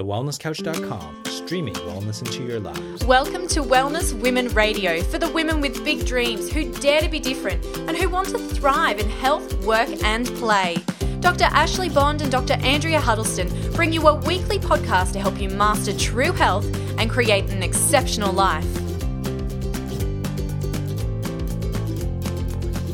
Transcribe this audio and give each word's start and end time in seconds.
TheWellnessCouch.com, 0.00 1.24
streaming 1.26 1.74
wellness 1.74 2.24
into 2.24 2.42
your 2.42 2.58
lives. 2.58 3.04
Welcome 3.04 3.46
to 3.48 3.60
Wellness 3.60 4.18
Women 4.18 4.48
Radio 4.48 5.02
for 5.02 5.18
the 5.18 5.28
women 5.28 5.60
with 5.60 5.84
big 5.84 6.06
dreams 6.06 6.50
who 6.50 6.72
dare 6.72 7.02
to 7.02 7.08
be 7.10 7.20
different 7.20 7.62
and 7.80 7.94
who 7.94 8.08
want 8.08 8.30
to 8.30 8.38
thrive 8.38 8.98
in 8.98 9.10
health, 9.10 9.62
work, 9.66 9.90
and 10.02 10.26
play. 10.36 10.78
Dr. 11.20 11.44
Ashley 11.44 11.90
Bond 11.90 12.22
and 12.22 12.32
Dr. 12.32 12.54
Andrea 12.62 12.98
Huddleston 12.98 13.50
bring 13.74 13.92
you 13.92 14.08
a 14.08 14.14
weekly 14.14 14.58
podcast 14.58 15.12
to 15.12 15.20
help 15.20 15.38
you 15.38 15.50
master 15.50 15.94
true 15.94 16.32
health 16.32 16.64
and 16.98 17.10
create 17.10 17.50
an 17.50 17.62
exceptional 17.62 18.32
life. 18.32 18.64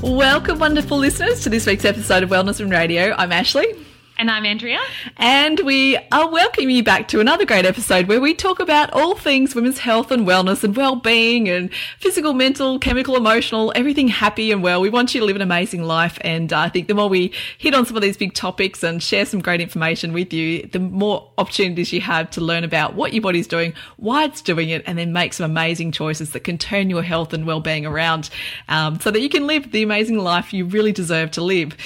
Welcome, 0.02 0.58
wonderful 0.58 0.98
listeners, 0.98 1.44
to 1.44 1.50
this 1.50 1.66
week's 1.66 1.84
episode 1.84 2.24
of 2.24 2.30
Wellness 2.30 2.58
Women 2.58 2.76
Radio. 2.76 3.14
I'm 3.16 3.30
Ashley. 3.30 3.85
And 4.18 4.30
I'm 4.30 4.46
Andrea. 4.46 4.80
And 5.18 5.60
we 5.60 5.98
are 6.10 6.30
welcoming 6.30 6.70
you 6.70 6.82
back 6.82 7.06
to 7.08 7.20
another 7.20 7.44
great 7.44 7.66
episode 7.66 8.08
where 8.08 8.18
we 8.18 8.32
talk 8.32 8.60
about 8.60 8.90
all 8.94 9.14
things 9.14 9.54
women's 9.54 9.80
health 9.80 10.10
and 10.10 10.26
wellness 10.26 10.64
and 10.64 10.74
well-being 10.74 11.50
and 11.50 11.70
physical, 11.98 12.32
mental, 12.32 12.78
chemical, 12.78 13.14
emotional, 13.14 13.74
everything 13.76 14.08
happy 14.08 14.52
and 14.52 14.62
well. 14.62 14.80
We 14.80 14.88
want 14.88 15.14
you 15.14 15.20
to 15.20 15.26
live 15.26 15.36
an 15.36 15.42
amazing 15.42 15.82
life. 15.82 16.16
And 16.22 16.50
uh, 16.50 16.60
I 16.60 16.70
think 16.70 16.88
the 16.88 16.94
more 16.94 17.10
we 17.10 17.30
hit 17.58 17.74
on 17.74 17.84
some 17.84 17.94
of 17.94 18.02
these 18.02 18.16
big 18.16 18.32
topics 18.32 18.82
and 18.82 19.02
share 19.02 19.26
some 19.26 19.40
great 19.40 19.60
information 19.60 20.14
with 20.14 20.32
you, 20.32 20.66
the 20.66 20.80
more 20.80 21.30
opportunities 21.36 21.92
you 21.92 22.00
have 22.00 22.30
to 22.30 22.40
learn 22.40 22.64
about 22.64 22.94
what 22.94 23.12
your 23.12 23.20
body's 23.20 23.46
doing, 23.46 23.74
why 23.98 24.24
it's 24.24 24.40
doing 24.40 24.70
it, 24.70 24.82
and 24.86 24.96
then 24.96 25.12
make 25.12 25.34
some 25.34 25.50
amazing 25.50 25.92
choices 25.92 26.30
that 26.30 26.40
can 26.40 26.56
turn 26.56 26.88
your 26.88 27.02
health 27.02 27.34
and 27.34 27.46
well-being 27.46 27.84
around 27.84 28.30
um, 28.70 28.98
so 28.98 29.10
that 29.10 29.20
you 29.20 29.28
can 29.28 29.46
live 29.46 29.72
the 29.72 29.82
amazing 29.82 30.16
life 30.16 30.54
you 30.54 30.64
really 30.64 30.92
deserve 30.92 31.30
to 31.32 31.42
live. 31.42 31.76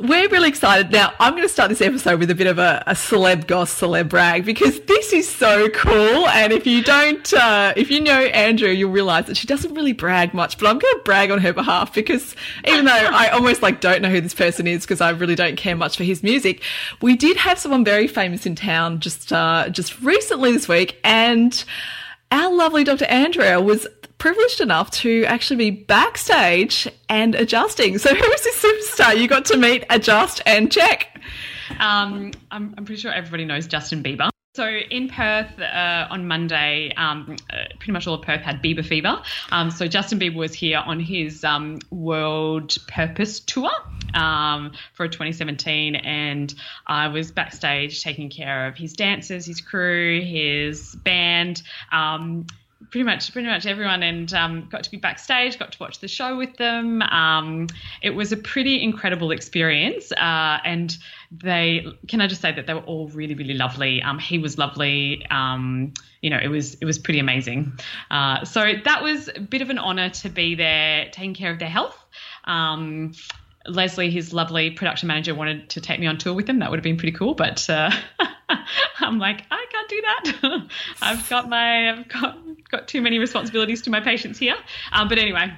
We're 0.00 0.28
really 0.28 0.48
excited. 0.48 0.92
Now, 0.92 1.12
I'm 1.18 1.32
going 1.32 1.42
to 1.42 1.48
start 1.48 1.70
this 1.70 1.80
episode 1.80 2.20
with 2.20 2.30
a 2.30 2.34
bit 2.36 2.46
of 2.46 2.60
a, 2.60 2.84
a 2.86 2.92
celeb 2.92 3.48
goss, 3.48 3.80
celeb 3.80 4.08
brag, 4.08 4.44
because 4.44 4.78
this 4.82 5.12
is 5.12 5.28
so 5.28 5.68
cool. 5.70 6.28
And 6.28 6.52
if 6.52 6.68
you 6.68 6.84
don't, 6.84 7.34
uh, 7.34 7.72
if 7.74 7.90
you 7.90 8.00
know 8.00 8.12
Andrea, 8.26 8.74
you'll 8.74 8.92
realize 8.92 9.26
that 9.26 9.36
she 9.36 9.48
doesn't 9.48 9.74
really 9.74 9.92
brag 9.92 10.32
much, 10.34 10.56
but 10.56 10.68
I'm 10.68 10.78
going 10.78 10.94
to 10.94 11.02
brag 11.02 11.32
on 11.32 11.40
her 11.40 11.52
behalf 11.52 11.92
because 11.92 12.36
even 12.64 12.84
though 12.84 12.92
I 12.92 13.30
almost 13.30 13.60
like 13.60 13.80
don't 13.80 14.00
know 14.00 14.08
who 14.08 14.20
this 14.20 14.34
person 14.34 14.68
is 14.68 14.84
because 14.84 15.00
I 15.00 15.10
really 15.10 15.34
don't 15.34 15.56
care 15.56 15.74
much 15.74 15.96
for 15.96 16.04
his 16.04 16.22
music, 16.22 16.62
we 17.02 17.16
did 17.16 17.36
have 17.36 17.58
someone 17.58 17.84
very 17.84 18.06
famous 18.06 18.46
in 18.46 18.54
town 18.54 19.00
just, 19.00 19.32
uh, 19.32 19.68
just 19.68 20.00
recently 20.00 20.52
this 20.52 20.68
week. 20.68 21.00
And 21.02 21.64
our 22.30 22.54
lovely 22.54 22.84
Dr. 22.84 23.06
Andrea 23.06 23.60
was 23.60 23.84
privileged 24.18 24.60
enough 24.60 24.90
to 24.90 25.24
actually 25.24 25.56
be 25.56 25.70
backstage 25.70 26.88
and 27.08 27.34
adjusting. 27.34 27.98
So, 27.98 28.14
who 28.14 28.32
is 28.32 28.42
this 28.42 28.56
superstar 28.98 29.16
you 29.16 29.28
got 29.28 29.44
to 29.46 29.56
meet, 29.56 29.84
adjust, 29.90 30.42
and 30.46 30.70
check? 30.70 31.20
Um, 31.78 32.32
I'm, 32.50 32.74
I'm 32.76 32.84
pretty 32.84 33.00
sure 33.00 33.12
everybody 33.12 33.44
knows 33.44 33.66
Justin 33.66 34.02
Bieber. 34.02 34.30
So 34.54 34.66
in 34.66 35.08
Perth 35.08 35.58
uh, 35.60 36.08
on 36.10 36.26
Monday, 36.26 36.92
um, 36.96 37.36
uh, 37.50 37.56
pretty 37.78 37.92
much 37.92 38.08
all 38.08 38.14
of 38.14 38.22
Perth 38.22 38.40
had 38.40 38.60
Bieber 38.60 38.84
fever. 38.84 39.22
Um, 39.52 39.70
so 39.70 39.86
Justin 39.86 40.18
Bieber 40.18 40.34
was 40.34 40.52
here 40.52 40.78
on 40.78 40.98
his 40.98 41.44
um, 41.44 41.78
World 41.90 42.76
Purpose 42.88 43.38
Tour 43.40 43.70
um, 44.14 44.72
for 44.94 45.06
2017, 45.06 45.94
and 45.94 46.52
I 46.88 47.06
was 47.06 47.30
backstage 47.30 48.02
taking 48.02 48.30
care 48.30 48.66
of 48.66 48.76
his 48.76 48.94
dancers, 48.94 49.46
his 49.46 49.60
crew, 49.60 50.22
his 50.22 50.96
band 50.96 51.62
um, 51.92 52.46
pretty 52.90 53.04
much 53.04 53.32
pretty 53.32 53.48
much 53.48 53.66
everyone 53.66 54.02
and 54.02 54.32
um, 54.34 54.68
got 54.70 54.84
to 54.84 54.90
be 54.90 54.96
backstage 54.96 55.58
got 55.58 55.72
to 55.72 55.78
watch 55.80 55.98
the 56.00 56.08
show 56.08 56.36
with 56.36 56.56
them. 56.56 57.02
Um, 57.02 57.66
it 58.02 58.10
was 58.10 58.32
a 58.32 58.36
pretty 58.36 58.82
incredible 58.82 59.30
experience 59.30 60.12
uh, 60.12 60.58
and 60.64 60.96
they 61.30 61.84
can 62.06 62.22
i 62.22 62.26
just 62.26 62.40
say 62.40 62.52
that 62.52 62.66
they 62.66 62.74
were 62.74 62.80
all 62.80 63.08
really 63.08 63.34
really 63.34 63.54
lovely. 63.54 64.02
Um, 64.02 64.18
he 64.18 64.38
was 64.38 64.58
lovely. 64.58 65.26
Um, 65.30 65.92
you 66.22 66.30
know 66.30 66.38
it 66.38 66.48
was 66.48 66.74
it 66.74 66.84
was 66.84 66.98
pretty 66.98 67.18
amazing. 67.18 67.72
Uh, 68.10 68.44
so 68.44 68.72
that 68.84 69.02
was 69.02 69.28
a 69.34 69.40
bit 69.40 69.62
of 69.62 69.70
an 69.70 69.78
honor 69.78 70.10
to 70.10 70.28
be 70.28 70.54
there 70.54 71.08
taking 71.12 71.34
care 71.34 71.50
of 71.50 71.58
their 71.58 71.68
health. 71.68 71.96
Um, 72.44 73.12
Leslie, 73.66 74.10
his 74.10 74.32
lovely 74.32 74.70
production 74.70 75.08
manager, 75.08 75.34
wanted 75.34 75.70
to 75.70 75.80
take 75.80 76.00
me 76.00 76.06
on 76.06 76.16
tour 76.16 76.32
with 76.32 76.48
him. 76.48 76.60
That 76.60 76.70
would 76.70 76.78
have 76.78 76.84
been 76.84 76.96
pretty 76.96 77.16
cool, 77.16 77.34
but 77.34 77.68
uh, 77.68 77.90
I'm 79.00 79.18
like, 79.18 79.44
I 79.50 79.66
can't 79.70 79.88
do 79.88 80.02
that. 80.02 80.62
I've 81.02 81.28
got 81.28 81.48
my, 81.48 81.90
I've 81.90 82.08
got 82.08 82.38
got 82.70 82.86
too 82.88 83.00
many 83.00 83.18
responsibilities 83.18 83.82
to 83.82 83.90
my 83.90 84.00
patients 84.00 84.38
here. 84.38 84.56
Um, 84.92 85.08
but 85.08 85.18
anyway, 85.18 85.52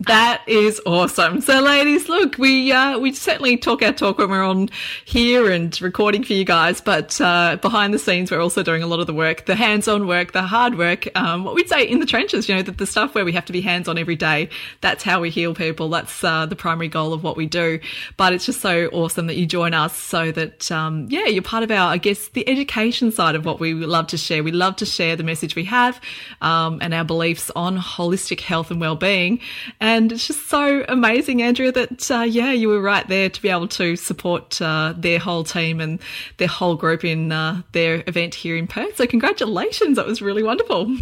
that 0.00 0.42
is 0.48 0.80
awesome. 0.86 1.40
So, 1.40 1.60
ladies, 1.60 2.08
look, 2.08 2.36
we 2.36 2.72
uh, 2.72 2.98
we 2.98 3.12
certainly 3.12 3.56
talk 3.56 3.80
our 3.80 3.92
talk 3.92 4.18
when 4.18 4.28
we're 4.28 4.42
on 4.42 4.68
here 5.04 5.48
and 5.48 5.80
recording 5.80 6.24
for 6.24 6.32
you 6.32 6.44
guys, 6.44 6.80
but 6.80 7.20
uh, 7.20 7.56
behind 7.62 7.94
the 7.94 8.00
scenes, 8.00 8.32
we're 8.32 8.42
also 8.42 8.64
doing 8.64 8.82
a 8.82 8.88
lot 8.88 8.98
of 8.98 9.06
the 9.06 9.14
work, 9.14 9.46
the 9.46 9.54
hands-on 9.54 10.08
work, 10.08 10.32
the 10.32 10.42
hard 10.42 10.76
work. 10.76 11.06
Um, 11.16 11.44
what 11.44 11.54
we'd 11.54 11.68
say 11.68 11.84
in 11.84 12.00
the 12.00 12.06
trenches, 12.06 12.48
you 12.48 12.56
know, 12.56 12.62
the, 12.62 12.72
the 12.72 12.86
stuff 12.86 13.14
where 13.14 13.24
we 13.24 13.30
have 13.32 13.44
to 13.44 13.52
be 13.52 13.60
hands-on 13.60 13.96
every 13.96 14.16
day. 14.16 14.48
That's 14.80 15.04
how 15.04 15.20
we 15.20 15.30
heal 15.30 15.54
people. 15.54 15.88
That's 15.90 16.24
uh, 16.24 16.46
the 16.46 16.56
primary 16.56 16.88
goal 16.88 17.12
of 17.12 17.22
what 17.22 17.36
we 17.36 17.46
do. 17.46 17.78
But 18.16 18.32
it's 18.32 18.46
just 18.46 18.60
so 18.60 18.88
awesome 18.88 19.28
that 19.28 19.36
you 19.36 19.46
join 19.46 19.74
us, 19.74 19.96
so 19.96 20.32
that 20.32 20.72
um, 20.72 21.06
yeah, 21.08 21.26
you're 21.26 21.40
part 21.40 21.62
of 21.62 21.70
our, 21.70 21.92
I 21.92 21.98
guess, 21.98 22.28
the 22.30 22.48
education 22.48 23.12
side 23.12 23.36
of 23.36 23.44
what 23.44 23.60
we 23.60 23.74
love 23.74 24.08
to 24.08 24.16
share. 24.16 24.42
We 24.42 24.50
love 24.50 24.74
to 24.76 24.86
share 24.86 25.14
the 25.14 25.22
message 25.22 25.54
we 25.54 25.66
have 25.66 26.00
um, 26.40 26.80
and 26.82 26.92
our 26.92 27.04
beliefs 27.04 27.52
on 27.54 27.78
holistic 27.78 28.40
health 28.40 28.72
and 28.72 28.80
well-being. 28.80 29.38
And 29.84 30.12
it's 30.12 30.26
just 30.26 30.48
so 30.48 30.82
amazing, 30.88 31.42
Andrea, 31.42 31.70
that, 31.70 32.10
uh, 32.10 32.22
yeah, 32.22 32.52
you 32.52 32.68
were 32.68 32.80
right 32.80 33.06
there 33.06 33.28
to 33.28 33.42
be 33.42 33.50
able 33.50 33.68
to 33.68 33.96
support 33.96 34.58
uh, 34.62 34.94
their 34.96 35.18
whole 35.18 35.44
team 35.44 35.78
and 35.78 36.00
their 36.38 36.48
whole 36.48 36.74
group 36.74 37.04
in 37.04 37.30
uh, 37.30 37.60
their 37.72 38.02
event 38.06 38.34
here 38.34 38.56
in 38.56 38.66
Perth. 38.66 38.96
So, 38.96 39.06
congratulations. 39.06 39.96
That 39.96 40.06
was 40.06 40.22
really 40.22 40.42
wonderful. 40.42 40.96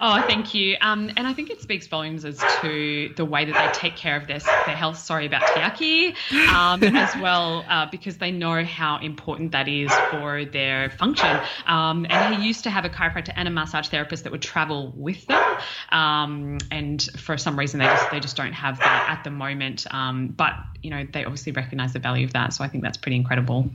Oh, 0.00 0.22
thank 0.26 0.54
you. 0.54 0.76
Um, 0.80 1.10
and 1.16 1.26
I 1.26 1.32
think 1.32 1.50
it 1.50 1.62
speaks 1.62 1.86
volumes 1.86 2.24
as 2.24 2.42
to 2.60 3.12
the 3.16 3.24
way 3.24 3.44
that 3.44 3.54
they 3.54 3.78
take 3.78 3.96
care 3.96 4.16
of 4.16 4.26
their, 4.26 4.38
their 4.38 4.76
health. 4.76 4.98
Sorry 4.98 5.26
about 5.26 5.42
Tiaki, 5.42 6.14
um, 6.48 6.82
as 6.96 7.14
well, 7.20 7.64
uh, 7.68 7.86
because 7.90 8.18
they 8.18 8.30
know 8.30 8.64
how 8.64 8.98
important 8.98 9.52
that 9.52 9.68
is 9.68 9.92
for 10.10 10.44
their 10.44 10.90
function. 10.90 11.38
Um, 11.66 12.06
and 12.10 12.34
he 12.34 12.46
used 12.46 12.64
to 12.64 12.70
have 12.70 12.84
a 12.84 12.90
chiropractor 12.90 13.32
and 13.34 13.48
a 13.48 13.50
massage 13.50 13.88
therapist 13.88 14.24
that 14.24 14.32
would 14.32 14.42
travel 14.42 14.92
with 14.96 15.26
them. 15.26 15.58
Um, 15.90 16.58
and 16.70 17.02
for 17.16 17.38
some 17.38 17.58
reason, 17.58 17.80
they 17.80 17.86
just 17.86 18.10
they 18.10 18.20
just 18.20 18.36
don't 18.36 18.52
have 18.52 18.78
that 18.78 19.06
at 19.08 19.24
the 19.24 19.30
moment. 19.30 19.86
Um, 19.90 20.28
but 20.28 20.52
you 20.82 20.90
know, 20.90 21.06
they 21.10 21.24
obviously 21.24 21.52
recognise 21.52 21.92
the 21.92 21.98
value 21.98 22.26
of 22.26 22.32
that. 22.34 22.52
So 22.52 22.64
I 22.64 22.68
think 22.68 22.84
that's 22.84 22.98
pretty 22.98 23.16
incredible. 23.16 23.70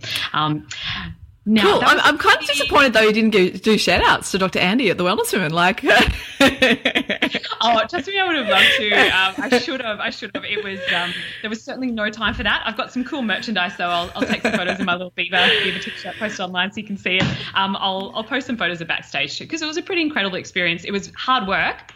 No, 1.43 1.63
cool. 1.63 1.81
I'm, 1.83 1.99
I'm 2.01 2.17
kind 2.19 2.37
of 2.37 2.45
disappointed 2.45 2.93
though 2.93 3.01
you 3.01 3.13
didn't 3.13 3.31
go, 3.31 3.49
do 3.49 3.75
shout 3.75 4.03
outs 4.03 4.29
to 4.31 4.37
Dr. 4.37 4.59
Andy 4.59 4.91
at 4.91 4.99
the 4.99 5.03
Wellness 5.03 5.33
Women. 5.33 5.51
Like, 5.51 5.83
oh, 7.61 7.83
trust 7.89 8.07
me, 8.07 8.19
I 8.19 8.27
would 8.27 8.35
have 8.35 8.47
loved 8.47 8.77
to. 8.77 8.91
Um, 8.91 9.51
I 9.51 9.57
should 9.57 9.81
have. 9.81 9.99
I 9.99 10.11
should 10.11 10.29
have. 10.35 10.45
It 10.45 10.63
was 10.63 10.79
um, 10.95 11.11
there 11.41 11.49
was 11.49 11.63
certainly 11.63 11.89
no 11.89 12.11
time 12.11 12.35
for 12.35 12.43
that. 12.43 12.61
I've 12.63 12.77
got 12.77 12.93
some 12.93 13.03
cool 13.03 13.23
merchandise, 13.23 13.75
so 13.75 13.85
I'll, 13.85 14.11
I'll 14.15 14.27
take 14.27 14.43
some 14.43 14.51
photos 14.51 14.79
of 14.79 14.85
my 14.85 14.93
little 14.93 15.11
Bieber 15.11 15.49
Bieber 15.63 15.81
t-shirt, 15.81 16.15
post 16.17 16.39
online 16.39 16.71
so 16.71 16.79
you 16.79 16.85
can 16.85 16.97
see 16.97 17.17
it. 17.17 17.23
Um, 17.55 17.75
I'll 17.79 18.11
I'll 18.13 18.23
post 18.23 18.45
some 18.45 18.57
photos 18.57 18.79
of 18.79 18.87
backstage 18.87 19.39
because 19.39 19.63
it 19.63 19.65
was 19.65 19.77
a 19.77 19.81
pretty 19.81 20.03
incredible 20.03 20.37
experience. 20.37 20.83
It 20.83 20.91
was 20.91 21.11
hard 21.15 21.47
work 21.47 21.91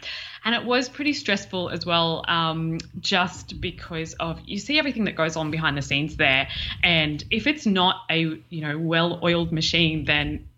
and 0.46 0.54
it 0.54 0.64
was 0.64 0.88
pretty 0.88 1.12
stressful 1.12 1.70
as 1.70 1.84
well, 1.84 2.24
um, 2.28 2.78
just 3.00 3.60
because 3.60 4.14
of 4.14 4.40
you 4.46 4.58
see 4.58 4.78
everything 4.78 5.04
that 5.04 5.16
goes 5.16 5.34
on 5.34 5.50
behind 5.50 5.76
the 5.76 5.82
scenes 5.82 6.16
there, 6.16 6.48
and 6.84 7.22
if 7.32 7.48
it's 7.48 7.66
not 7.66 7.96
a 8.08 8.40
you 8.48 8.60
know 8.60 8.78
well-oiled 8.78 9.50
machine, 9.50 10.04
then 10.04 10.48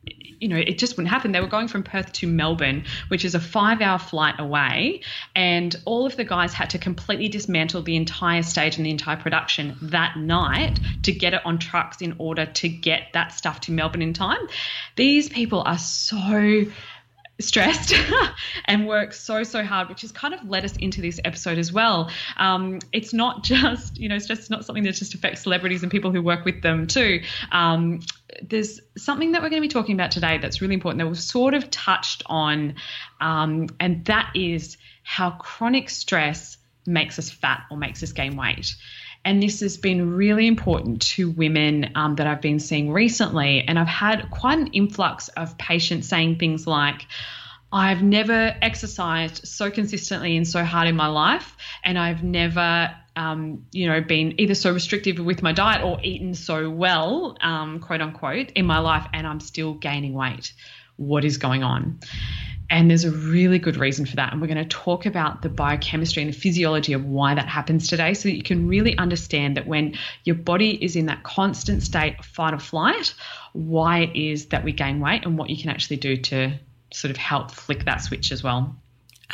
you 0.41 0.49
know, 0.49 0.57
it 0.57 0.79
just 0.79 0.97
wouldn't 0.97 1.11
happen. 1.11 1.33
They 1.33 1.41
were 1.41 1.49
going 1.49 1.67
from 1.67 1.83
Perth 1.83 2.13
to 2.13 2.27
Melbourne, 2.27 2.85
which 3.09 3.25
is 3.25 3.35
a 3.35 3.41
five 3.41 3.81
hour 3.81 3.99
flight 3.99 4.37
away. 4.39 5.01
And 5.35 5.75
all 5.85 6.07
of 6.07 6.17
the 6.17 6.25
guys 6.25 6.53
had 6.53 6.71
to 6.71 6.79
completely 6.79 7.29
dismantle 7.29 7.83
the 7.83 7.97
entire 7.97 8.43
stage 8.43 8.77
and 8.77 8.87
the 8.87 8.91
entire 8.91 9.17
production 9.17 9.77
that 9.83 10.17
night 10.17 10.79
to 11.03 11.13
get 11.13 11.35
it 11.35 11.45
on 11.45 11.59
trucks 11.59 12.01
in 12.03 12.15
order 12.19 12.47
to 12.47 12.69
get 12.69 13.09
that 13.15 13.33
stuff 13.33 13.63
to 13.63 13.73
Melbourne 13.73 14.03
in 14.03 14.13
time. 14.13 14.47
These 14.95 15.29
people 15.29 15.63
are 15.67 15.79
so 15.79 16.67
stressed 17.41 17.95
and 18.65 18.87
work 18.89 19.13
so 19.13 19.43
so 19.45 19.63
hard 19.63 19.89
which 19.89 20.01
has 20.03 20.11
kind 20.11 20.35
of 20.35 20.49
led 20.49 20.65
us 20.65 20.77
into 20.77 21.01
this 21.01 21.21
episode 21.25 21.59
as 21.59 21.73
well. 21.73 22.11
Um, 22.37 22.81
it's 22.93 23.13
not 23.13 23.45
just 23.45 23.97
you 23.99 24.09
know 24.09 24.19
stress 24.19 24.41
is 24.41 24.51
not 24.51 24.65
something 24.65 24.85
that 24.85 24.93
just 24.93 25.15
affects 25.15 25.43
celebrities 25.43 25.83
and 25.83 25.91
people 25.91 26.11
who 26.11 26.23
work 26.23 26.45
with 26.45 26.63
them 26.63 26.87
too. 26.87 27.23
Um, 27.53 28.01
there's 28.43 28.81
something 28.97 29.33
that 29.33 29.43
we're 29.43 29.51
going 29.51 29.63
to 29.63 29.69
be 29.69 29.73
talking 29.73 29.95
about 29.95 30.11
today 30.11 30.39
that's 30.39 30.61
really 30.61 30.75
important 30.75 30.99
that 30.99 31.07
we've 31.07 31.19
sort 31.19 31.55
of 31.55 31.71
touched 31.71 32.23
on 32.27 32.75
um, 33.21 33.69
and 33.81 34.05
that 34.05 34.31
is 34.35 34.77
how 35.03 35.31
chronic 35.31 35.89
stress 35.89 36.59
makes 36.87 37.19
us 37.19 37.31
fat 37.31 37.65
or 37.71 37.77
makes 37.77 38.03
us 38.03 38.13
gain 38.13 38.37
weight 38.37 38.75
and 39.29 39.43
this 39.43 39.61
has 39.61 39.77
been 39.77 40.15
really 40.15 40.47
important 40.47 41.03
to 41.03 41.29
women 41.29 41.91
um, 41.95 42.15
that 42.15 42.27
I've 42.27 42.41
been 42.41 42.59
seeing 42.59 42.91
recently. 42.91 43.61
And 43.61 43.79
I've 43.79 43.87
had 43.87 44.31
quite 44.31 44.59
an 44.59 44.69
influx 44.69 45.29
of 45.29 45.59
patients 45.59 46.09
saying 46.09 46.39
things 46.39 46.67
like, 46.67 47.07
I've 47.71 48.03
never 48.03 48.57
exercised 48.63 49.47
so 49.47 49.71
consistently 49.71 50.39
and 50.39 50.49
so 50.49 50.65
hard 50.65 50.89
in 50.89 50.97
my 50.97 51.09
life, 51.09 51.59
and 51.85 51.99
I've 51.99 52.25
never 52.25 52.97
um, 53.17 53.67
you 53.71 53.87
know, 53.87 54.01
been 54.01 54.41
either 54.41 54.55
so 54.55 54.73
restrictive 54.73 55.19
with 55.19 55.43
my 55.43 55.53
diet 55.53 55.85
or 55.85 55.99
eaten 56.03 56.33
so 56.33 56.71
well, 56.71 57.37
um, 57.43 57.81
quote 57.81 58.01
unquote, 58.01 58.53
in 58.53 58.65
my 58.65 58.79
life, 58.79 59.07
and 59.13 59.27
I'm 59.27 59.41
still 59.41 59.75
gaining 59.75 60.15
weight. 60.15 60.55
What 60.97 61.27
is 61.27 61.37
going 61.37 61.63
on? 61.63 61.99
And 62.71 62.91
there's 62.91 63.05
a 63.05 63.11
really 63.11 63.59
good 63.59 63.77
reason 63.77 64.05
for 64.05 64.17
that. 64.17 64.33
And 64.33 64.43
we're 64.43 64.47
going 64.47 64.59
to 64.59 64.65
talk 64.67 65.07
about 65.07 65.41
the 65.41 65.49
biochemistry 65.49 66.23
and 66.23 66.33
the 66.33 66.39
physiology 66.39 66.93
of 66.93 67.05
why 67.05 67.35
that 67.35 67.49
happens 67.49 67.89
today 67.89 68.13
so 68.13 68.29
that 68.29 68.37
you 68.37 68.43
can 68.43 68.69
really 68.69 68.97
understand 68.99 69.57
that 69.57 69.67
when 69.67 69.95
your 70.25 70.37
body 70.37 70.73
is 70.85 70.95
in 70.95 71.07
that 71.07 71.23
constant 71.23 71.83
state 71.83 72.19
of 72.19 72.27
fight 72.27 72.53
or 72.53 72.59
flight, 72.59 73.15
why 73.55 74.01
it 74.01 74.17
is 74.17 74.47
that 74.47 74.65
we 74.65 74.73
gain 74.73 75.01
weight 75.01 75.25
and 75.25 75.39
what 75.39 75.49
you 75.49 75.57
can 75.57 75.71
actually 75.71 75.97
do 75.97 76.17
to 76.17 76.59
sort 76.93 77.11
of 77.11 77.17
help 77.17 77.51
flick 77.51 77.85
that 77.87 78.03
switch 78.03 78.33
as 78.33 78.43
well. 78.43 78.77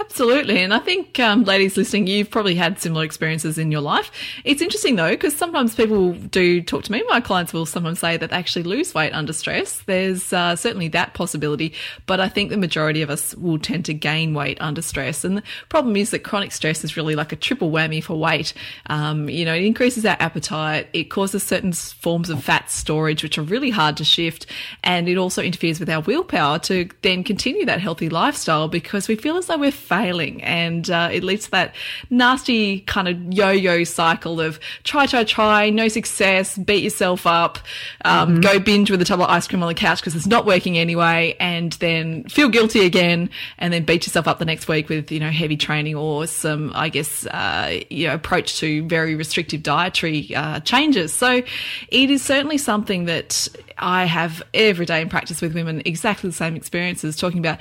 Absolutely. 0.01 0.59
And 0.59 0.75
I 0.75 0.81
think, 0.81 1.21
um, 1.21 1.45
ladies 1.45 1.77
listening, 1.77 2.09
you've 2.09 2.29
probably 2.29 2.57
had 2.57 2.81
similar 2.81 3.05
experiences 3.05 3.59
in 3.59 3.71
your 3.71 3.81
life. 3.81 4.11
It's 4.43 4.61
interesting 4.61 4.97
though, 4.97 5.11
because 5.11 5.37
sometimes 5.37 5.77
people 5.77 6.15
do 6.15 6.61
talk 6.63 6.83
to 6.85 6.93
me. 6.93 7.05
My 7.09 7.21
clients 7.21 7.53
will 7.53 7.65
sometimes 7.65 8.01
say 8.01 8.17
that 8.17 8.31
they 8.31 8.37
actually 8.37 8.65
lose 8.65 8.93
weight 8.93 9.13
under 9.13 9.33
stress. 9.33 9.83
There's 9.87 10.33
uh, 10.33 10.57
certainly 10.57 10.89
that 10.89 11.15
possibility, 11.15 11.75
but 12.07 12.19
I 12.19 12.29
think 12.29 12.51
the 12.51 12.57
majority 12.57 13.03
of 13.03 13.11
us 13.11 13.37
will 13.37 13.57
tend 13.57 13.85
to 13.85 13.95
gain 13.95 14.35
weight 14.35 14.59
under 14.61 14.83
stress. 14.83 15.25
And 15.25 15.37
the 15.37 15.43
problem 15.69 15.95
is 15.95 16.11
that 16.11 16.25
chronic 16.25 16.51
stress 16.51 16.83
is 16.83 16.97
really 16.97 17.15
like 17.15 17.31
a 17.31 17.37
triple 17.37 17.71
whammy 17.71 18.03
for 18.03 18.19
weight. 18.19 18.53
Um, 18.87 19.29
you 19.29 19.45
know, 19.45 19.55
it 19.55 19.63
increases 19.63 20.05
our 20.05 20.17
appetite. 20.19 20.89
It 20.93 21.05
causes 21.05 21.45
certain 21.45 21.73
forms 21.73 22.31
of 22.31 22.43
fat 22.43 22.69
storage, 22.69 23.23
which 23.23 23.39
are 23.39 23.43
really 23.43 23.71
hard 23.71 23.97
to 23.99 24.05
shift. 24.05 24.47
And 24.83 25.09
it 25.09 25.19
also 25.19 25.41
interferes 25.41 25.79
with 25.79 25.89
our 25.89 26.01
willpower 26.01 26.59
to 26.61 26.89
then 27.03 27.23
continue 27.23 27.65
that 27.67 27.81
healthy 27.81 28.09
lifestyle 28.09 28.67
because 28.67 29.07
we 29.07 29.15
feel 29.15 29.37
as 29.37 29.47
though 29.47 29.59
we're 29.59 29.71
failing. 29.85 30.43
And 30.43 30.91
uh, 30.91 31.11
it 31.13 31.23
leads 31.23 31.45
to 31.45 31.51
that 31.53 31.75
nasty 32.11 32.81
kind 32.81 33.09
of 33.09 33.33
yo 33.33 33.51
yo 33.51 33.85
cycle 33.85 34.41
of 34.41 34.59
try, 34.83 35.07
try, 35.07 35.25
try, 35.25 35.71
no 35.71 35.89
success, 35.89 36.59
beat 36.59 36.83
yourself 36.83 37.27
up, 37.27 37.59
um, 38.05 38.31
mm-hmm. 38.31 38.41
go 38.41 38.59
binge 38.59 38.91
with 38.91 39.01
a 39.01 39.05
tub 39.05 39.21
of 39.21 39.29
ice 39.29 39.47
cream 39.47 39.63
on 39.63 39.69
the 39.69 39.75
couch 39.75 40.01
because 40.01 40.17
it's 40.17 40.27
not 40.27 40.47
working 40.47 40.79
anyway, 40.79 41.37
and 41.39 41.75
then 41.75 42.25
feel 42.25 42.49
guilty 42.49 42.85
again, 42.85 43.31
and 43.59 43.73
then 43.73 43.85
beat 43.85 44.07
yourself 44.07 44.27
up 44.27 44.39
the 44.39 44.45
next 44.45 44.69
week 44.69 44.89
with, 44.89 45.13
you 45.13 45.21
know, 45.21 45.31
heavy 45.31 45.57
training 45.57 45.95
or 45.95 46.27
some, 46.27 46.73
I 46.75 46.89
guess, 46.89 47.27
uh, 47.27 47.81
you 47.91 48.07
know, 48.07 48.15
approach 48.15 48.59
to 48.59 48.87
very 48.89 49.15
restrictive 49.15 49.63
dietary 49.63 50.35
uh, 50.35 50.61
changes. 50.61 51.13
So 51.13 51.43
it 51.89 52.11
is 52.11 52.23
certainly 52.23 52.59
something 52.59 53.05
that 53.05 53.49
I 53.79 54.05
have 54.05 54.43
every 54.55 54.87
day 54.87 55.01
in 55.01 55.09
practice 55.09 55.41
with 55.41 55.55
women, 55.55 55.83
exactly 55.85 56.31
the 56.31 56.37
same 56.37 56.57
experiences, 56.57 57.17
talking 57.17 57.39
about 57.39 57.59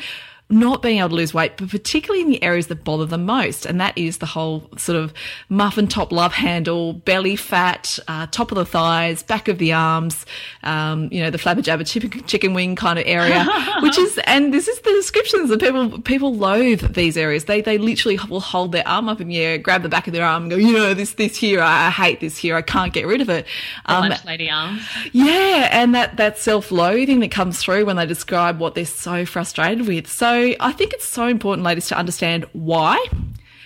not 0.54 0.82
being 0.82 1.00
able 1.00 1.10
to 1.10 1.16
lose 1.16 1.34
weight, 1.34 1.58
but 1.58 1.70
particularly 1.70 2.22
in 2.22 2.30
the 2.30 2.42
areas 2.44 2.68
that 2.68 2.84
bother 2.84 3.06
them 3.06 3.26
most. 3.26 3.66
And 3.66 3.82
that 3.82 3.98
is 3.98 4.20
the 4.20 4.26
whole 4.26 4.70
sort 4.78 4.98
of 4.98 5.14
muffin 5.50 5.88
top 5.88 6.12
love 6.12 6.34
handle, 6.34 6.94
belly 6.94 7.36
fat, 7.36 7.98
uh, 8.08 8.28
top 8.28 8.52
of 8.52 8.58
the 8.58 8.66
thighs, 8.66 9.24
back 9.24 9.48
of 9.48 9.58
the 9.58 9.74
arms, 9.74 10.26
um, 10.64 11.10
you 11.12 11.22
know, 11.22 11.30
the 11.30 11.38
flabber 11.38 11.62
jabber 11.62 11.84
chicken, 11.84 12.24
chicken 12.26 12.54
wing 12.54 12.76
kind 12.76 13.00
of 13.00 13.06
area, 13.08 13.46
which 13.82 13.98
is, 13.98 14.20
and 14.26 14.54
this 14.54 14.68
is 14.68 14.80
the 14.82 14.92
descriptions 14.92 15.50
that 15.50 15.60
people, 15.60 16.02
people 16.02 16.36
loathe 16.36 16.94
these 16.94 17.18
areas. 17.18 17.46
They, 17.46 17.62
they 17.62 17.78
literally 17.78 18.20
will 18.30 18.40
hold 18.40 18.72
their 18.72 18.88
arm 18.88 19.10
up 19.10 19.20
in 19.20 19.28
the 19.28 19.40
air, 19.40 19.58
grab 19.58 19.82
the 19.82 19.90
back 19.90 20.08
of 20.08 20.14
their 20.14 20.26
arm 20.26 20.44
and 20.44 20.52
go, 20.52 20.58
you 20.58 20.74
know, 20.74 20.94
this, 20.94 21.14
this 21.14 21.36
here, 21.36 21.62
I, 21.62 21.88
I 21.88 21.90
hate 21.90 22.20
this 22.20 22.38
here. 22.38 22.56
I 22.56 22.62
can't 22.62 22.94
get 22.94 23.08
rid 23.08 23.22
of 23.22 23.30
it. 23.30 23.48
Um, 23.86 24.10
lunch 24.10 24.24
lady 24.26 24.50
arms. 24.50 24.84
Yeah. 25.12 25.70
And 25.72 25.96
that, 25.96 26.18
that 26.18 26.38
self 26.38 26.72
loathing 26.72 27.20
that 27.22 27.32
comes 27.32 27.60
through 27.60 27.86
when 27.86 27.96
they 27.96 28.06
describe 28.06 28.60
what 28.60 28.76
they're 28.76 28.86
so 28.86 29.26
frustrated 29.26 29.88
with. 29.88 30.08
So, 30.08 30.43
I 30.60 30.72
think 30.72 30.94
it's 30.94 31.08
so 31.08 31.28
important, 31.28 31.66
ladies, 31.66 31.88
to 31.88 31.98
understand 31.98 32.46
why, 32.54 33.04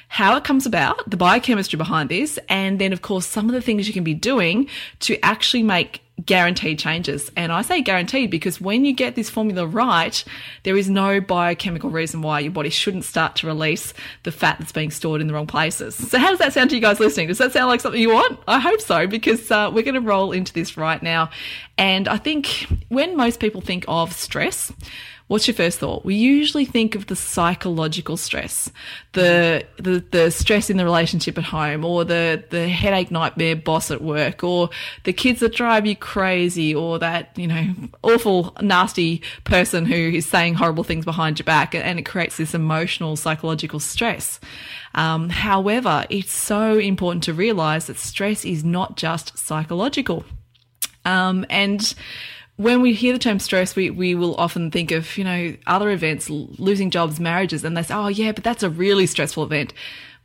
how 0.07 0.35
it 0.37 0.43
comes 0.43 0.65
about, 0.65 1.09
the 1.09 1.17
biochemistry 1.17 1.77
behind 1.77 2.09
this, 2.09 2.39
and 2.49 2.79
then, 2.79 2.93
of 2.93 3.01
course, 3.01 3.25
some 3.25 3.47
of 3.47 3.53
the 3.53 3.61
things 3.61 3.87
you 3.87 3.93
can 3.93 4.03
be 4.03 4.13
doing 4.13 4.67
to 5.01 5.17
actually 5.23 5.63
make 5.63 6.01
guaranteed 6.25 6.79
changes. 6.79 7.31
And 7.35 7.51
I 7.51 7.61
say 7.61 7.81
guaranteed 7.81 8.31
because 8.31 8.59
when 8.59 8.85
you 8.85 8.93
get 8.93 9.15
this 9.15 9.29
formula 9.29 9.67
right, 9.67 10.23
there 10.63 10.75
is 10.75 10.89
no 10.89 11.21
biochemical 11.21 11.89
reason 11.89 12.21
why 12.21 12.39
your 12.39 12.51
body 12.51 12.69
shouldn't 12.69 13.05
start 13.05 13.35
to 13.37 13.47
release 13.47 13.93
the 14.23 14.31
fat 14.31 14.57
that's 14.59 14.71
being 14.71 14.89
stored 14.89 15.21
in 15.21 15.27
the 15.27 15.33
wrong 15.33 15.47
places. 15.47 15.95
So, 15.95 16.17
how 16.17 16.29
does 16.29 16.39
that 16.39 16.53
sound 16.53 16.71
to 16.71 16.75
you 16.75 16.81
guys 16.81 16.99
listening? 16.99 17.27
Does 17.27 17.37
that 17.37 17.53
sound 17.53 17.67
like 17.67 17.81
something 17.81 18.01
you 18.01 18.13
want? 18.13 18.39
I 18.47 18.59
hope 18.59 18.81
so 18.81 19.05
because 19.05 19.51
uh, 19.51 19.69
we're 19.71 19.83
going 19.83 19.95
to 19.95 20.01
roll 20.01 20.31
into 20.31 20.53
this 20.53 20.75
right 20.75 21.01
now. 21.01 21.29
And 21.77 22.07
I 22.07 22.17
think 22.17 22.67
when 22.89 23.15
most 23.15 23.39
people 23.39 23.61
think 23.61 23.85
of 23.87 24.11
stress, 24.13 24.71
What's 25.27 25.45
your 25.45 25.55
first 25.55 25.79
thought? 25.79 26.05
We 26.05 26.15
usually 26.15 26.63
think 26.63 26.95
of 26.95 27.07
the 27.07 27.15
psychological 27.15 28.15
stress, 28.15 28.71
the, 29.11 29.65
the, 29.77 30.01
the 30.11 30.31
stress 30.31 30.69
in 30.69 30.77
the 30.77 30.85
relationship 30.85 31.37
at 31.37 31.43
home 31.43 31.83
or 31.83 32.05
the, 32.05 32.45
the 32.49 32.69
headache 32.69 33.11
nightmare 33.11 33.57
boss 33.57 33.91
at 33.91 34.01
work 34.01 34.41
or 34.41 34.69
the 35.03 35.11
kids 35.11 35.41
that 35.41 35.53
drive 35.53 35.85
you 35.85 35.97
crazy 35.97 36.73
or 36.73 36.97
that, 36.99 37.31
you 37.35 37.45
know, 37.45 37.73
awful, 38.03 38.55
nasty 38.61 39.21
person 39.43 39.85
who 39.85 39.95
is 39.95 40.25
saying 40.25 40.53
horrible 40.53 40.85
things 40.85 41.03
behind 41.03 41.39
your 41.39 41.45
back 41.45 41.75
and 41.75 41.99
it 41.99 42.03
creates 42.03 42.37
this 42.37 42.53
emotional, 42.53 43.17
psychological 43.17 43.81
stress. 43.81 44.39
Um, 44.95 45.27
however, 45.27 46.05
it's 46.09 46.31
so 46.31 46.77
important 46.77 47.23
to 47.25 47.33
realize 47.33 47.87
that 47.87 47.97
stress 47.97 48.45
is 48.45 48.63
not 48.63 48.95
just 48.95 49.37
psychological. 49.37 50.23
Um, 51.03 51.45
and 51.49 51.93
when 52.57 52.81
we 52.81 52.93
hear 52.93 53.13
the 53.13 53.19
term 53.19 53.39
stress, 53.39 53.75
we, 53.75 53.89
we 53.91 54.15
will 54.15 54.35
often 54.35 54.71
think 54.71 54.91
of, 54.91 55.17
you 55.17 55.23
know, 55.23 55.55
other 55.67 55.89
events, 55.91 56.29
losing 56.29 56.89
jobs, 56.89 57.19
marriages, 57.19 57.63
and 57.63 57.77
they 57.77 57.83
say, 57.83 57.93
oh, 57.93 58.07
yeah, 58.07 58.31
but 58.31 58.43
that's 58.43 58.63
a 58.63 58.69
really 58.69 59.05
stressful 59.05 59.43
event. 59.43 59.73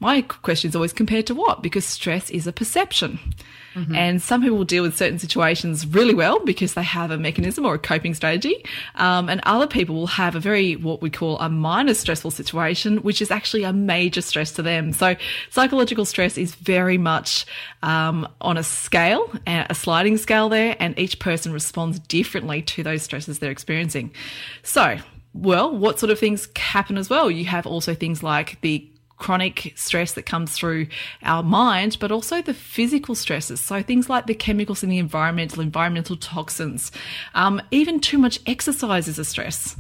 My 0.01 0.23
question 0.23 0.69
is 0.71 0.75
always 0.75 0.93
compared 0.95 1.27
to 1.29 1.35
what? 1.35 1.63
Because 1.63 1.85
stress 1.85 2.31
is 2.31 2.47
a 2.47 2.53
perception. 2.53 3.21
Mm-hmm. 3.75 3.95
And 3.95 4.23
some 4.23 4.43
people 4.43 4.65
deal 4.65 4.83
with 4.83 4.97
certain 4.97 5.19
situations 5.19 5.87
really 5.87 6.15
well 6.15 6.39
because 6.45 6.75
they 6.75 6.83
have 6.83 7.11
a 7.11 7.19
mechanism 7.19 7.65
or 7.65 7.75
a 7.75 7.79
coping 7.79 8.15
strategy. 8.15 8.65
Um, 8.97 9.29
and 9.29 9.41
other 9.45 9.67
people 9.67 9.95
will 9.95 10.07
have 10.09 10.35
a 10.35 10.41
very, 10.41 10.77
what 10.77 11.03
we 11.03 11.11
call 11.11 11.39
a 11.39 11.49
minor 11.49 11.95
stressful 11.95 12.31
situation, 12.31 12.99
which 12.99 13.23
is 13.23 13.31
actually 13.31 13.65
a 13.65 13.73
major 13.73 14.21
stress 14.21 14.53
to 14.53 14.63
them. 14.63 14.93
So 14.93 15.17
psychological 15.51 16.05
stress 16.05 16.37
is 16.37 16.55
very 16.55 16.99
much 16.99 17.47
um, 17.83 18.29
on 18.41 18.57
a 18.57 18.63
scale, 18.63 19.33
a 19.47 19.75
sliding 19.75 20.17
scale 20.19 20.49
there, 20.49 20.77
and 20.79 20.99
each 20.99 21.19
person 21.19 21.53
responds 21.53 21.99
differently 21.99 22.63
to 22.63 22.83
those 22.83 23.03
stresses 23.03 23.39
they're 23.39 23.51
experiencing. 23.51 24.13
So, 24.63 24.99
well, 25.35 25.75
what 25.75 25.99
sort 25.99 26.11
of 26.11 26.19
things 26.19 26.49
happen 26.57 26.99
as 26.99 27.09
well? 27.09 27.31
You 27.31 27.47
have 27.47 27.67
also 27.67 27.95
things 27.95 28.23
like 28.23 28.61
the 28.61 28.87
chronic 29.23 29.73
stress 29.77 30.13
that 30.15 30.27
comes 30.27 30.53
through 30.53 30.89
our 31.23 31.45
mind, 31.45 31.97
but 32.01 32.11
also 32.11 32.43
the 32.43 32.53
physical 32.53 33.15
stresses. 33.15 33.61
So 33.61 33.81
things 33.81 34.11
like 34.11 34.27
the 34.27 34.35
chemicals 34.35 34.83
in 34.83 34.91
the 34.91 34.99
environmental, 34.99 35.63
environmental 35.63 36.17
toxins, 36.17 36.91
um, 37.35 37.63
even 37.71 38.01
too 38.01 38.19
much 38.19 38.41
exercise 38.47 39.07
is 39.07 39.21
a 39.21 39.25
stress 39.25 39.77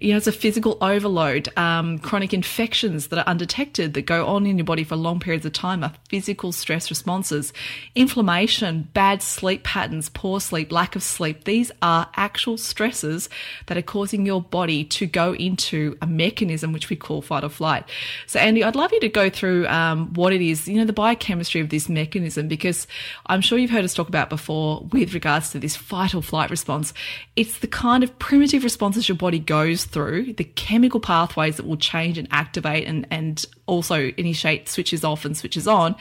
know, 0.00 0.16
it's 0.16 0.26
a 0.26 0.32
physical 0.32 0.76
overload, 0.80 1.56
um, 1.56 2.00
chronic 2.00 2.34
infections 2.34 3.08
that 3.08 3.18
are 3.20 3.28
undetected 3.28 3.94
that 3.94 4.02
go 4.02 4.26
on 4.26 4.44
in 4.44 4.58
your 4.58 4.64
body 4.64 4.82
for 4.82 4.96
long 4.96 5.20
periods 5.20 5.46
of 5.46 5.52
time 5.52 5.84
are 5.84 5.92
physical 6.08 6.50
stress 6.50 6.90
responses. 6.90 7.52
Inflammation, 7.94 8.88
bad 8.92 9.22
sleep 9.22 9.62
patterns, 9.62 10.08
poor 10.08 10.40
sleep, 10.40 10.72
lack 10.72 10.96
of 10.96 11.02
sleep. 11.02 11.44
These 11.44 11.70
are 11.80 12.08
actual 12.16 12.58
stresses 12.58 13.28
that 13.66 13.78
are 13.78 13.82
causing 13.82 14.26
your 14.26 14.42
body 14.42 14.82
to 14.84 15.06
go 15.06 15.32
into 15.34 15.96
a 16.02 16.08
mechanism 16.08 16.72
which 16.72 16.90
we 16.90 16.96
call 16.96 17.22
fight 17.22 17.44
or 17.44 17.48
flight. 17.48 17.84
So, 18.26 18.40
Andy, 18.40 18.64
I'd 18.64 18.74
love 18.74 18.92
you 18.92 19.00
to 19.00 19.08
go 19.08 19.30
through 19.30 19.68
um, 19.68 20.12
what 20.14 20.32
it 20.32 20.42
is, 20.42 20.66
you 20.66 20.76
know, 20.76 20.84
the 20.84 20.92
biochemistry 20.92 21.60
of 21.60 21.68
this 21.68 21.88
mechanism, 21.88 22.48
because 22.48 22.88
I'm 23.26 23.40
sure 23.40 23.58
you've 23.58 23.70
heard 23.70 23.84
us 23.84 23.94
talk 23.94 24.08
about 24.08 24.28
before 24.28 24.86
with 24.90 25.14
regards 25.14 25.50
to 25.50 25.60
this 25.60 25.76
fight 25.76 26.16
or 26.16 26.22
flight 26.22 26.50
response. 26.50 26.92
It's 27.36 27.60
the 27.60 27.68
kind 27.68 28.02
of 28.02 28.18
primitive 28.18 28.64
responses 28.64 29.08
your 29.08 29.16
body 29.16 29.38
goes 29.38 29.83
through, 29.84 30.34
the 30.34 30.44
chemical 30.44 31.00
pathways 31.00 31.56
that 31.56 31.66
will 31.66 31.76
change 31.76 32.18
and 32.18 32.28
activate 32.30 32.86
and, 32.86 33.06
and 33.10 33.44
also 33.66 34.12
initiate 34.16 34.68
switches 34.68 35.04
off 35.04 35.24
and 35.24 35.36
switches 35.36 35.66
on 35.68 35.96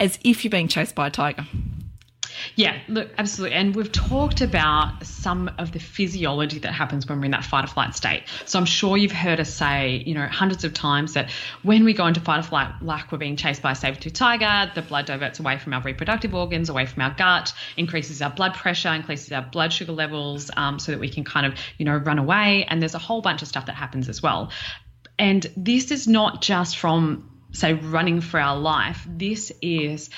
as 0.00 0.18
if 0.24 0.44
you're 0.44 0.50
being 0.50 0.68
chased 0.68 0.94
by 0.94 1.06
a 1.06 1.10
tiger. 1.10 1.46
Yeah, 2.56 2.78
look, 2.88 3.10
absolutely. 3.18 3.56
And 3.56 3.74
we've 3.74 3.92
talked 3.92 4.40
about 4.40 5.04
some 5.04 5.50
of 5.58 5.72
the 5.72 5.78
physiology 5.78 6.58
that 6.60 6.72
happens 6.72 7.06
when 7.06 7.18
we're 7.18 7.26
in 7.26 7.30
that 7.30 7.44
fight 7.44 7.64
or 7.64 7.68
flight 7.68 7.94
state. 7.94 8.24
So 8.44 8.58
I'm 8.58 8.64
sure 8.64 8.96
you've 8.96 9.12
heard 9.12 9.40
us 9.40 9.52
say, 9.52 10.02
you 10.06 10.14
know, 10.14 10.26
hundreds 10.26 10.64
of 10.64 10.74
times 10.74 11.14
that 11.14 11.30
when 11.62 11.84
we 11.84 11.92
go 11.92 12.06
into 12.06 12.20
fight 12.20 12.40
or 12.40 12.42
flight, 12.42 12.72
like 12.82 13.10
we're 13.12 13.18
being 13.18 13.36
chased 13.36 13.62
by 13.62 13.72
a 13.72 13.74
saber-tooth 13.74 14.12
tiger, 14.12 14.70
the 14.74 14.82
blood 14.82 15.06
diverts 15.06 15.40
away 15.40 15.58
from 15.58 15.72
our 15.74 15.82
reproductive 15.82 16.34
organs, 16.34 16.68
away 16.68 16.86
from 16.86 17.02
our 17.02 17.14
gut, 17.14 17.52
increases 17.76 18.20
our 18.22 18.30
blood 18.30 18.54
pressure, 18.54 18.88
increases 18.92 19.30
our 19.32 19.42
blood 19.42 19.72
sugar 19.72 19.92
levels, 19.92 20.50
um, 20.56 20.78
so 20.78 20.92
that 20.92 21.00
we 21.00 21.08
can 21.08 21.24
kind 21.24 21.46
of, 21.46 21.54
you 21.78 21.84
know, 21.84 21.96
run 21.96 22.18
away. 22.18 22.64
And 22.68 22.80
there's 22.80 22.94
a 22.94 22.98
whole 22.98 23.20
bunch 23.20 23.42
of 23.42 23.48
stuff 23.48 23.66
that 23.66 23.76
happens 23.76 24.08
as 24.08 24.22
well. 24.22 24.50
And 25.18 25.46
this 25.56 25.90
is 25.90 26.08
not 26.08 26.42
just 26.42 26.76
from 26.76 27.30
say 27.52 27.74
running 27.74 28.20
for 28.20 28.40
our 28.40 28.58
life. 28.58 29.06
This 29.08 29.52
is 29.62 30.10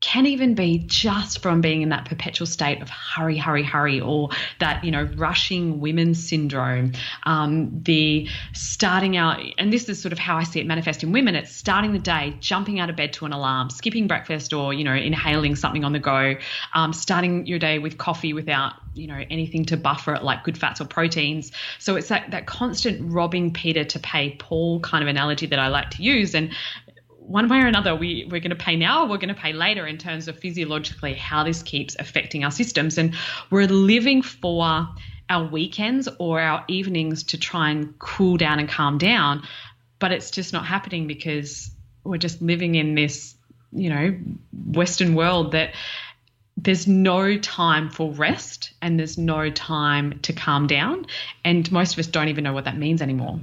can 0.00 0.24
even 0.24 0.54
be 0.54 0.78
just 0.78 1.42
from 1.42 1.60
being 1.60 1.82
in 1.82 1.90
that 1.90 2.06
perpetual 2.06 2.46
state 2.46 2.80
of 2.80 2.88
hurry, 2.88 3.36
hurry, 3.36 3.62
hurry, 3.62 4.00
or 4.00 4.30
that, 4.58 4.82
you 4.82 4.90
know, 4.90 5.02
rushing 5.16 5.78
women's 5.78 6.26
syndrome. 6.26 6.92
Um, 7.24 7.82
the 7.82 8.26
starting 8.54 9.18
out, 9.18 9.40
and 9.58 9.70
this 9.70 9.90
is 9.90 10.00
sort 10.00 10.12
of 10.12 10.18
how 10.18 10.38
I 10.38 10.44
see 10.44 10.58
it 10.58 10.66
manifest 10.66 11.02
in 11.02 11.12
women, 11.12 11.34
it's 11.34 11.54
starting 11.54 11.92
the 11.92 11.98
day, 11.98 12.34
jumping 12.40 12.80
out 12.80 12.88
of 12.88 12.96
bed 12.96 13.12
to 13.14 13.26
an 13.26 13.32
alarm, 13.32 13.68
skipping 13.68 14.06
breakfast, 14.06 14.54
or, 14.54 14.72
you 14.72 14.84
know, 14.84 14.94
inhaling 14.94 15.54
something 15.54 15.84
on 15.84 15.92
the 15.92 15.98
go, 15.98 16.34
um, 16.72 16.94
starting 16.94 17.44
your 17.46 17.58
day 17.58 17.78
with 17.78 17.98
coffee 17.98 18.32
without, 18.32 18.72
you 18.94 19.06
know, 19.06 19.22
anything 19.28 19.66
to 19.66 19.76
buffer 19.76 20.14
it 20.14 20.22
like 20.22 20.44
good 20.44 20.56
fats 20.56 20.80
or 20.80 20.86
proteins. 20.86 21.52
So 21.78 21.96
it's 21.96 22.08
that, 22.08 22.30
that 22.30 22.46
constant 22.46 23.12
robbing 23.12 23.52
Peter 23.52 23.84
to 23.84 23.98
pay 23.98 24.36
Paul 24.38 24.80
kind 24.80 25.02
of 25.02 25.08
analogy 25.08 25.44
that 25.46 25.58
I 25.58 25.68
like 25.68 25.90
to 25.90 26.02
use. 26.02 26.34
And 26.34 26.52
one 27.20 27.48
way 27.48 27.58
or 27.58 27.66
another, 27.66 27.94
we, 27.94 28.26
we're 28.30 28.40
going 28.40 28.50
to 28.50 28.56
pay 28.56 28.76
now 28.76 29.02
or 29.02 29.08
we're 29.08 29.18
going 29.18 29.34
to 29.34 29.40
pay 29.40 29.52
later 29.52 29.86
in 29.86 29.98
terms 29.98 30.26
of 30.28 30.38
physiologically 30.38 31.14
how 31.14 31.44
this 31.44 31.62
keeps 31.62 31.96
affecting 31.98 32.44
our 32.44 32.50
systems. 32.50 32.98
And 32.98 33.14
we're 33.50 33.66
living 33.66 34.22
for 34.22 34.88
our 35.28 35.44
weekends 35.44 36.08
or 36.18 36.40
our 36.40 36.64
evenings 36.66 37.22
to 37.24 37.38
try 37.38 37.70
and 37.70 37.98
cool 37.98 38.36
down 38.36 38.58
and 38.58 38.68
calm 38.68 38.98
down. 38.98 39.46
But 39.98 40.12
it's 40.12 40.30
just 40.30 40.52
not 40.52 40.66
happening 40.66 41.06
because 41.06 41.70
we're 42.02 42.18
just 42.18 42.40
living 42.42 42.74
in 42.74 42.94
this, 42.94 43.34
you 43.70 43.90
know, 43.90 44.18
Western 44.52 45.14
world 45.14 45.52
that 45.52 45.74
there's 46.56 46.86
no 46.86 47.38
time 47.38 47.90
for 47.90 48.12
rest 48.12 48.72
and 48.82 48.98
there's 48.98 49.16
no 49.16 49.50
time 49.50 50.18
to 50.22 50.32
calm 50.32 50.66
down. 50.66 51.06
And 51.44 51.70
most 51.70 51.92
of 51.92 51.98
us 52.00 52.06
don't 52.06 52.28
even 52.28 52.44
know 52.44 52.52
what 52.52 52.64
that 52.64 52.76
means 52.76 53.02
anymore. 53.02 53.38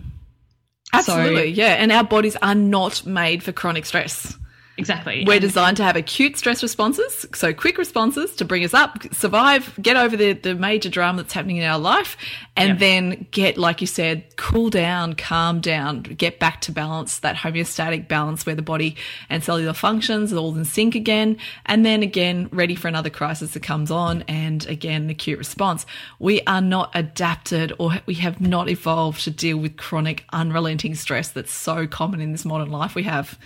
Absolutely, 1.00 1.54
so, 1.54 1.62
yeah. 1.62 1.74
And 1.74 1.92
our 1.92 2.04
bodies 2.04 2.36
are 2.42 2.56
not 2.56 3.06
made 3.06 3.44
for 3.44 3.51
chronic 3.51 3.86
stress. 3.86 4.38
Exactly. 4.77 5.24
We're 5.25 5.39
designed 5.39 5.77
to 5.77 5.84
have 5.84 5.96
acute 5.96 6.38
stress 6.38 6.62
responses, 6.62 7.25
so 7.34 7.51
quick 7.51 7.79
responses 7.79 8.36
to 8.36 8.46
bring 8.46 8.63
us 8.63 8.75
up, 8.75 9.12
survive, 9.12 9.74
get 9.81 9.98
over 9.98 10.15
the, 10.15 10.34
the 10.34 10.53
major 10.53 10.88
drama 10.88 11.24
that's 11.24 11.34
happening 11.34 11.57
in 11.57 11.63
our 11.63 11.79
life, 11.79 12.15
and 12.55 12.69
yep. 12.69 12.79
then 12.79 13.27
get, 13.31 13.57
like 13.57 13.81
you 13.81 13.88
said, 13.88 14.24
cool 14.36 14.69
down, 14.69 15.13
calm 15.13 15.62
down, 15.62 16.03
get 16.03 16.39
back 16.39 16.62
to 16.62 16.72
balance, 16.72 17.19
that 17.19 17.36
homeostatic 17.36 18.07
balance 18.07 18.46
where 18.46 18.53
the 18.53 18.62
body 18.62 18.96
and 19.29 19.43
cellular 19.43 19.74
functions 19.74 20.31
are 20.31 20.38
all 20.38 20.55
in 20.55 20.63
sync 20.63 20.93
again, 20.93 21.38
and 21.65 21.84
then 21.84 22.03
again, 22.03 22.48
ready 22.51 22.75
for 22.75 22.88
another 22.88 23.10
crisis 23.10 23.53
that 23.53 23.63
comes 23.63 23.89
on, 23.89 24.22
and 24.27 24.67
again, 24.67 25.03
an 25.03 25.10
acute 25.10 25.39
response. 25.39 25.88
We 26.19 26.41
are 26.41 26.62
not 26.62 26.91
adapted 26.93 27.74
or 27.79 27.93
we 28.05 28.13
have 28.15 28.39
not 28.39 28.69
evolved 28.69 29.24
to 29.24 29.31
deal 29.31 29.57
with 29.57 29.77
chronic, 29.77 30.24
unrelenting 30.31 30.93
stress 30.93 31.29
that's 31.29 31.51
so 31.51 31.88
common 31.88 32.22
in 32.22 32.31
this 32.31 32.46
modern 32.46 32.69
life 32.69 32.93
we 32.93 33.03
have. 33.03 33.39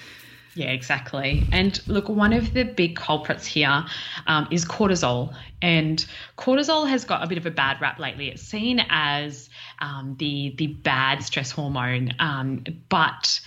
Yeah, 0.53 0.71
exactly. 0.71 1.47
And 1.51 1.79
look, 1.87 2.09
one 2.09 2.33
of 2.33 2.53
the 2.53 2.63
big 2.63 2.97
culprits 2.97 3.45
here 3.45 3.85
um, 4.27 4.47
is 4.51 4.65
cortisol. 4.65 5.33
And 5.61 6.05
cortisol 6.37 6.89
has 6.89 7.05
got 7.05 7.23
a 7.23 7.27
bit 7.27 7.37
of 7.37 7.45
a 7.45 7.51
bad 7.51 7.79
rap 7.79 7.99
lately. 7.99 8.29
It's 8.29 8.41
seen 8.41 8.81
as 8.89 9.49
um, 9.79 10.15
the 10.19 10.53
the 10.57 10.67
bad 10.67 11.23
stress 11.23 11.51
hormone, 11.51 12.13
um, 12.19 12.65
but 12.89 13.39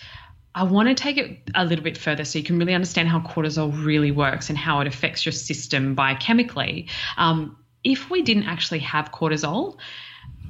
I 0.55 0.63
want 0.63 0.89
to 0.89 0.95
take 0.95 1.19
it 1.19 1.51
a 1.55 1.65
little 1.65 1.85
bit 1.85 1.99
further 1.99 2.25
so 2.25 2.39
you 2.39 2.45
can 2.45 2.59
really 2.59 2.75
understand 2.75 3.09
how 3.09 3.21
cortisol 3.21 3.85
really 3.85 4.13
works 4.13 4.49
and 4.49 4.57
how 4.57 4.81
it 4.81 4.87
affects 4.87 5.27
your 5.27 5.33
system 5.33 5.97
biochemically. 5.97 6.89
Um, 7.17 7.57
if 7.83 8.09
we 8.09 8.23
didn't 8.23 8.45
actually 8.45 8.79
have 8.79 9.11
cortisol, 9.11 9.79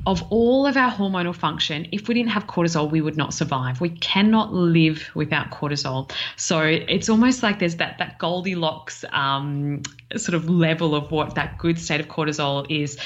of 0.07 0.23
all 0.31 0.67
of 0.67 0.77
our 0.77 0.91
hormonal 0.91 1.35
function, 1.35 1.87
if 1.93 2.09
we 2.09 2.15
didn't 2.15 2.31
have 2.31 2.47
cortisol, 2.47 2.91
we 2.91 3.01
would 3.01 3.17
not 3.17 3.33
survive. 3.33 3.81
We 3.81 3.89
cannot 3.89 4.53
live 4.53 5.11
without 5.15 5.51
cortisol. 5.51 6.11
So 6.37 6.61
it's 6.61 7.09
almost 7.09 7.43
like 7.43 7.59
there's 7.59 7.77
that 7.77 7.99
that 7.99 8.19
Goldilocks 8.19 9.05
um, 9.13 9.83
sort 10.17 10.35
of 10.35 10.49
level 10.51 10.95
of 10.95 11.11
what 11.11 11.37
that 11.37 11.57
good 11.59 11.79
state 11.79 12.01
of 12.01 12.09
cortisol 12.09 12.67
is. 12.69 12.99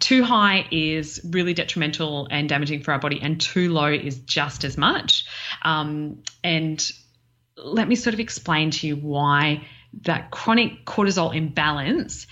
Too 0.00 0.24
high 0.24 0.66
is 0.70 1.20
really 1.30 1.54
detrimental 1.54 2.26
and 2.30 2.48
damaging 2.48 2.82
for 2.82 2.92
our 2.92 2.98
body, 2.98 3.20
and 3.22 3.40
too 3.40 3.72
low 3.72 3.92
is 3.92 4.18
just 4.18 4.64
as 4.64 4.76
much. 4.76 5.26
Um, 5.62 6.22
and 6.42 6.90
let 7.56 7.86
me 7.88 7.94
sort 7.94 8.14
of 8.14 8.20
explain 8.20 8.70
to 8.72 8.86
you 8.86 8.96
why 8.96 9.66
that 10.02 10.30
chronic 10.30 10.84
cortisol 10.84 11.34
imbalance 11.34 12.26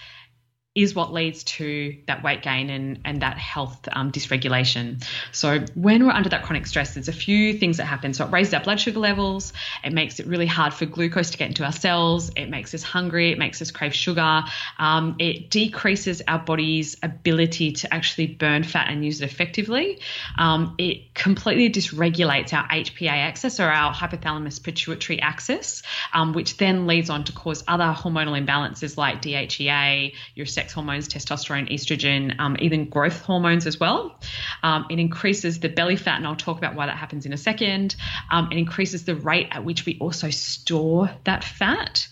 is 0.82 0.94
what 0.94 1.12
leads 1.12 1.44
to 1.44 1.96
that 2.06 2.22
weight 2.22 2.42
gain 2.42 2.70
and, 2.70 3.00
and 3.04 3.22
that 3.22 3.36
health 3.36 3.88
um, 3.92 4.12
dysregulation. 4.12 5.04
So, 5.32 5.60
when 5.74 6.06
we're 6.06 6.12
under 6.12 6.28
that 6.30 6.44
chronic 6.44 6.66
stress, 6.66 6.94
there's 6.94 7.08
a 7.08 7.12
few 7.12 7.58
things 7.58 7.78
that 7.78 7.86
happen. 7.86 8.14
So, 8.14 8.24
it 8.24 8.30
raises 8.30 8.54
our 8.54 8.62
blood 8.62 8.80
sugar 8.80 9.00
levels, 9.00 9.52
it 9.84 9.92
makes 9.92 10.20
it 10.20 10.26
really 10.26 10.46
hard 10.46 10.72
for 10.72 10.86
glucose 10.86 11.30
to 11.30 11.38
get 11.38 11.48
into 11.48 11.64
our 11.64 11.72
cells, 11.72 12.30
it 12.36 12.48
makes 12.48 12.74
us 12.74 12.82
hungry, 12.82 13.32
it 13.32 13.38
makes 13.38 13.60
us 13.60 13.70
crave 13.70 13.94
sugar, 13.94 14.44
um, 14.78 15.16
it 15.18 15.50
decreases 15.50 16.22
our 16.28 16.38
body's 16.38 16.96
ability 17.02 17.72
to 17.72 17.92
actually 17.92 18.26
burn 18.26 18.62
fat 18.62 18.88
and 18.88 19.04
use 19.04 19.20
it 19.20 19.30
effectively. 19.30 20.00
Um, 20.36 20.74
it 20.78 21.14
completely 21.14 21.70
dysregulates 21.70 22.52
our 22.52 22.66
HPA 22.68 23.10
axis 23.10 23.58
or 23.58 23.68
our 23.68 23.92
hypothalamus 23.92 24.62
pituitary 24.62 25.20
axis, 25.20 25.82
um, 26.12 26.32
which 26.32 26.56
then 26.56 26.86
leads 26.86 27.10
on 27.10 27.24
to 27.24 27.32
cause 27.32 27.64
other 27.66 27.94
hormonal 27.96 28.38
imbalances 28.38 28.96
like 28.96 29.22
DHEA, 29.22 30.14
your 30.34 30.46
sex 30.46 30.67
hormones, 30.72 31.08
testosterone, 31.08 31.72
estrogen, 31.72 32.38
um, 32.38 32.56
even 32.60 32.88
growth 32.88 33.20
hormones 33.20 33.66
as 33.66 33.78
well. 33.78 34.20
Um, 34.62 34.86
it 34.90 34.98
increases 34.98 35.60
the 35.60 35.68
belly 35.68 35.96
fat, 35.96 36.16
and 36.16 36.26
I'll 36.26 36.36
talk 36.36 36.58
about 36.58 36.74
why 36.74 36.86
that 36.86 36.96
happens 36.96 37.26
in 37.26 37.32
a 37.32 37.36
second. 37.36 37.96
Um, 38.30 38.48
it 38.50 38.58
increases 38.58 39.04
the 39.04 39.14
rate 39.14 39.48
at 39.50 39.64
which 39.64 39.86
we 39.86 39.98
also 40.00 40.30
store 40.30 41.10
that 41.24 41.44
fat. 41.44 42.08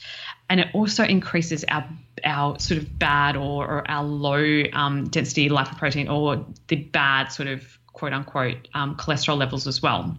And 0.49 0.61
it 0.61 0.69
also 0.75 1.05
increases 1.05 1.65
our 1.69 1.89
our 2.25 2.59
sort 2.59 2.81
of 2.81 2.99
bad 2.99 3.37
or, 3.37 3.67
or 3.67 3.91
our 3.91 4.05
low 4.05 4.63
um, 4.73 5.09
density 5.09 5.51
lipoprotein 5.51 6.11
or 6.11 6.47
the 6.69 6.77
bad 6.77 7.29
sort 7.29 7.49
of 7.49 7.63
quote 7.93 8.13
unquote 8.13 8.69
um, 8.75 8.97
cholesterol 8.97 9.37
levels 9.37 9.67
as 9.67 9.83
well. 9.83 10.17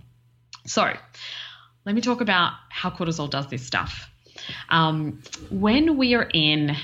So, 0.65 0.93
let 1.85 1.95
me 1.95 2.01
talk 2.01 2.21
about 2.21 2.53
how 2.69 2.89
cortisol 2.89 3.29
does 3.29 3.47
this 3.47 3.65
stuff. 3.65 4.09
Um, 4.69 5.21
when 5.49 5.97
we 5.97 6.15
are 6.15 6.29
in 6.33 6.75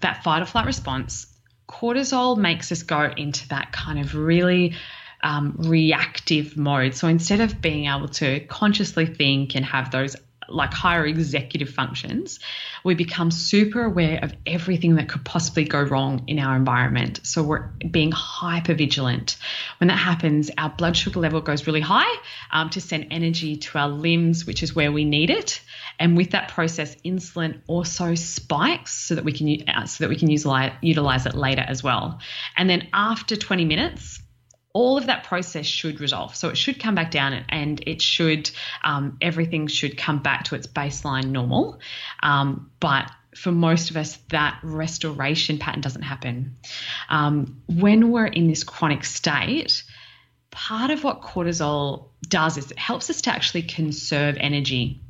that 0.00 0.22
fight 0.22 0.42
or 0.42 0.46
flight 0.46 0.66
response, 0.66 1.26
cortisol 1.68 2.36
makes 2.36 2.72
us 2.72 2.82
go 2.82 3.10
into 3.16 3.48
that 3.48 3.72
kind 3.72 3.98
of 3.98 4.14
really 4.14 4.74
um, 5.22 5.54
reactive 5.58 6.56
mode. 6.56 6.94
So 6.94 7.08
instead 7.08 7.40
of 7.40 7.60
being 7.60 7.86
able 7.86 8.08
to 8.08 8.40
consciously 8.40 9.06
think 9.06 9.54
and 9.54 9.64
have 9.64 9.90
those 9.90 10.16
like 10.50 10.72
higher 10.72 11.06
executive 11.06 11.70
functions, 11.70 12.40
we 12.84 12.94
become 12.94 13.30
super 13.30 13.84
aware 13.84 14.18
of 14.22 14.34
everything 14.46 14.96
that 14.96 15.08
could 15.08 15.24
possibly 15.24 15.64
go 15.64 15.82
wrong 15.82 16.24
in 16.26 16.38
our 16.38 16.56
environment. 16.56 17.20
So 17.22 17.42
we're 17.42 17.68
being 17.90 18.12
hyper 18.12 18.74
vigilant. 18.74 19.36
When 19.78 19.88
that 19.88 19.98
happens, 19.98 20.50
our 20.58 20.70
blood 20.70 20.96
sugar 20.96 21.20
level 21.20 21.40
goes 21.40 21.66
really 21.66 21.80
high 21.80 22.14
um, 22.50 22.70
to 22.70 22.80
send 22.80 23.08
energy 23.10 23.56
to 23.56 23.78
our 23.78 23.88
limbs, 23.88 24.46
which 24.46 24.62
is 24.62 24.74
where 24.74 24.92
we 24.92 25.04
need 25.04 25.30
it. 25.30 25.60
And 25.98 26.16
with 26.16 26.30
that 26.30 26.48
process, 26.48 26.96
insulin 27.04 27.60
also 27.66 28.14
spikes 28.14 28.94
so 28.94 29.14
that 29.14 29.24
we 29.24 29.32
can 29.32 29.68
uh, 29.68 29.86
so 29.86 30.04
that 30.04 30.08
we 30.08 30.16
can 30.16 30.30
utilize, 30.30 30.72
utilize 30.80 31.26
it 31.26 31.34
later 31.34 31.64
as 31.66 31.82
well. 31.82 32.20
And 32.56 32.70
then 32.70 32.88
after 32.92 33.36
20 33.36 33.64
minutes, 33.64 34.20
all 34.72 34.98
of 34.98 35.06
that 35.06 35.24
process 35.24 35.66
should 35.66 36.00
resolve. 36.00 36.36
So 36.36 36.48
it 36.48 36.56
should 36.56 36.78
come 36.78 36.94
back 36.94 37.10
down 37.10 37.44
and 37.48 37.82
it 37.86 38.00
should, 38.00 38.50
um, 38.84 39.18
everything 39.20 39.66
should 39.66 39.96
come 39.96 40.22
back 40.22 40.44
to 40.44 40.54
its 40.54 40.66
baseline 40.66 41.30
normal. 41.30 41.80
Um, 42.22 42.70
but 42.78 43.10
for 43.34 43.52
most 43.52 43.90
of 43.90 43.96
us, 43.96 44.16
that 44.30 44.58
restoration 44.62 45.58
pattern 45.58 45.80
doesn't 45.80 46.02
happen. 46.02 46.56
Um, 47.08 47.62
when 47.66 48.10
we're 48.10 48.26
in 48.26 48.48
this 48.48 48.64
chronic 48.64 49.04
state, 49.04 49.82
part 50.50 50.90
of 50.90 51.04
what 51.04 51.22
cortisol 51.22 52.08
does 52.28 52.56
is 52.56 52.70
it 52.70 52.78
helps 52.78 53.10
us 53.10 53.22
to 53.22 53.30
actually 53.30 53.62
conserve 53.62 54.36
energy. 54.38 55.00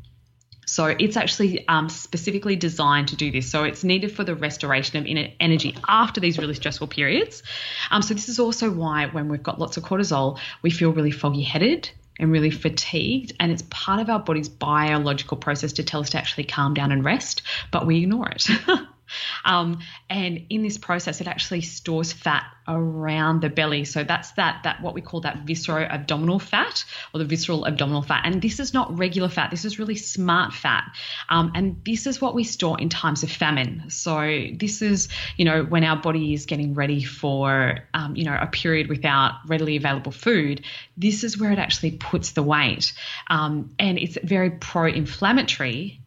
So 0.71 0.87
it's 0.87 1.17
actually 1.17 1.67
um, 1.67 1.89
specifically 1.89 2.55
designed 2.55 3.09
to 3.09 3.17
do 3.17 3.33
this. 3.33 3.51
So 3.51 3.65
it's 3.65 3.83
needed 3.83 4.15
for 4.15 4.23
the 4.23 4.37
restoration 4.37 4.99
of 4.99 5.33
energy 5.41 5.77
after 5.89 6.21
these 6.21 6.39
really 6.39 6.55
stressful 6.55 6.87
periods. 6.87 7.43
Um, 7.91 8.03
so 8.03 8.15
this 8.15 8.29
is 8.29 8.39
also 8.39 8.71
why 8.71 9.07
when 9.07 9.29
we've 9.29 9.43
got 9.43 9.59
lots 9.59 9.77
of 9.79 9.83
cortisol, 9.83 10.39
we 10.63 10.71
feel 10.71 10.93
really 10.93 11.11
foggy 11.11 11.43
headed 11.43 11.91
and 12.21 12.31
really 12.31 12.51
fatigued. 12.51 13.33
And 13.41 13.51
it's 13.51 13.65
part 13.69 14.01
of 14.01 14.09
our 14.09 14.21
body's 14.21 14.49
biological 14.49 15.37
process 15.37 15.73
to 15.73 15.83
tell 15.83 16.03
us 16.03 16.11
to 16.11 16.19
actually 16.19 16.45
calm 16.45 16.75
down 16.75 16.93
and 16.93 17.05
rest, 17.05 17.43
but 17.73 17.85
we 17.85 18.03
ignore 18.03 18.29
it. 18.29 18.47
Um, 19.45 19.81
and 20.09 20.47
in 20.51 20.63
this 20.63 20.79
process, 20.79 21.21
it 21.21 21.27
actually 21.27 21.63
stores 21.63 22.13
fat 22.13 22.45
around 22.71 23.41
the 23.41 23.49
belly. 23.49 23.85
So 23.85 24.05
that's 24.05 24.33
that 24.33 24.63
that 24.63 24.81
what 24.81 24.95
we 24.95 25.01
call 25.01 25.23
that 25.23 25.39
viscero-abdominal 25.39 26.39
fat 26.39 26.85
or 27.13 27.19
the 27.19 27.25
visceral 27.25 27.67
abdominal 27.67 28.03
fat. 28.03 28.23
And 28.25 28.41
this 28.41 28.61
is 28.61 28.73
not 28.73 28.97
regular 28.97 29.29
fat. 29.29 29.51
This 29.51 29.65
is 29.65 29.79
really 29.79 29.97
smart 29.97 30.53
fat. 30.53 30.85
Um, 31.29 31.53
and 31.55 31.83
this 31.85 32.07
is 32.07 32.21
what 32.21 32.35
we 32.35 32.45
store 32.45 32.81
in 32.81 32.89
times 32.89 33.23
of 33.23 33.31
famine. 33.31 33.91
So 33.91 34.47
this 34.55 34.83
is 34.83 35.09
you 35.37 35.45
know 35.45 35.65
when 35.65 35.85
our 35.85 35.97
body 35.97 36.33
is 36.33 36.47
getting 36.47 36.75
ready 36.75 37.03
for 37.03 37.79
um, 37.95 38.15
you 38.17 38.25
know 38.25 38.39
a 38.41 38.47
period 38.47 38.89
without 38.89 39.33
readily 39.47 39.77
available 39.77 40.13
food. 40.13 40.63
This 40.97 41.25
is 41.25 41.39
where 41.39 41.51
it 41.51 41.59
actually 41.59 41.93
puts 41.93 42.33
the 42.33 42.43
weight, 42.43 42.93
um, 43.29 43.75
and 43.79 43.99
it's 43.99 44.19
very 44.23 44.51
pro-inflammatory 44.51 46.01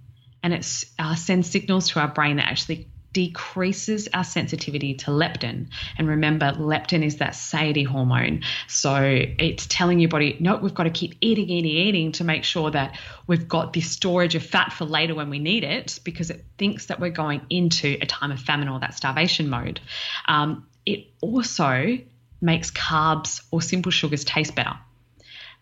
and 0.43 0.53
it 0.53 0.85
uh, 0.99 1.15
sends 1.15 1.49
signals 1.49 1.89
to 1.89 1.99
our 2.01 2.09
brain 2.09 2.35
that 2.35 2.49
actually 2.49 2.89
decreases 3.13 4.09
our 4.13 4.23
sensitivity 4.23 4.95
to 4.95 5.11
leptin. 5.11 5.67
And 5.97 6.07
remember, 6.07 6.51
leptin 6.51 7.05
is 7.05 7.17
that 7.17 7.35
satiety 7.35 7.83
hormone. 7.83 8.41
So 8.67 8.95
it's 9.01 9.67
telling 9.67 9.99
your 9.99 10.09
body, 10.09 10.37
no, 10.39 10.57
we've 10.57 10.73
got 10.73 10.83
to 10.83 10.89
keep 10.89 11.15
eating, 11.21 11.49
eating, 11.49 11.71
eating 11.71 12.11
to 12.13 12.23
make 12.23 12.43
sure 12.43 12.71
that 12.71 12.97
we've 13.27 13.47
got 13.47 13.73
this 13.73 13.89
storage 13.89 14.35
of 14.35 14.43
fat 14.43 14.73
for 14.73 14.85
later 14.85 15.15
when 15.15 15.29
we 15.29 15.39
need 15.39 15.63
it 15.63 15.99
because 16.03 16.29
it 16.29 16.43
thinks 16.57 16.87
that 16.87 16.99
we're 16.99 17.11
going 17.11 17.41
into 17.49 17.97
a 18.01 18.05
time 18.05 18.31
of 18.31 18.39
famine 18.39 18.67
or 18.67 18.79
that 18.79 18.95
starvation 18.95 19.47
mode. 19.47 19.79
Um, 20.27 20.67
it 20.85 21.07
also 21.21 21.99
makes 22.41 22.71
carbs 22.71 23.41
or 23.51 23.61
simple 23.61 23.91
sugars 23.91 24.25
taste 24.25 24.55
better. 24.55 24.77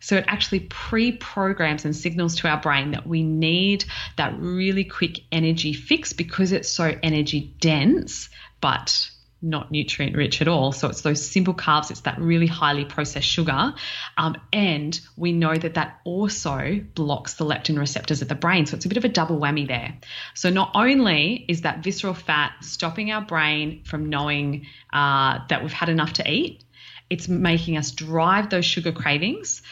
So 0.01 0.17
it 0.17 0.25
actually 0.27 0.61
pre 0.61 1.13
programs 1.13 1.85
and 1.85 1.95
signals 1.95 2.35
to 2.37 2.49
our 2.49 2.59
brain 2.59 2.91
that 2.91 3.07
we 3.07 3.23
need 3.23 3.85
that 4.17 4.37
really 4.37 4.83
quick 4.83 5.21
energy 5.31 5.73
fix 5.73 6.11
because 6.11 6.51
it's 6.51 6.69
so 6.69 6.93
energy 7.01 7.55
dense, 7.59 8.29
but 8.59 9.09
not 9.41 9.71
nutrient 9.71 10.15
rich 10.15 10.41
at 10.41 10.47
all. 10.47 10.71
So 10.71 10.87
it's 10.89 11.01
those 11.01 11.25
simple 11.25 11.53
carbs, 11.53 11.89
it's 11.89 12.01
that 12.01 12.19
really 12.19 12.45
highly 12.45 12.85
processed 12.85 13.27
sugar. 13.27 13.73
Um, 14.17 14.35
and 14.53 14.99
we 15.17 15.31
know 15.31 15.55
that 15.55 15.75
that 15.75 15.99
also 16.03 16.79
blocks 16.93 17.35
the 17.35 17.45
leptin 17.45 17.77
receptors 17.77 18.21
at 18.21 18.29
the 18.29 18.35
brain. 18.35 18.65
So 18.65 18.75
it's 18.75 18.85
a 18.85 18.89
bit 18.89 18.97
of 18.97 19.05
a 19.05 19.09
double 19.09 19.39
whammy 19.39 19.67
there. 19.67 19.97
So 20.35 20.49
not 20.49 20.71
only 20.75 21.45
is 21.47 21.61
that 21.61 21.83
visceral 21.83 22.13
fat 22.13 22.53
stopping 22.61 23.11
our 23.11 23.21
brain 23.21 23.83
from 23.83 24.09
knowing 24.09 24.67
uh, 24.93 25.39
that 25.49 25.63
we've 25.63 25.73
had 25.73 25.89
enough 25.89 26.13
to 26.13 26.31
eat, 26.31 26.63
it's 27.09 27.27
making 27.27 27.77
us 27.77 27.91
drive 27.91 28.49
those 28.49 28.65
sugar 28.65 28.91
cravings 28.91 29.63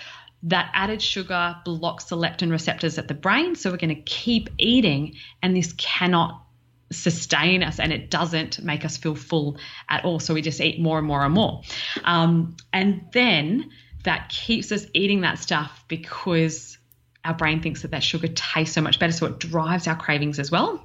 that 0.44 0.72
added 0.74 1.02
sugar 1.02 1.56
blocks 1.66 2.06
the 2.06 2.16
leptin 2.16 2.52
receptors 2.52 2.98
at 2.98 3.08
the 3.08 3.14
brain. 3.14 3.56
So 3.56 3.72
we're 3.72 3.78
going 3.78 3.96
to 3.96 4.02
keep 4.02 4.50
eating, 4.58 5.16
and 5.42 5.56
this 5.56 5.74
cannot 5.74 6.46
sustain 6.92 7.62
us 7.62 7.80
and 7.80 7.94
it 7.94 8.10
doesn't 8.10 8.64
make 8.64 8.84
us 8.84 8.98
feel 8.98 9.16
full 9.16 9.58
at 9.90 10.04
all. 10.06 10.20
So 10.20 10.34
we 10.34 10.42
just 10.42 10.60
eat 10.60 10.80
more 10.80 10.98
and 10.98 11.06
more 11.06 11.24
and 11.24 11.34
more. 11.34 11.62
Um, 12.04 12.58
and 12.74 13.06
then 13.14 13.70
that 14.06 14.30
keeps 14.30 14.72
us 14.72 14.86
eating 14.94 15.22
that 15.22 15.40
stuff 15.40 15.84
because 15.88 16.78
our 17.26 17.34
brain 17.34 17.62
thinks 17.62 17.82
that 17.82 17.92
that 17.92 18.04
sugar 18.04 18.30
tastes 18.30 18.74
so 18.74 18.82
much 18.82 18.98
better. 18.98 19.12
So 19.12 19.28
it 19.28 19.40
drives 19.40 19.88
our 19.88 19.96
cravings 19.96 20.40
as 20.40 20.50
well. 20.50 20.84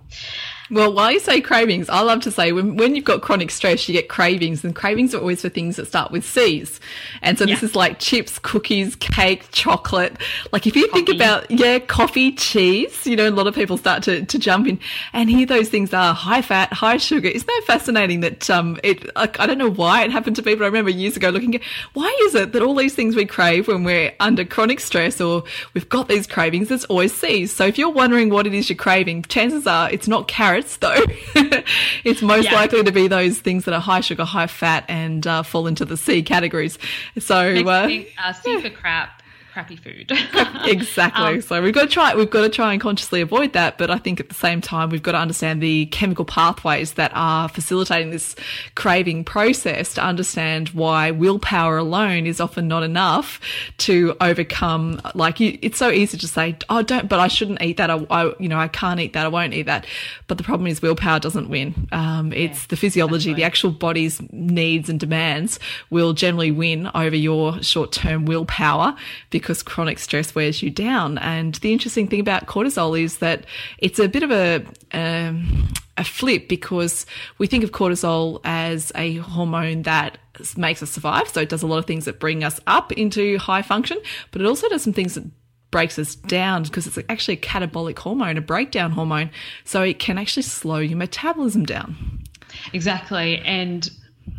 Well, 0.71 0.95
while 0.95 1.13
you 1.13 1.21
say 1.21 1.43
cravings, 1.43 1.91
I 1.91 2.01
love 2.01 2.23
to 2.23 2.31
say 2.31 2.53
when, 2.53 2.77
when 2.77 2.97
you've 2.97 3.05
got 3.05 3.21
chronic 3.21 3.51
stress, 3.51 3.87
you 3.87 3.93
get 3.93 4.09
cravings, 4.09 4.65
and 4.65 4.75
cravings 4.75 5.15
are 5.15 5.19
always 5.19 5.43
for 5.43 5.51
things 5.51 5.77
that 5.77 5.87
start 5.87 6.11
with 6.11 6.25
C's. 6.25 6.81
And 7.21 7.39
so 7.39 7.45
yeah. 7.45 7.55
this 7.55 7.63
is 7.63 7.77
like 7.77 7.99
chips, 7.99 8.39
cookies, 8.39 8.97
cake, 8.97 9.45
chocolate. 9.53 10.17
Like 10.53 10.67
if 10.67 10.75
you 10.75 10.89
coffee. 10.89 11.05
think 11.05 11.17
about, 11.17 11.51
yeah, 11.51 11.81
coffee, 11.81 12.33
cheese, 12.33 13.07
you 13.07 13.15
know, 13.15 13.29
a 13.29 13.31
lot 13.31 13.47
of 13.47 13.55
people 13.55 13.77
start 13.77 14.05
to, 14.05 14.25
to 14.25 14.39
jump 14.39 14.67
in 14.67 14.81
and 15.13 15.29
here 15.29 15.45
those 15.45 15.69
things 15.69 15.93
are 15.93 16.15
high 16.15 16.41
fat, 16.41 16.73
high 16.73 16.97
sugar. 16.97 17.29
Isn't 17.29 17.47
that 17.47 17.63
fascinating 17.67 18.21
that, 18.21 18.49
um, 18.49 18.81
it, 18.83 19.05
I, 19.17 19.25
I 19.39 19.47
don't 19.47 19.59
know 19.59 19.71
why 19.71 20.03
it 20.03 20.11
happened 20.11 20.37
to 20.37 20.43
me, 20.43 20.55
but 20.55 20.65
I 20.65 20.69
remember 20.69 20.91
years 20.91 21.15
ago 21.15 21.29
looking 21.29 21.55
at 21.55 21.63
why 21.93 22.17
is 22.23 22.35
it 22.35 22.53
that 22.53 22.63
all 22.63 22.75
these 22.75 22.95
things 22.95 23.17
we 23.17 23.27
crave 23.27 23.69
when 23.69 23.85
we're 23.85 24.15
under 24.19 24.47
chronic 24.47 24.81
stress 24.81 25.21
or 25.21 25.45
we've 25.75 25.91
got 25.91 26.09
these 26.09 26.27
cravings, 26.27 26.71
it's 26.71 26.87
always 26.87 27.13
C's. 27.13 27.53
So 27.53 27.67
if 27.67 27.77
you're 27.77 27.91
wondering 27.91 28.31
what 28.31 28.47
it 28.47 28.55
is 28.55 28.71
you're 28.71 28.77
craving, 28.79 29.25
chances 29.25 29.67
are 29.67 29.91
it's 29.91 30.09
not 30.09 30.27
carrots 30.27 30.54
carrots, 30.55 30.77
though. 30.77 30.95
it's 32.05 32.23
most 32.23 32.47
yeah. 32.47 32.55
likely 32.55 32.83
to 32.83 32.93
be 32.93 33.09
those 33.09 33.41
things 33.41 33.65
that 33.65 33.75
are 33.75 33.81
high 33.81 34.01
sugar, 34.01 34.25
high 34.25 34.47
fat, 34.47 34.85
and 34.89 35.27
uh, 35.27 35.43
fall 35.43 35.67
into 35.67 35.85
the 35.85 35.97
C 35.97 36.23
categories. 36.23 36.79
So, 37.19 37.37
uh, 37.37 37.89
uh, 38.19 38.33
for 38.33 38.71
crap 38.71 39.23
crappy 39.55 39.77
food. 39.77 40.11
exactly. 40.65 41.25
Um, 41.25 41.41
so 41.41 41.63
we've 41.63 41.73
got 41.73 41.83
to 41.83 41.87
try 41.87 42.13
we've 42.17 42.29
got 42.29 42.43
to 42.43 42.49
try 42.49 42.73
and 42.73 42.83
consciously 42.83 43.21
avoid 43.21 43.53
that, 43.53 43.79
but 43.79 43.89
I 43.89 43.99
think 43.99 44.19
at 44.19 44.29
the 44.29 44.35
same 44.35 44.61
time 44.61 44.91
we've 44.91 45.03
got 45.03 45.13
to 45.13 45.19
understand 45.19 45.63
the 45.63 45.87
chemical 45.87 46.25
pathways 46.25 46.95
that 46.95 47.13
are 47.15 47.49
facilitating 47.49 48.11
this 48.11 48.35
craving 48.75 49.23
process 49.23 49.95
to 49.95 50.03
understand 50.03 50.71
why 50.71 51.13
willpower 51.13 51.79
alone 51.79 52.27
is 52.27 52.41
often 52.41 52.67
not 52.67 52.83
enough 52.83 53.41
to 53.79 54.17
overcome 54.21 55.01
like 55.15 55.39
you, 55.39 55.57
it's 55.63 55.79
so 55.79 55.89
easy 55.89 56.19
to 56.19 56.27
say, 56.27 56.57
"Oh, 56.69 56.83
don't 56.83 57.09
but 57.09 57.21
I 57.21 57.29
shouldn't 57.29 57.63
eat 57.63 57.77
that. 57.77 57.91
I, 57.91 58.05
I 58.11 58.35
you 58.41 58.49
know, 58.49 58.59
I 58.59 58.67
can't 58.67 58.99
eat 58.99 59.13
that. 59.13 59.25
I 59.25 59.29
won't 59.29 59.55
eat 59.55 59.67
that." 59.67 59.87
But 60.27 60.39
the 60.39 60.45
problem 60.45 60.67
is 60.67 60.83
willpower 60.83 61.21
doesn't 61.21 61.49
win. 61.49 61.89
Um, 61.93 62.33
it's 62.33 62.63
yeah, 62.63 62.67
the 62.71 62.77
physiology, 62.77 63.33
the 63.35 63.45
actual 63.45 63.71
body's 63.71 64.21
needs 64.33 64.89
and 64.89 64.99
demands 64.99 65.61
will 65.91 66.13
generally 66.13 66.51
win 66.51 66.91
over 66.93 67.15
your 67.15 67.63
short-term 67.63 68.25
willpower 68.25 68.97
because 69.31 69.44
because 69.45 69.63
chronic 69.63 69.99
stress 69.99 70.35
wears 70.35 70.63
you 70.63 70.71
down. 70.71 71.19
And 71.19 71.55
the 71.57 71.71
interesting 71.71 72.09
thing 72.09 72.19
about 72.19 72.47
cortisol 72.47 72.99
is 72.99 73.19
that 73.19 73.45
it's 73.77 73.99
a 73.99 74.09
bit 74.09 74.23
of 74.23 74.31
a, 74.31 74.65
um, 74.93 75.69
a 75.99 76.05
flip 76.05 76.49
because 76.49 77.05
we 77.37 77.47
think 77.47 77.63
of 77.63 77.71
cortisol 77.71 78.41
as 78.43 78.91
a 78.95 79.17
hormone 79.17 79.83
that 79.83 80.17
makes 80.57 80.83
us 80.83 80.91
survive. 80.91 81.29
So 81.29 81.43
it 81.43 81.51
does 81.51 81.63
a 81.63 81.67
lot 81.67 81.77
of 81.77 81.85
things 81.85 82.07
that 82.07 82.19
bring 82.19 82.43
us 82.43 82.59
up 82.67 82.91
into 82.93 83.37
high 83.37 83.61
function, 83.61 83.99
but 84.31 84.41
it 84.41 84.47
also 84.47 84.67
does 84.71 84.83
some 84.83 84.95
things 84.95 85.15
that 85.15 85.25
breaks 85.71 85.99
us 85.99 86.15
down 86.15 86.63
because 86.63 86.87
it's 86.87 86.99
actually 87.11 87.35
a 87.35 87.41
catabolic 87.41 87.99
hormone, 87.99 88.39
a 88.39 88.41
breakdown 88.41 88.93
hormone. 88.93 89.31
So 89.65 89.83
it 89.83 89.99
can 89.99 90.17
actually 90.17 90.45
slow 90.45 90.79
your 90.79 90.97
metabolism 90.97 91.67
down. 91.67 92.25
Exactly. 92.73 93.41
And 93.41 93.91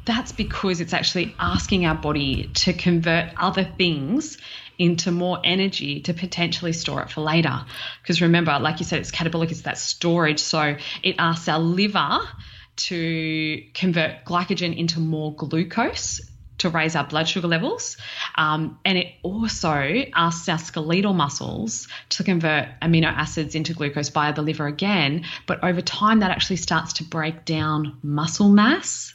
that's 0.05 0.31
because 0.31 0.81
it's 0.81 0.93
actually 0.93 1.35
asking 1.39 1.85
our 1.85 1.93
body 1.93 2.49
to 2.55 2.73
convert 2.73 3.31
other 3.37 3.63
things 3.77 4.39
into 4.77 5.11
more 5.11 5.39
energy 5.43 6.01
to 6.01 6.13
potentially 6.13 6.73
store 6.73 7.01
it 7.01 7.09
for 7.09 7.21
later. 7.21 7.65
Because 8.01 8.21
remember, 8.21 8.57
like 8.59 8.79
you 8.79 8.85
said, 8.85 8.99
it's 8.99 9.11
catabolic, 9.11 9.51
it's 9.51 9.61
that 9.61 9.77
storage. 9.77 10.39
So 10.39 10.77
it 11.03 11.15
asks 11.19 11.47
our 11.47 11.59
liver 11.59 12.19
to 12.75 13.63
convert 13.73 14.25
glycogen 14.25 14.77
into 14.77 14.99
more 14.99 15.33
glucose 15.33 16.21
to 16.57 16.69
raise 16.69 16.95
our 16.95 17.05
blood 17.05 17.27
sugar 17.27 17.47
levels. 17.47 17.97
Um, 18.35 18.79
and 18.85 18.97
it 18.97 19.13
also 19.23 20.03
asks 20.13 20.47
our 20.47 20.57
skeletal 20.57 21.13
muscles 21.13 21.87
to 22.09 22.23
convert 22.23 22.67
amino 22.81 23.07
acids 23.07 23.55
into 23.55 23.73
glucose 23.73 24.09
via 24.09 24.33
the 24.33 24.41
liver 24.41 24.67
again. 24.67 25.25
But 25.47 25.63
over 25.63 25.81
time, 25.81 26.19
that 26.19 26.31
actually 26.31 26.57
starts 26.57 26.93
to 26.93 27.03
break 27.03 27.45
down 27.45 27.97
muscle 28.01 28.49
mass 28.49 29.14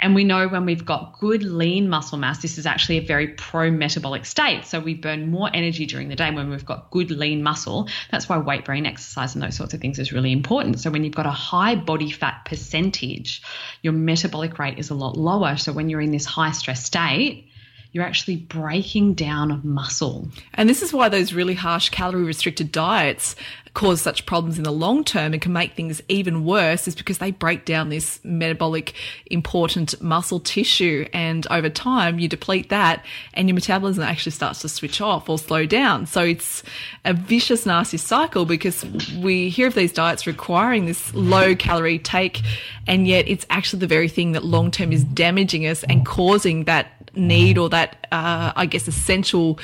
and 0.00 0.14
we 0.14 0.24
know 0.24 0.48
when 0.48 0.64
we've 0.64 0.84
got 0.84 1.18
good 1.18 1.42
lean 1.42 1.88
muscle 1.88 2.18
mass, 2.18 2.40
this 2.40 2.58
is 2.58 2.66
actually 2.66 2.98
a 2.98 3.04
very 3.04 3.28
pro 3.28 3.70
metabolic 3.70 4.24
state. 4.24 4.64
So 4.64 4.78
we 4.78 4.94
burn 4.94 5.30
more 5.30 5.50
energy 5.52 5.86
during 5.86 6.08
the 6.08 6.16
day 6.16 6.30
when 6.30 6.50
we've 6.50 6.64
got 6.64 6.90
good 6.90 7.10
lean 7.10 7.42
muscle. 7.42 7.88
That's 8.10 8.28
why 8.28 8.38
weight 8.38 8.64
bearing 8.64 8.86
exercise 8.86 9.34
and 9.34 9.42
those 9.42 9.56
sorts 9.56 9.74
of 9.74 9.80
things 9.80 9.98
is 9.98 10.12
really 10.12 10.32
important. 10.32 10.78
So 10.80 10.90
when 10.90 11.02
you've 11.02 11.14
got 11.14 11.26
a 11.26 11.30
high 11.30 11.74
body 11.74 12.10
fat 12.10 12.44
percentage, 12.44 13.42
your 13.82 13.92
metabolic 13.92 14.58
rate 14.58 14.78
is 14.78 14.90
a 14.90 14.94
lot 14.94 15.16
lower. 15.16 15.56
So 15.56 15.72
when 15.72 15.88
you're 15.88 16.00
in 16.00 16.12
this 16.12 16.26
high 16.26 16.52
stress 16.52 16.84
state, 16.84 17.48
you're 17.92 18.04
actually 18.04 18.36
breaking 18.36 19.14
down 19.14 19.60
muscle. 19.64 20.28
And 20.54 20.68
this 20.68 20.82
is 20.82 20.92
why 20.92 21.08
those 21.08 21.32
really 21.32 21.54
harsh 21.54 21.88
calorie 21.88 22.24
restricted 22.24 22.70
diets 22.70 23.34
cause 23.74 24.00
such 24.00 24.26
problems 24.26 24.58
in 24.58 24.64
the 24.64 24.72
long 24.72 25.04
term 25.04 25.32
and 25.32 25.40
can 25.40 25.52
make 25.52 25.74
things 25.74 26.02
even 26.08 26.44
worse 26.44 26.88
is 26.88 26.94
because 26.94 27.18
they 27.18 27.30
break 27.30 27.64
down 27.64 27.90
this 27.90 28.18
metabolic 28.24 28.92
important 29.26 30.00
muscle 30.02 30.40
tissue 30.40 31.06
and 31.12 31.46
over 31.48 31.68
time 31.70 32.18
you 32.18 32.26
deplete 32.26 32.70
that 32.70 33.04
and 33.34 33.48
your 33.48 33.54
metabolism 33.54 34.02
actually 34.02 34.32
starts 34.32 34.60
to 34.60 34.68
switch 34.68 35.00
off 35.00 35.28
or 35.28 35.38
slow 35.38 35.64
down 35.64 36.06
so 36.06 36.22
it's 36.22 36.64
a 37.04 37.14
vicious 37.14 37.66
nasty 37.66 37.96
cycle 37.96 38.44
because 38.44 38.84
we 39.20 39.48
hear 39.48 39.68
of 39.68 39.74
these 39.74 39.92
diets 39.92 40.26
requiring 40.26 40.86
this 40.86 41.14
low 41.14 41.54
calorie 41.54 42.00
take 42.00 42.42
and 42.88 43.06
yet 43.06 43.28
it's 43.28 43.46
actually 43.48 43.78
the 43.78 43.86
very 43.86 44.08
thing 44.08 44.32
that 44.32 44.44
long 44.44 44.70
term 44.72 44.90
is 44.90 45.04
damaging 45.04 45.66
us 45.66 45.84
and 45.84 46.04
causing 46.04 46.64
that 46.64 46.97
need 47.18 47.58
or 47.58 47.68
that 47.68 48.06
uh, 48.12 48.52
I 48.54 48.66
guess 48.66 48.88
essential 48.88 49.58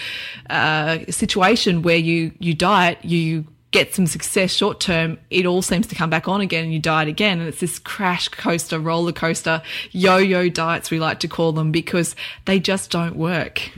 uh, 0.51 0.99
situation 1.11 1.83
where 1.83 1.97
you 1.97 2.33
you 2.39 2.55
diet 2.55 2.99
you 3.05 3.47
get 3.71 3.93
some 3.93 4.07
success 4.07 4.53
short 4.53 4.79
term, 4.79 5.19
it 5.31 5.47
all 5.47 5.61
seems 5.61 5.89
to 5.89 5.97
come 5.97 6.09
back 6.09 6.29
on 6.29 6.41
again 6.41 6.63
and 6.65 6.73
you 6.73 6.79
diet 6.79 7.09
again. 7.09 7.41
And 7.41 7.49
it's 7.49 7.59
this 7.59 7.81
crash 7.81 8.29
coaster, 8.29 8.79
roller 8.79 9.13
coaster, 9.13 9.63
yo 9.91 10.17
yo 10.19 10.49
diets, 10.49 10.93
we 10.93 11.01
like 11.01 11.19
to 11.21 11.29
call 11.29 11.53
them, 11.53 11.73
because 11.73 12.15
they 12.45 12.61
just 12.61 12.93
don't 12.93 13.17
work. 13.17 13.73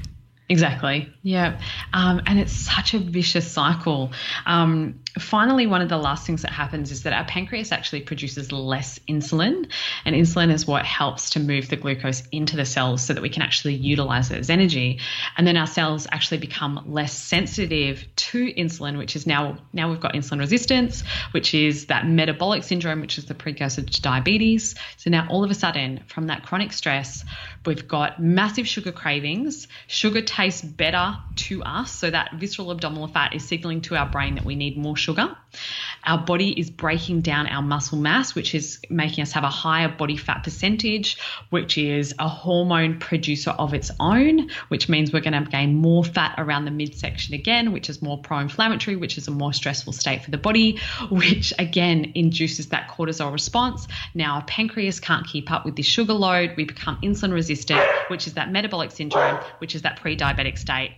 Exactly. 0.49 1.13
Yeah. 1.23 1.59
Um, 1.93 2.21
and 2.27 2.39
it's 2.39 2.53
such 2.53 2.95
a 2.95 2.99
vicious 2.99 3.51
cycle. 3.51 4.13
Um, 4.45 5.01
finally, 5.19 5.67
one 5.67 5.83
of 5.83 5.89
the 5.89 5.97
last 5.97 6.27
things 6.27 6.43
that 6.43 6.53
happens 6.53 6.91
is 6.91 7.03
that 7.05 7.13
our 7.13 7.25
pancreas 7.25 7.73
actually 7.73 8.03
produces 8.03 8.53
less 8.53 8.99
insulin, 9.09 9.71
and 10.05 10.15
insulin 10.15 10.53
is 10.53 10.67
what 10.67 10.85
helps 10.85 11.31
to 11.31 11.41
move 11.41 11.69
the 11.69 11.77
glucose 11.77 12.23
into 12.33 12.57
the 12.57 12.65
cells 12.65 13.05
so 13.05 13.15
that 13.15 13.23
we 13.23 13.29
can 13.29 13.43
actually 13.43 13.75
utilize 13.75 14.31
it 14.31 14.39
as 14.39 14.51
energy. 14.51 15.01
And 15.37 15.47
then 15.47 15.57
our 15.57 15.67
cells 15.67 16.07
actually 16.11 16.39
become 16.39 16.83
less 16.87 17.13
sensitive 17.13 18.05
to 18.17 18.53
insulin, 18.55 18.99
which 18.99 19.17
is 19.17 19.27
now 19.27 19.59
now 19.73 19.91
we've 19.91 20.01
got 20.01 20.15
insulin 20.15 20.39
resistance, 20.39 21.03
which 21.31 21.55
is 21.55 21.87
that 21.87 22.07
metabolic 22.07 22.63
syndrome, 22.63 23.01
which 23.01 23.19
is 23.19 23.27
the 23.27 23.35
precursor 23.35 23.83
to 23.83 24.03
diabetes. 24.03 24.75
So 24.97 25.11
now 25.11 25.27
all 25.31 25.45
of 25.45 25.51
a 25.51 25.55
sudden, 25.55 26.03
from 26.07 26.27
that 26.29 26.43
chronic 26.43 26.73
stress, 26.73 27.25
we've 27.65 27.87
got 27.87 28.21
massive 28.21 28.67
sugar 28.67 28.93
cravings. 28.93 29.69
Sugar 29.87 30.23
tastes 30.23 30.63
better 30.63 31.17
to 31.37 31.63
us, 31.63 31.93
so 31.93 32.11
that 32.11 32.35
visceral 32.35 32.71
abdominal 32.71 33.09
fat 33.09 33.35
is 33.35 33.47
signaling 33.47 33.81
to 33.83 33.97
our 33.97 34.09
brain 34.09 34.35
that 34.35 34.45
we 34.45 34.55
need 34.55 34.77
more 34.77 34.97
sugar. 35.07 35.37
Our 36.05 36.19
body 36.19 36.51
is 36.59 36.69
breaking 36.69 37.21
down 37.21 37.47
our 37.47 37.63
muscle 37.63 37.99
mass, 37.99 38.35
which 38.35 38.55
is 38.55 38.81
making 38.91 39.23
us 39.23 39.33
have 39.33 39.45
a 39.45 39.49
higher 39.49 39.89
body 39.89 40.17
fat 40.17 40.43
percentage, 40.43 41.17
which 41.51 41.79
is 41.79 42.15
a 42.19 42.29
hormone 42.29 42.99
producer 42.99 43.51
of 43.51 43.73
its 43.73 43.91
own, 44.01 44.51
which 44.69 44.89
means 44.89 45.13
we're 45.13 45.21
going 45.21 45.45
to 45.45 45.49
gain 45.51 45.75
more 45.75 46.05
fat 46.05 46.35
around 46.39 46.65
the 46.65 46.71
midsection 46.71 47.35
again, 47.35 47.73
which 47.73 47.89
is 47.89 48.03
more 48.03 48.19
pro 48.19 48.39
inflammatory, 48.39 48.97
which 48.97 49.17
is 49.17 49.29
a 49.29 49.31
more 49.31 49.53
stressful 49.53 49.93
state 49.93 50.25
for 50.25 50.31
the 50.31 50.39
body, 50.39 50.79
which 51.11 51.53
again 51.59 52.13
induces 52.15 52.69
that 52.69 52.89
cortisol 52.89 53.33
response. 53.33 53.87
Now, 54.15 54.35
our 54.37 54.45
pancreas 54.45 55.01
can't 55.01 55.27
keep 55.27 55.51
up 55.53 55.65
with 55.65 55.77
this 55.77 55.87
sugar 55.87 56.15
load. 56.15 56.55
We 56.57 56.65
become 56.65 56.99
insulin 57.03 57.33
resistant, 57.33 57.81
which 58.09 58.27
is 58.27 58.35
that 58.35 58.51
metabolic 58.51 58.91
syndrome, 58.91 59.41
which 59.59 59.75
is 59.75 59.83
that 59.83 60.01
pre 60.01 60.17
diabetic 60.17 60.59
state. 60.59 60.97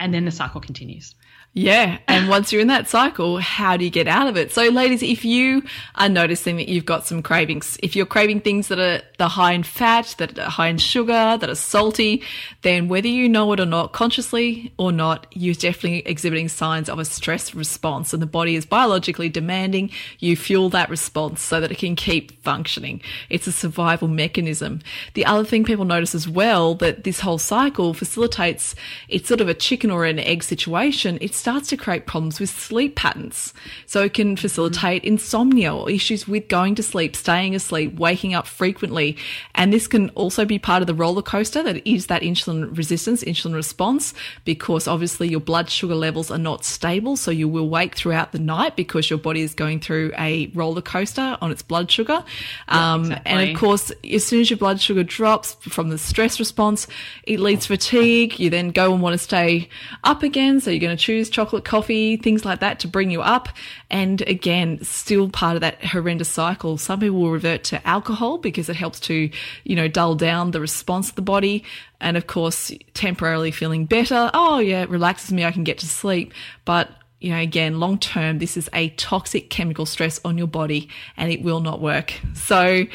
And 0.00 0.14
then 0.14 0.24
the 0.24 0.30
cycle 0.30 0.60
continues. 0.60 1.14
Yeah. 1.54 1.98
And 2.06 2.28
once 2.28 2.52
you're 2.52 2.62
in 2.62 2.68
that 2.68 2.88
cycle, 2.88 3.38
how 3.38 3.76
do 3.76 3.84
you 3.84 3.90
get 3.90 4.06
out 4.06 4.28
of 4.28 4.36
it? 4.36 4.52
So 4.52 4.62
ladies, 4.68 5.02
if 5.02 5.24
you 5.24 5.62
are 5.96 6.08
noticing 6.08 6.56
that 6.56 6.68
you've 6.68 6.84
got 6.84 7.06
some 7.06 7.22
cravings, 7.22 7.78
if 7.82 7.96
you're 7.96 8.06
craving 8.06 8.40
things 8.40 8.68
that 8.68 8.78
are 8.78 9.00
the 9.18 9.28
high 9.28 9.52
in 9.52 9.62
fat, 9.62 10.14
that 10.18 10.38
are 10.38 10.50
high 10.50 10.68
in 10.68 10.78
sugar, 10.78 11.36
that 11.38 11.48
are 11.48 11.54
salty, 11.54 12.22
then 12.62 12.88
whether 12.88 13.08
you 13.08 13.28
know 13.28 13.52
it 13.52 13.60
or 13.60 13.66
not, 13.66 13.92
consciously 13.92 14.72
or 14.78 14.92
not, 14.92 15.26
you're 15.32 15.54
definitely 15.54 16.00
exhibiting 16.06 16.48
signs 16.48 16.88
of 16.88 16.98
a 16.98 17.04
stress 17.04 17.54
response 17.54 18.12
and 18.12 18.22
the 18.22 18.26
body 18.26 18.54
is 18.54 18.66
biologically 18.66 19.28
demanding 19.28 19.90
you 20.18 20.36
fuel 20.36 20.68
that 20.70 20.90
response 20.90 21.42
so 21.42 21.60
that 21.60 21.72
it 21.72 21.78
can 21.78 21.96
keep 21.96 22.42
functioning. 22.42 23.00
It's 23.30 23.46
a 23.46 23.52
survival 23.52 24.08
mechanism. 24.08 24.80
The 25.14 25.24
other 25.24 25.44
thing 25.44 25.64
people 25.64 25.84
notice 25.84 26.14
as 26.14 26.28
well 26.28 26.74
that 26.76 27.04
this 27.04 27.20
whole 27.20 27.38
cycle 27.38 27.94
facilitates, 27.94 28.74
it's 29.08 29.26
sort 29.26 29.40
of 29.40 29.48
a 29.48 29.54
chicken 29.54 29.90
or 29.90 30.04
an 30.04 30.18
egg 30.18 30.42
situation. 30.44 31.18
It's 31.20 31.37
starts 31.38 31.68
to 31.68 31.76
create 31.76 32.06
problems 32.06 32.40
with 32.40 32.50
sleep 32.50 32.96
patterns. 32.96 33.54
So 33.86 34.02
it 34.02 34.14
can 34.14 34.36
facilitate 34.36 35.04
insomnia 35.04 35.74
or 35.74 35.90
issues 35.90 36.26
with 36.26 36.48
going 36.48 36.74
to 36.74 36.82
sleep, 36.82 37.14
staying 37.16 37.54
asleep, 37.54 37.98
waking 37.98 38.34
up 38.34 38.46
frequently. 38.46 39.16
And 39.54 39.72
this 39.72 39.86
can 39.86 40.10
also 40.10 40.44
be 40.44 40.58
part 40.58 40.82
of 40.82 40.86
the 40.86 40.94
roller 40.94 41.22
coaster 41.22 41.62
that 41.62 41.86
is 41.86 42.06
that 42.06 42.22
insulin 42.22 42.76
resistance, 42.76 43.22
insulin 43.24 43.54
response, 43.54 44.14
because 44.44 44.88
obviously 44.88 45.28
your 45.28 45.40
blood 45.40 45.70
sugar 45.70 45.94
levels 45.94 46.30
are 46.30 46.38
not 46.38 46.64
stable. 46.64 47.16
So 47.16 47.30
you 47.30 47.48
will 47.48 47.68
wake 47.68 47.94
throughout 47.94 48.32
the 48.32 48.38
night 48.38 48.76
because 48.76 49.08
your 49.08 49.18
body 49.18 49.42
is 49.42 49.54
going 49.54 49.80
through 49.80 50.12
a 50.18 50.48
roller 50.54 50.82
coaster 50.82 51.38
on 51.40 51.50
its 51.50 51.62
blood 51.62 51.90
sugar. 51.90 52.24
Yeah, 52.68 52.94
um, 52.94 53.02
exactly. 53.02 53.32
And 53.32 53.50
of 53.50 53.56
course, 53.56 53.92
as 54.12 54.24
soon 54.24 54.40
as 54.40 54.50
your 54.50 54.58
blood 54.58 54.80
sugar 54.80 55.04
drops 55.04 55.54
from 55.60 55.90
the 55.90 55.98
stress 55.98 56.38
response, 56.38 56.86
it 57.24 57.40
leads 57.40 57.66
fatigue. 57.66 58.38
You 58.38 58.50
then 58.50 58.70
go 58.70 58.92
and 58.92 59.02
want 59.02 59.14
to 59.14 59.18
stay 59.18 59.68
up 60.04 60.22
again. 60.22 60.60
So 60.60 60.70
you're 60.70 60.80
going 60.80 60.96
to 60.96 61.02
choose 61.02 61.27
chocolate 61.28 61.64
coffee, 61.64 62.16
things 62.16 62.44
like 62.44 62.60
that 62.60 62.80
to 62.80 62.88
bring 62.88 63.10
you 63.10 63.22
up. 63.22 63.48
And 63.90 64.20
again, 64.22 64.82
still 64.82 65.28
part 65.28 65.54
of 65.54 65.60
that 65.60 65.84
horrendous 65.84 66.28
cycle. 66.28 66.78
Some 66.78 67.00
people 67.00 67.20
will 67.20 67.30
revert 67.30 67.64
to 67.64 67.86
alcohol 67.86 68.38
because 68.38 68.68
it 68.68 68.76
helps 68.76 69.00
to, 69.00 69.30
you 69.64 69.76
know, 69.76 69.88
dull 69.88 70.14
down 70.14 70.50
the 70.50 70.60
response 70.60 71.10
of 71.10 71.14
the 71.14 71.22
body. 71.22 71.64
And 72.00 72.16
of 72.16 72.26
course, 72.26 72.72
temporarily 72.94 73.50
feeling 73.50 73.86
better. 73.86 74.30
Oh 74.34 74.58
yeah, 74.58 74.82
it 74.82 74.90
relaxes 74.90 75.32
me. 75.32 75.44
I 75.44 75.52
can 75.52 75.64
get 75.64 75.78
to 75.78 75.86
sleep. 75.86 76.32
But 76.64 76.90
you 77.20 77.30
know, 77.32 77.38
again, 77.38 77.80
long 77.80 77.98
term, 77.98 78.38
this 78.38 78.56
is 78.56 78.70
a 78.72 78.90
toxic 78.90 79.50
chemical 79.50 79.86
stress 79.86 80.20
on 80.24 80.38
your 80.38 80.46
body 80.46 80.88
and 81.16 81.32
it 81.32 81.42
will 81.42 81.60
not 81.60 81.80
work. 81.80 82.14
So 82.34 82.86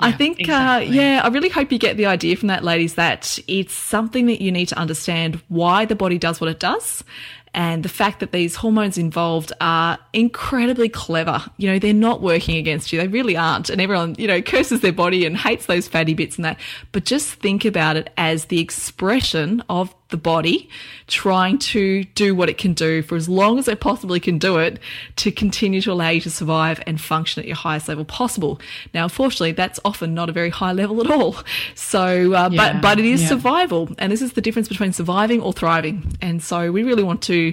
I 0.00 0.12
think, 0.12 0.40
exactly. 0.40 0.88
uh, 0.88 0.92
yeah, 1.02 1.20
I 1.22 1.28
really 1.28 1.50
hope 1.50 1.70
you 1.70 1.78
get 1.78 1.98
the 1.98 2.06
idea 2.06 2.36
from 2.36 2.48
that, 2.48 2.64
ladies, 2.64 2.94
that 2.94 3.38
it's 3.46 3.74
something 3.74 4.26
that 4.26 4.40
you 4.40 4.50
need 4.50 4.66
to 4.68 4.78
understand 4.78 5.42
why 5.48 5.84
the 5.84 5.94
body 5.94 6.16
does 6.16 6.40
what 6.40 6.48
it 6.48 6.58
does. 6.58 7.04
And 7.52 7.82
the 7.82 7.88
fact 7.88 8.20
that 8.20 8.32
these 8.32 8.54
hormones 8.54 8.96
involved 8.96 9.52
are 9.60 9.98
incredibly 10.12 10.88
clever. 10.88 11.42
You 11.56 11.70
know, 11.70 11.78
they're 11.78 11.92
not 11.92 12.22
working 12.22 12.56
against 12.56 12.92
you. 12.92 13.00
They 13.00 13.08
really 13.08 13.36
aren't. 13.36 13.70
And 13.70 13.80
everyone, 13.80 14.14
you 14.18 14.28
know, 14.28 14.40
curses 14.40 14.80
their 14.80 14.92
body 14.92 15.26
and 15.26 15.36
hates 15.36 15.66
those 15.66 15.88
fatty 15.88 16.14
bits 16.14 16.36
and 16.36 16.44
that. 16.44 16.60
But 16.92 17.04
just 17.04 17.34
think 17.34 17.64
about 17.64 17.96
it 17.96 18.10
as 18.16 18.46
the 18.46 18.60
expression 18.60 19.62
of 19.68 19.94
the 20.10 20.16
body 20.16 20.68
trying 21.06 21.58
to 21.58 22.04
do 22.14 22.34
what 22.34 22.48
it 22.48 22.56
can 22.56 22.72
do 22.72 23.02
for 23.02 23.16
as 23.16 23.28
long 23.28 23.58
as 23.58 23.66
it 23.66 23.80
possibly 23.80 24.20
can 24.20 24.38
do 24.38 24.58
it 24.58 24.78
to 25.16 25.32
continue 25.32 25.80
to 25.80 25.90
allow 25.90 26.08
you 26.10 26.20
to 26.20 26.30
survive 26.30 26.80
and 26.86 27.00
function 27.00 27.40
at 27.40 27.46
your 27.46 27.56
highest 27.56 27.88
level 27.88 28.04
possible. 28.04 28.60
Now, 28.94 29.04
unfortunately, 29.04 29.52
that's 29.52 29.80
often 29.84 30.14
not 30.14 30.28
a 30.28 30.32
very 30.32 30.50
high 30.50 30.72
level 30.72 31.00
at 31.00 31.10
all. 31.10 31.36
So, 31.74 32.34
uh, 32.34 32.48
Yeah, 32.52 32.74
but, 32.74 32.82
but 32.82 32.98
it 32.98 33.04
is 33.04 33.22
yeah. 33.22 33.28
survival. 33.28 33.88
And 33.98 34.12
this 34.12 34.22
is 34.22 34.34
the 34.34 34.40
difference 34.40 34.68
between 34.68 34.92
surviving 34.92 35.40
or 35.40 35.52
thriving. 35.52 36.16
And 36.20 36.42
so 36.42 36.70
we 36.70 36.82
really 36.82 37.02
want 37.02 37.22
to 37.22 37.52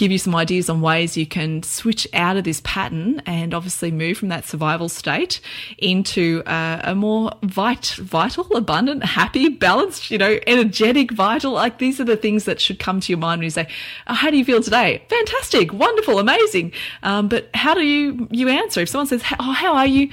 give 0.00 0.10
you 0.10 0.18
some 0.18 0.34
ideas 0.34 0.70
on 0.70 0.80
ways 0.80 1.14
you 1.14 1.26
can 1.26 1.62
switch 1.62 2.08
out 2.14 2.38
of 2.38 2.44
this 2.44 2.62
pattern 2.64 3.20
and 3.26 3.52
obviously 3.52 3.90
move 3.90 4.16
from 4.16 4.28
that 4.28 4.46
survival 4.46 4.88
state 4.88 5.42
into 5.76 6.42
uh, 6.46 6.80
a 6.84 6.94
more 6.94 7.30
vit- 7.42 7.98
vital, 7.98 8.46
abundant, 8.56 9.04
happy, 9.04 9.50
balanced, 9.50 10.10
you 10.10 10.16
know, 10.16 10.40
energetic, 10.46 11.12
vital. 11.12 11.52
Like 11.52 11.76
these 11.76 12.00
are 12.00 12.04
the 12.04 12.16
things 12.16 12.46
that 12.46 12.62
should 12.62 12.78
come 12.78 13.00
to 13.00 13.12
your 13.12 13.18
mind 13.18 13.40
when 13.40 13.44
you 13.44 13.50
say, 13.50 13.68
oh, 14.06 14.14
"How 14.14 14.30
do 14.30 14.38
you 14.38 14.44
feel 14.44 14.62
today?" 14.62 15.04
Fantastic, 15.10 15.70
wonderful, 15.74 16.18
amazing. 16.18 16.72
Um, 17.02 17.28
but 17.28 17.50
how 17.52 17.74
do 17.74 17.82
you 17.82 18.26
you 18.30 18.48
answer 18.48 18.80
if 18.80 18.88
someone 18.88 19.06
says, 19.06 19.22
"Oh, 19.38 19.52
how 19.52 19.74
are 19.74 19.86
you?" 19.86 20.08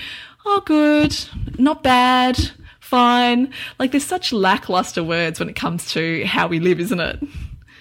Oh, 0.46 0.62
good, 0.66 1.16
not 1.58 1.82
bad, 1.82 2.38
fine. 2.82 3.54
Like 3.80 3.92
there's 3.92 4.04
such 4.04 4.34
lackluster 4.34 5.04
words 5.04 5.40
when 5.40 5.48
it 5.48 5.56
comes 5.56 5.90
to 5.94 6.26
how 6.26 6.48
we 6.48 6.60
live, 6.60 6.82
isn't 6.82 7.00
it? 7.00 7.24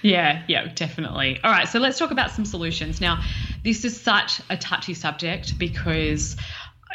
Yeah, 0.06 0.44
yeah, 0.46 0.68
definitely. 0.72 1.40
All 1.42 1.50
right, 1.50 1.66
so 1.66 1.80
let's 1.80 1.98
talk 1.98 2.12
about 2.12 2.30
some 2.30 2.44
solutions. 2.44 3.00
Now, 3.00 3.22
this 3.64 3.84
is 3.84 4.00
such 4.00 4.40
a 4.48 4.56
touchy 4.56 4.94
subject 4.94 5.58
because, 5.58 6.36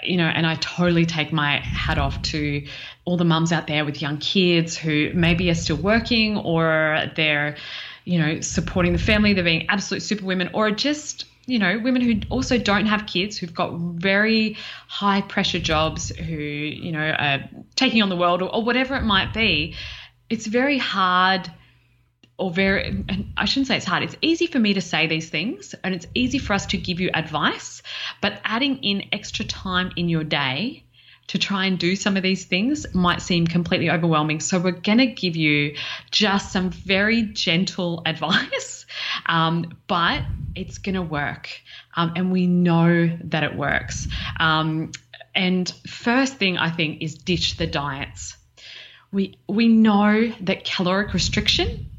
you 0.02 0.16
know, 0.16 0.28
and 0.28 0.48
I 0.48 0.56
totally 0.56 1.06
take 1.06 1.34
my 1.34 1.58
hat 1.58 1.98
off 1.98 2.22
to 2.22 2.66
all 3.04 3.18
the 3.18 3.26
mums 3.26 3.52
out 3.52 3.68
there 3.68 3.84
with 3.84 4.02
young 4.02 4.18
kids 4.20 4.78
who 4.78 5.12
maybe 5.14 5.50
are 5.50 5.56
still 5.56 5.76
working 5.76 6.38
or 6.38 7.12
they're, 7.18 7.58
you 8.06 8.18
know, 8.18 8.40
supporting 8.40 8.94
the 8.94 9.00
family, 9.00 9.34
they're 9.34 9.44
being 9.44 9.68
absolute 9.68 10.04
superwomen, 10.04 10.50
or 10.54 10.72
just, 10.72 11.26
you 11.48 11.60
know, 11.60 11.80
women 11.80 12.02
who 12.02 12.22
also 12.30 12.58
don't 12.58 12.86
have 12.86 13.08
kids, 13.08 13.38
who've 13.38 13.54
got 13.54 13.74
very 13.76 14.56
high 14.88 15.20
pressure 15.20 15.60
jobs, 15.60 16.16
who, 16.16 16.34
you 16.34 16.94
know, 16.94 17.10
are 17.20 17.50
taking 17.76 18.02
on 18.02 18.08
the 18.08 18.16
world 18.16 18.42
or, 18.42 18.56
or 18.56 18.64
whatever 18.64 18.96
it 18.96 19.04
might 19.04 19.34
be. 19.34 19.76
It's 20.30 20.48
very 20.48 20.78
hard 20.78 21.52
or 22.42 22.50
very, 22.50 23.06
I 23.38 23.46
shouldn't 23.46 23.68
say 23.68 23.78
it's 23.78 23.86
hard. 23.86 24.02
It's 24.02 24.16
easy 24.20 24.48
for 24.48 24.58
me 24.58 24.74
to 24.74 24.82
say 24.82 25.06
these 25.06 25.30
things 25.30 25.76
and 25.84 25.94
it's 25.94 26.08
easy 26.16 26.40
for 26.40 26.54
us 26.54 26.66
to 26.68 26.78
give 26.78 27.00
you 27.00 27.12
advice, 27.14 27.84
but 28.20 28.42
adding 28.44 28.78
in 28.78 29.10
extra 29.12 29.46
time 29.46 29.92
in 29.96 30.10
your 30.10 30.24
day 30.24 30.84
to 31.28 31.38
try 31.38 31.66
and 31.66 31.78
do 31.78 31.96
some 31.96 32.18
of 32.18 32.24
these 32.24 32.46
things 32.46 32.96
might 32.96 33.22
seem 33.22 33.46
completely 33.46 33.92
overwhelming. 33.92 34.40
So 34.40 34.58
we're 34.58 34.72
going 34.72 34.98
to 34.98 35.06
give 35.06 35.36
you 35.36 35.76
just 36.10 36.52
some 36.52 36.72
very 36.72 37.22
gentle 37.22 38.02
advice, 38.08 38.88
um, 39.28 39.78
but 39.86 40.24
it's 40.56 40.80
going 40.80 40.96
to 40.96 41.04
work, 41.04 41.48
um, 41.96 42.14
and 42.16 42.32
we 42.32 42.48
know 42.48 43.18
that 43.26 43.44
it 43.44 43.56
works. 43.56 44.08
Um, 44.40 44.94
and 45.36 45.72
first 45.88 46.38
thing 46.38 46.58
I 46.58 46.72
think 46.72 47.04
is 47.04 47.14
ditch 47.16 47.58
the 47.58 47.68
diets. 47.68 48.36
We 49.12 49.38
we 49.48 49.68
know 49.68 50.34
that 50.42 50.66
caloric 50.66 51.14
restriction 51.14 51.91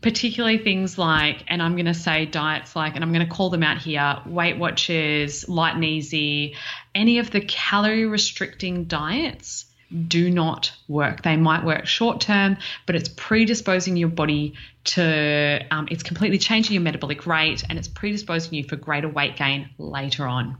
particularly 0.00 0.58
things 0.58 0.96
like, 0.96 1.44
and 1.48 1.62
I'm 1.62 1.74
going 1.74 1.86
to 1.86 1.94
say 1.94 2.26
diets 2.26 2.76
like, 2.76 2.94
and 2.94 3.02
I'm 3.02 3.12
going 3.12 3.26
to 3.26 3.32
call 3.32 3.50
them 3.50 3.62
out 3.62 3.78
here 3.78 4.18
Weight 4.26 4.58
Watchers, 4.58 5.48
Light 5.48 5.74
and 5.74 5.84
Easy, 5.84 6.54
any 6.94 7.18
of 7.18 7.30
the 7.30 7.40
calorie 7.40 8.06
restricting 8.06 8.84
diets 8.84 9.64
do 10.06 10.30
not 10.30 10.72
work. 10.86 11.22
They 11.22 11.36
might 11.36 11.64
work 11.64 11.86
short 11.86 12.20
term, 12.20 12.58
but 12.86 12.94
it's 12.94 13.08
predisposing 13.08 13.96
your 13.96 14.10
body 14.10 14.54
to, 14.84 15.64
um, 15.70 15.88
it's 15.90 16.02
completely 16.02 16.38
changing 16.38 16.74
your 16.74 16.82
metabolic 16.82 17.26
rate 17.26 17.64
and 17.68 17.78
it's 17.78 17.88
predisposing 17.88 18.54
you 18.54 18.64
for 18.64 18.76
greater 18.76 19.08
weight 19.08 19.36
gain 19.36 19.70
later 19.78 20.26
on. 20.26 20.58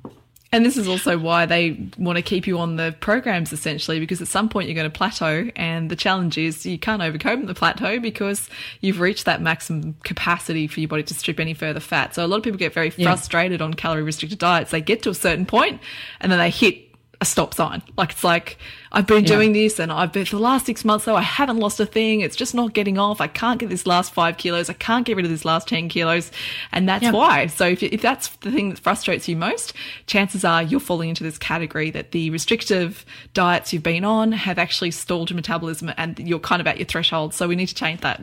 And 0.50 0.64
this 0.64 0.78
is 0.78 0.88
also 0.88 1.18
why 1.18 1.44
they 1.44 1.90
want 1.98 2.16
to 2.16 2.22
keep 2.22 2.46
you 2.46 2.58
on 2.58 2.76
the 2.76 2.96
programs 3.00 3.52
essentially, 3.52 4.00
because 4.00 4.22
at 4.22 4.28
some 4.28 4.48
point 4.48 4.66
you're 4.66 4.74
going 4.74 4.90
to 4.90 4.96
plateau. 4.96 5.50
And 5.56 5.90
the 5.90 5.96
challenge 5.96 6.38
is 6.38 6.64
you 6.64 6.78
can't 6.78 7.02
overcome 7.02 7.44
the 7.44 7.54
plateau 7.54 8.00
because 8.00 8.48
you've 8.80 8.98
reached 8.98 9.26
that 9.26 9.42
maximum 9.42 9.94
capacity 10.04 10.66
for 10.66 10.80
your 10.80 10.88
body 10.88 11.02
to 11.02 11.12
strip 11.14 11.38
any 11.38 11.52
further 11.52 11.80
fat. 11.80 12.14
So 12.14 12.24
a 12.24 12.26
lot 12.26 12.38
of 12.38 12.42
people 12.44 12.58
get 12.58 12.72
very 12.72 12.90
Yeah. 12.96 13.08
frustrated 13.08 13.60
on 13.60 13.74
calorie 13.74 14.02
restricted 14.02 14.38
diets. 14.38 14.70
They 14.70 14.80
get 14.80 15.02
to 15.02 15.10
a 15.10 15.14
certain 15.14 15.44
point 15.44 15.82
and 16.20 16.32
then 16.32 16.38
they 16.38 16.48
hit 16.50 16.87
a 17.20 17.24
stop 17.24 17.52
sign. 17.52 17.82
Like 17.96 18.12
it's 18.12 18.22
like, 18.22 18.58
I've 18.92 19.06
been 19.06 19.24
Yeah. 19.24 19.34
doing 19.34 19.52
this 19.52 19.80
and 19.80 19.90
I've 19.90 20.12
been 20.12 20.24
for 20.24 20.36
the 20.36 20.42
last 20.42 20.66
six 20.66 20.84
months 20.84 21.04
though, 21.04 21.16
I 21.16 21.20
haven't 21.22 21.56
lost 21.58 21.80
a 21.80 21.84
thing. 21.86 22.20
It's 22.20 22.36
just 22.36 22.54
not 22.54 22.74
getting 22.74 22.96
off. 22.96 23.20
I 23.20 23.26
can't 23.26 23.58
get 23.58 23.70
this 23.70 23.86
last 23.88 24.14
five 24.14 24.36
kilos. 24.38 24.70
I 24.70 24.74
can't 24.74 25.04
get 25.04 25.16
rid 25.16 25.24
of 25.24 25.30
this 25.32 25.44
last 25.44 25.66
10 25.66 25.88
kilos. 25.88 26.30
And 26.70 26.88
that's 26.88 27.02
Yeah. 27.02 27.10
why. 27.10 27.48
So 27.48 27.66
if, 27.66 27.82
if 27.82 28.00
that's 28.02 28.28
the 28.28 28.52
thing 28.52 28.68
that 28.70 28.78
frustrates 28.78 29.26
you 29.26 29.34
most, 29.34 29.72
chances 30.06 30.44
are 30.44 30.62
you're 30.62 30.78
falling 30.78 31.08
into 31.08 31.24
this 31.24 31.38
category 31.38 31.90
that 31.90 32.12
the 32.12 32.30
restrictive 32.30 33.04
diets 33.34 33.72
you've 33.72 33.82
been 33.82 34.04
on 34.04 34.30
have 34.30 34.56
actually 34.58 34.92
stalled 34.92 35.28
your 35.30 35.34
metabolism 35.36 35.92
and 35.96 36.20
you're 36.20 36.38
kind 36.38 36.60
of 36.60 36.68
at 36.68 36.78
your 36.78 36.86
threshold. 36.86 37.34
So 37.34 37.48
we 37.48 37.56
need 37.56 37.66
to 37.66 37.74
change 37.74 38.00
that. 38.02 38.20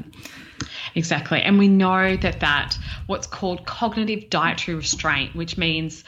Exactly. 0.95 1.41
And 1.41 1.59
we 1.59 1.67
know 1.67 2.15
that 2.15 2.39
that 2.39 2.77
what's 3.07 3.27
called 3.27 3.65
cognitive 3.65 4.29
dietary 4.29 4.75
restraint, 4.77 5.35
which 5.35 5.57
means 5.57 6.05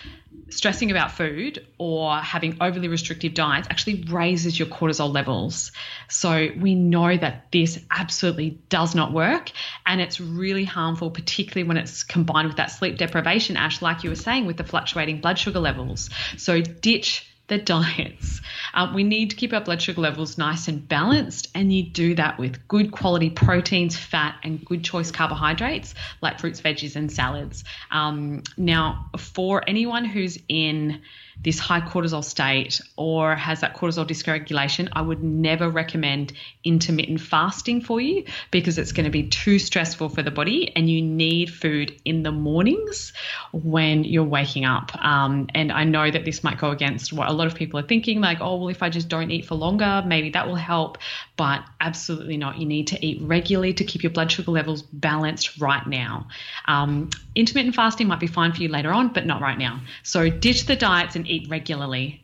stressing 0.50 0.92
about 0.92 1.12
food 1.12 1.66
or 1.78 2.18
having 2.18 2.58
overly 2.62 2.88
restrictive 2.88 3.34
diets 3.34 3.68
actually 3.70 4.04
raises 4.10 4.58
your 4.58 4.68
cortisol 4.68 5.14
levels. 5.14 5.72
So 6.08 6.50
we 6.58 6.76
know 6.76 7.18
that 7.18 7.52
this 7.52 7.80
absolutely 7.92 8.60
does 8.70 8.96
not 8.96 9.12
work 9.12 9.52
and 9.86 10.02
it's 10.02 10.20
really 10.20 10.66
harmful, 10.66 11.12
particularly 11.12 11.68
when 11.68 11.78
it's 11.78 12.04
combined 12.04 12.48
with 12.48 12.58
that 12.58 12.72
sleep 12.72 12.98
deprivation, 12.98 13.58
Ash, 13.58 13.82
like 13.82 14.04
you 14.04 14.10
were 14.10 14.16
saying, 14.16 14.46
with 14.46 14.58
the 14.58 14.64
fluctuating 14.64 15.22
blood 15.22 15.38
sugar 15.38 15.60
levels. 15.60 16.10
So 16.38 16.62
ditch 16.62 17.26
the 17.48 17.58
diets. 17.58 18.42
Um, 18.74 18.94
we 18.94 19.04
need 19.04 19.30
to 19.30 19.36
keep 19.36 19.54
our 19.54 19.62
blood 19.62 19.82
sugar 19.82 20.02
levels 20.02 20.38
nice 20.38 20.68
and 20.68 20.88
balanced, 20.88 21.50
and 21.56 21.74
you 21.74 21.84
do 21.84 22.16
that 22.16 22.38
with 22.38 22.68
good 22.68 22.92
quality 22.92 23.30
proteins, 23.30 23.98
fat, 23.98 24.36
and 24.44 24.64
good 24.66 24.84
choice 24.84 25.12
carbohydrates 25.12 25.96
like 26.22 26.40
fruits, 26.40 26.62
veggies, 26.62 26.96
and 26.96 27.12
salads. 27.12 27.64
Um, 27.92 28.44
now, 28.58 29.10
for 29.18 29.64
anyone 29.68 30.06
who's 30.06 30.38
in 30.50 31.02
this 31.42 31.60
high 31.60 31.82
cortisol 31.82 32.24
state 32.24 32.82
or 32.96 33.36
has 33.36 33.62
that 33.62 33.76
cortisol 33.76 34.06
dysregulation, 34.08 34.90
I 34.94 35.02
would 35.02 35.24
never 35.24 35.70
recommend 35.70 36.34
intermittent 36.64 37.22
fasting 37.22 37.82
for 37.82 38.02
you 38.02 38.26
because 38.52 38.78
it's 38.78 38.92
going 38.92 39.06
to 39.06 39.12
be 39.12 39.28
too 39.28 39.60
stressful 39.60 40.10
for 40.10 40.24
the 40.24 40.32
body 40.32 40.76
and 40.76 40.90
you 40.90 41.02
need 41.02 41.50
food 41.50 42.00
in 42.04 42.24
the 42.24 42.32
mornings 42.32 43.14
when 43.54 44.04
you're 44.04 44.24
waking 44.24 44.66
up. 44.66 44.92
Um, 45.04 45.48
and 45.54 45.72
I 45.72 45.84
know 45.84 46.10
that 46.10 46.26
this 46.26 46.44
might 46.44 46.58
go 46.58 46.72
against 46.72 47.14
what 47.14 47.28
a 47.30 47.34
lot 47.34 47.48
of 47.48 47.56
people 47.56 47.80
are 47.80 47.88
thinking 47.88 48.20
like, 48.20 48.40
oh, 48.42 48.58
well, 48.58 48.70
if 48.70 48.84
I 48.84 48.90
just 48.90 49.08
don't 49.08 49.32
eat 49.32 49.46
for 49.46 49.56
longer, 49.56 50.04
maybe 50.06 50.32
that 50.32 50.48
will 50.48 50.56
help. 50.56 50.98
But 51.38 51.64
absolutely 51.80 52.36
not. 52.36 52.58
You 52.58 52.66
need 52.66 52.88
to 52.88 53.06
eat 53.06 53.22
regularly 53.22 53.74
to 53.76 53.84
keep 53.84 54.02
your 54.02 54.12
blood 54.12 54.32
sugar 54.32 54.52
levels 54.52 54.82
balanced 54.82 55.60
right 55.60 55.86
now. 55.86 56.28
Um, 56.66 57.12
intermittent 57.36 57.76
fasting 57.76 58.08
might 58.08 58.20
be 58.20 58.28
fine 58.28 58.54
for 58.54 58.62
you 58.64 58.70
later 58.70 58.92
on, 58.92 59.10
but 59.10 59.26
not 59.26 59.40
right 59.40 59.58
now. 59.58 59.80
So 60.02 60.30
ditch 60.30 60.66
the 60.66 60.76
diets 60.76 61.16
and 61.16 61.28
eat 61.28 61.48
regularly. 61.48 62.24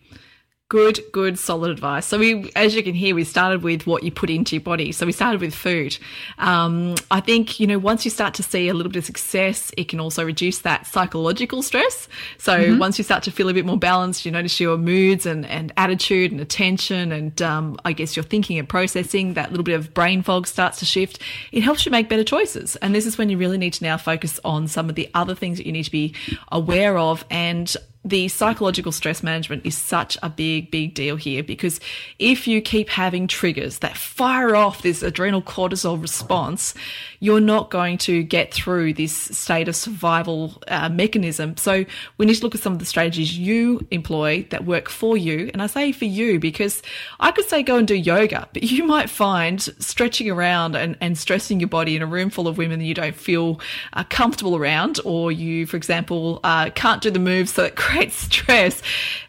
Good, 0.73 1.01
good, 1.12 1.38
solid 1.38 1.69
advice. 1.69 2.07
So 2.07 2.17
we, 2.17 2.51
as 2.55 2.73
you 2.73 2.81
can 2.81 2.95
hear, 2.95 3.13
we 3.13 3.25
started 3.25 3.62
with 3.62 3.86
what 3.86 4.01
you 4.01 4.09
put 4.09 4.31
into 4.31 4.55
your 4.55 4.63
body. 4.63 4.91
So 4.91 5.05
we 5.05 5.12
started 5.12 5.39
with 5.39 5.53
food. 5.53 5.95
Um, 6.39 6.95
I 7.12 7.19
think 7.19 7.59
you 7.59 7.67
know 7.67 7.77
once 7.77 8.05
you 8.05 8.09
start 8.09 8.33
to 8.33 8.41
see 8.41 8.69
a 8.69 8.73
little 8.73 8.91
bit 8.91 8.97
of 8.97 9.05
success, 9.05 9.71
it 9.77 9.88
can 9.88 9.99
also 9.99 10.25
reduce 10.25 10.62
that 10.62 10.88
psychological 10.88 11.62
stress. 11.62 12.07
So 12.39 12.57
mm-hmm. 12.57 12.79
once 12.79 12.97
you 12.97 13.03
start 13.03 13.21
to 13.25 13.31
feel 13.31 13.49
a 13.49 13.53
bit 13.53 13.67
more 13.67 13.77
balanced, 13.77 14.25
you 14.25 14.31
notice 14.31 14.59
your 14.59 14.79
moods 14.79 15.27
and, 15.27 15.45
and 15.45 15.71
attitude 15.77 16.31
and 16.31 16.41
attention, 16.41 17.12
and 17.12 17.39
um, 17.43 17.77
I 17.86 17.93
guess 17.93 18.15
your 18.15 18.23
thinking 18.23 18.57
and 18.57 18.67
processing. 18.67 19.36
That 19.36 19.51
little 19.51 19.63
bit 19.63 19.75
of 19.75 19.93
brain 19.93 20.23
fog 20.23 20.47
starts 20.47 20.79
to 20.79 20.86
shift. 20.86 21.19
It 21.51 21.62
helps 21.62 21.86
you 21.86 21.91
make 21.91 22.09
better 22.09 22.23
choices. 22.23 22.77
And 22.77 22.95
this 22.95 23.05
is 23.05 23.15
when 23.15 23.29
you 23.29 23.38
really 23.38 23.59
need 23.59 23.73
to 23.73 23.83
now 23.83 23.97
focus 23.97 24.39
on 24.43 24.67
some 24.67 24.89
of 24.89 24.95
the 24.95 25.07
other 25.13 25.36
things 25.36 25.59
that 25.59 25.67
you 25.67 25.71
need 25.71 25.83
to 25.83 25.91
be 25.91 26.15
aware 26.51 26.97
of 26.97 27.23
and 27.29 27.75
the 28.05 28.27
psychological 28.27 28.91
stress 28.91 29.23
management 29.23 29.65
is 29.65 29.77
such 29.77 30.17
a 30.21 30.29
big, 30.29 30.69
big 30.71 30.93
deal 30.93 31.15
here 31.15 31.41
because 31.41 31.79
if 32.19 32.47
you 32.47 32.61
keep 32.61 32.89
having 32.89 33.27
triggers 33.27 33.79
that 33.79 33.95
fire 33.95 34.55
off 34.55 34.81
this 34.81 35.01
adrenal 35.01 35.41
cortisol 35.41 36.01
response, 36.01 36.73
you're 37.21 37.39
not 37.39 37.69
going 37.69 37.97
to 37.97 38.21
get 38.21 38.53
through 38.53 38.93
this 38.93 39.15
state 39.15 39.69
of 39.69 39.75
survival 39.75 40.61
uh, 40.67 40.89
mechanism. 40.89 41.55
So 41.55 41.85
we 42.17 42.25
need 42.25 42.35
to 42.35 42.43
look 42.43 42.55
at 42.55 42.61
some 42.61 42.73
of 42.73 42.79
the 42.79 42.85
strategies 42.85 43.37
you 43.37 43.87
employ 43.91 44.45
that 44.49 44.65
work 44.65 44.89
for 44.89 45.15
you. 45.15 45.49
And 45.53 45.61
I 45.61 45.67
say 45.67 45.93
for 45.93 46.05
you 46.05 46.39
because 46.39 46.81
I 47.21 47.31
could 47.31 47.45
say 47.45 47.63
go 47.63 47.77
and 47.77 47.87
do 47.87 47.95
yoga, 47.95 48.49
but 48.53 48.63
you 48.63 48.83
might 48.83 49.09
find 49.09 49.61
stretching 49.61 50.29
around 50.29 50.75
and, 50.75 50.97
and 50.99 51.17
stressing 51.17 51.61
your 51.61 51.69
body 51.69 51.95
in 51.95 52.01
a 52.01 52.05
room 52.05 52.29
full 52.29 52.49
of 52.49 52.57
women 52.57 52.79
that 52.79 52.85
you 52.85 52.93
don't 52.93 53.15
feel 53.15 53.61
uh, 53.93 54.03
comfortable 54.09 54.57
around, 54.57 54.99
or 55.05 55.31
you, 55.31 55.65
for 55.65 55.77
example, 55.77 56.41
uh, 56.43 56.69
can't 56.71 57.01
do 57.01 57.09
the 57.09 57.19
moves 57.19 57.53
so 57.53 57.61
that 57.61 57.75
create 57.93 58.12
stress 58.27 58.82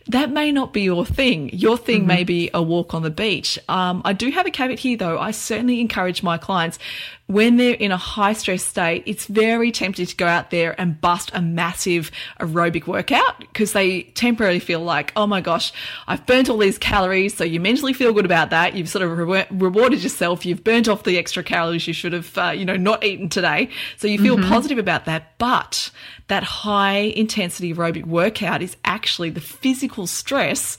that 0.06 0.30
may 0.30 0.52
not 0.52 0.72
be 0.72 0.82
your 0.82 1.06
thing. 1.06 1.50
Your 1.50 1.78
thing 1.78 2.00
mm-hmm. 2.00 2.08
may 2.08 2.24
be 2.24 2.50
a 2.52 2.62
walk 2.62 2.92
on 2.92 3.02
the 3.02 3.10
beach. 3.10 3.58
Um, 3.68 4.02
I 4.04 4.12
do 4.12 4.30
have 4.30 4.46
a 4.46 4.50
caveat 4.50 4.78
here 4.80 4.96
though. 4.96 5.18
I 5.18 5.30
certainly 5.30 5.80
encourage 5.80 6.22
my 6.22 6.36
clients 6.36 6.78
when 7.26 7.56
they're 7.56 7.74
in 7.74 7.90
a 7.90 7.96
high 7.96 8.34
stress 8.34 8.62
state, 8.62 9.02
it's 9.06 9.26
very 9.26 9.72
tempting 9.72 10.04
to 10.04 10.16
go 10.16 10.26
out 10.26 10.50
there 10.50 10.78
and 10.78 11.00
bust 11.00 11.30
a 11.32 11.40
massive 11.40 12.10
aerobic 12.38 12.86
workout 12.86 13.38
because 13.40 13.72
they 13.72 14.02
temporarily 14.02 14.58
feel 14.58 14.80
like, 14.80 15.10
oh 15.16 15.26
my 15.26 15.40
gosh, 15.40 15.72
I've 16.06 16.26
burnt 16.26 16.50
all 16.50 16.58
these 16.58 16.76
calories. 16.76 17.34
So 17.34 17.42
you 17.42 17.60
mentally 17.60 17.94
feel 17.94 18.12
good 18.12 18.26
about 18.26 18.50
that. 18.50 18.74
You've 18.74 18.90
sort 18.90 19.04
of 19.04 19.16
re- 19.16 19.46
rewarded 19.50 20.02
yourself. 20.02 20.44
You've 20.44 20.62
burnt 20.62 20.86
off 20.86 21.04
the 21.04 21.16
extra 21.16 21.42
calories 21.42 21.86
you 21.86 21.94
should 21.94 22.12
have, 22.12 22.36
uh, 22.36 22.50
you 22.50 22.66
know, 22.66 22.76
not 22.76 23.02
eaten 23.02 23.30
today. 23.30 23.70
So 23.96 24.06
you 24.06 24.18
feel 24.18 24.36
mm-hmm. 24.36 24.50
positive 24.50 24.76
about 24.76 25.06
that. 25.06 25.38
But 25.38 25.90
that 26.28 26.42
high 26.42 27.12
intensity 27.16 27.72
aerobic 27.72 28.04
workout 28.04 28.60
is 28.60 28.76
actually 28.84 29.30
the 29.30 29.40
physical 29.40 30.06
stress 30.06 30.76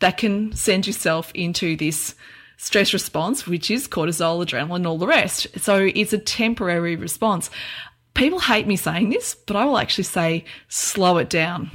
that 0.00 0.18
can 0.18 0.52
send 0.52 0.86
yourself 0.86 1.32
into 1.34 1.74
this 1.74 2.14
stress 2.56 2.92
response, 2.92 3.46
which 3.46 3.70
is 3.70 3.88
cortisol, 3.88 4.44
adrenaline, 4.44 4.86
all 4.86 4.98
the 4.98 5.06
rest. 5.06 5.46
So 5.58 5.90
it's 5.94 6.12
a 6.12 6.18
temporary 6.18 6.96
response. 6.96 7.50
People 8.14 8.40
hate 8.40 8.66
me 8.66 8.76
saying 8.76 9.10
this, 9.10 9.34
but 9.34 9.56
I 9.56 9.64
will 9.64 9.78
actually 9.78 10.04
say 10.04 10.44
slow 10.68 11.18
it 11.18 11.28
down. 11.28 11.70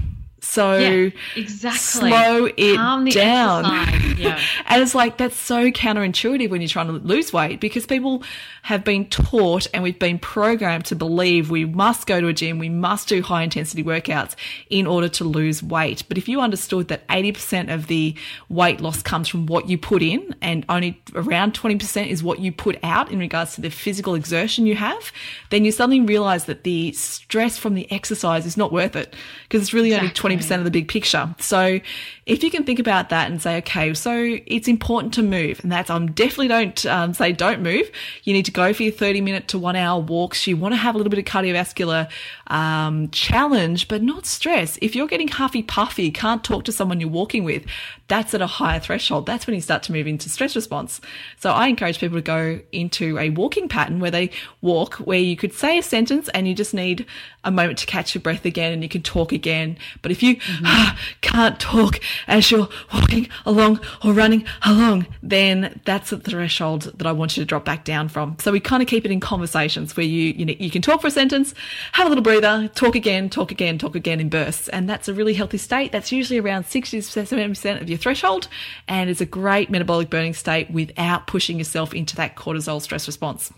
So 0.51 0.77
yeah, 0.77 1.09
exactly. 1.37 1.79
slow 1.79 2.49
it 2.57 3.13
down. 3.13 3.87
Yeah. 4.21 4.39
and 4.67 4.83
it's 4.83 4.93
like 4.93 5.17
that's 5.17 5.35
so 5.35 5.71
counterintuitive 5.71 6.51
when 6.51 6.61
you're 6.61 6.67
trying 6.67 6.87
to 6.87 6.93
lose 6.93 7.33
weight 7.33 7.59
because 7.59 7.87
people 7.87 8.23
have 8.61 8.83
been 8.83 9.05
taught 9.09 9.65
and 9.73 9.81
we've 9.81 9.97
been 9.97 10.19
programmed 10.19 10.85
to 10.85 10.95
believe 10.95 11.49
we 11.49 11.65
must 11.65 12.05
go 12.05 12.21
to 12.21 12.27
a 12.27 12.33
gym, 12.33 12.59
we 12.59 12.69
must 12.69 13.07
do 13.07 13.23
high 13.23 13.41
intensity 13.41 13.83
workouts 13.83 14.35
in 14.69 14.85
order 14.85 15.09
to 15.09 15.23
lose 15.23 15.63
weight. 15.63 16.03
But 16.07 16.19
if 16.19 16.29
you 16.29 16.39
understood 16.39 16.89
that 16.89 17.07
80% 17.07 17.73
of 17.73 17.87
the 17.87 18.15
weight 18.49 18.79
loss 18.79 19.01
comes 19.01 19.27
from 19.27 19.47
what 19.47 19.67
you 19.67 19.79
put 19.79 20.03
in 20.03 20.35
and 20.41 20.63
only 20.69 21.01
around 21.15 21.55
20% 21.55 22.07
is 22.07 22.21
what 22.21 22.39
you 22.39 22.51
put 22.51 22.77
out 22.83 23.11
in 23.11 23.17
regards 23.17 23.55
to 23.55 23.61
the 23.61 23.71
physical 23.71 24.13
exertion 24.13 24.67
you 24.67 24.75
have, 24.75 25.11
then 25.49 25.65
you 25.65 25.71
suddenly 25.71 26.01
realize 26.01 26.45
that 26.45 26.63
the 26.63 26.91
stress 26.91 27.57
from 27.57 27.73
the 27.73 27.91
exercise 27.91 28.45
is 28.45 28.55
not 28.55 28.71
worth 28.71 28.95
it 28.95 29.15
because 29.43 29.63
it's 29.63 29.73
really 29.73 29.89
exactly. 29.89 30.07
only 30.07 30.13
20% 30.41 30.57
of 30.57 30.63
the 30.63 30.71
big 30.71 30.87
picture. 30.87 31.33
So 31.39 31.79
if 32.25 32.43
you 32.43 32.51
can 32.51 32.63
think 32.63 32.79
about 32.79 33.09
that 33.09 33.29
and 33.29 33.41
say, 33.41 33.57
okay, 33.57 33.93
so 33.93 34.37
it's 34.45 34.67
important 34.67 35.13
to 35.15 35.23
move, 35.23 35.59
and 35.63 35.71
that's, 35.71 35.89
I'm 35.89 36.11
definitely 36.11 36.47
don't 36.47 36.85
um, 36.85 37.13
say 37.13 37.31
don't 37.31 37.61
move. 37.61 37.89
You 38.23 38.33
need 38.33 38.45
to 38.45 38.51
go 38.51 38.73
for 38.73 38.83
your 38.83 38.91
30 38.91 39.21
minute 39.21 39.47
to 39.49 39.59
one 39.59 39.75
hour 39.75 39.99
walks. 39.99 40.47
You 40.47 40.57
want 40.57 40.73
to 40.73 40.77
have 40.77 40.95
a 40.95 40.97
little 40.97 41.09
bit 41.09 41.19
of 41.19 41.25
cardiovascular 41.25 42.09
um, 42.47 43.09
challenge, 43.09 43.87
but 43.87 44.01
not 44.01 44.25
stress. 44.25 44.77
If 44.81 44.95
you're 44.95 45.07
getting 45.07 45.27
huffy 45.27 45.63
puffy, 45.63 46.11
can't 46.11 46.43
talk 46.43 46.63
to 46.65 46.71
someone 46.71 46.99
you're 46.99 47.09
walking 47.09 47.43
with, 47.43 47.65
that's 48.07 48.33
at 48.33 48.41
a 48.41 48.47
higher 48.47 48.79
threshold. 48.79 49.25
That's 49.25 49.47
when 49.47 49.55
you 49.55 49.61
start 49.61 49.83
to 49.83 49.93
move 49.93 50.05
into 50.05 50.29
stress 50.29 50.55
response. 50.55 50.99
So 51.39 51.51
I 51.51 51.67
encourage 51.67 51.99
people 51.99 52.17
to 52.17 52.21
go 52.21 52.59
into 52.71 53.17
a 53.17 53.29
walking 53.29 53.69
pattern 53.69 53.99
where 53.99 54.11
they 54.11 54.31
walk, 54.61 54.95
where 54.95 55.17
you 55.17 55.37
could 55.37 55.53
say 55.53 55.77
a 55.77 55.83
sentence 55.83 56.27
and 56.29 56.47
you 56.47 56.53
just 56.53 56.73
need 56.73 57.05
a 57.43 57.51
moment 57.51 57.79
to 57.79 57.85
catch 57.85 58.13
your 58.13 58.21
breath 58.21 58.45
again 58.45 58.73
and 58.73 58.83
you 58.83 58.89
can 58.89 59.01
talk 59.01 59.31
again. 59.31 59.77
But 60.01 60.11
if 60.11 60.21
you 60.21 60.30
mm-hmm. 60.35 60.97
can't 61.21 61.59
talk 61.59 61.99
as 62.27 62.51
you're 62.51 62.69
walking 62.93 63.29
along 63.45 63.79
or 64.03 64.13
running 64.13 64.45
along, 64.65 65.07
then 65.23 65.79
that's 65.85 66.09
the 66.09 66.19
threshold 66.19 66.91
that 66.95 67.07
I 67.07 67.11
want 67.11 67.37
you 67.37 67.43
to 67.43 67.47
drop 67.47 67.65
back 67.65 67.85
down 67.85 68.09
from. 68.09 68.37
So 68.39 68.51
we 68.51 68.59
kind 68.59 68.81
of 68.81 68.87
keep 68.87 69.05
it 69.05 69.11
in 69.11 69.19
conversations 69.19 69.95
where 69.95 70.05
you, 70.05 70.33
you 70.33 70.45
know, 70.45 70.53
you 70.59 70.69
can 70.69 70.81
talk 70.81 71.01
for 71.01 71.07
a 71.07 71.11
sentence, 71.11 71.53
have 71.93 72.07
a 72.07 72.09
little 72.09 72.23
breather, 72.23 72.69
talk 72.75 72.95
again, 72.95 73.29
talk 73.29 73.51
again, 73.51 73.77
talk 73.77 73.95
again 73.95 74.19
in 74.19 74.29
bursts. 74.29 74.67
And 74.69 74.89
that's 74.89 75.07
a 75.07 75.13
really 75.13 75.33
healthy 75.33 75.57
state. 75.57 75.91
That's 75.91 76.11
usually 76.11 76.39
around 76.39 76.65
60 76.65 77.01
to 77.01 77.07
70% 77.07 77.81
of 77.81 77.89
your 77.89 77.97
threshold 77.97 78.47
and 78.87 79.09
it's 79.09 79.21
a 79.21 79.25
great 79.25 79.69
metabolic 79.69 80.09
burning 80.09 80.33
state 80.33 80.69
without 80.71 81.27
pushing 81.27 81.57
yourself 81.57 81.93
into 81.93 82.15
that 82.17 82.35
cortisol 82.35 82.81
stress 82.81 83.07
response. 83.07 83.51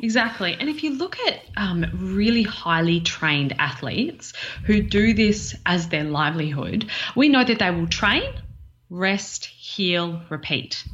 Exactly. 0.00 0.56
And 0.58 0.68
if 0.68 0.82
you 0.82 0.96
look 0.96 1.18
at 1.28 1.40
um, 1.56 1.86
really 1.94 2.42
highly 2.42 3.00
trained 3.00 3.54
athletes 3.58 4.32
who 4.64 4.82
do 4.82 5.14
this 5.14 5.54
as 5.66 5.88
their 5.88 6.04
livelihood, 6.04 6.90
we 7.14 7.28
know 7.28 7.44
that 7.44 7.58
they 7.58 7.70
will 7.70 7.86
train, 7.86 8.30
rest, 8.90 9.46
heal, 9.46 10.22
repeat 10.30 10.84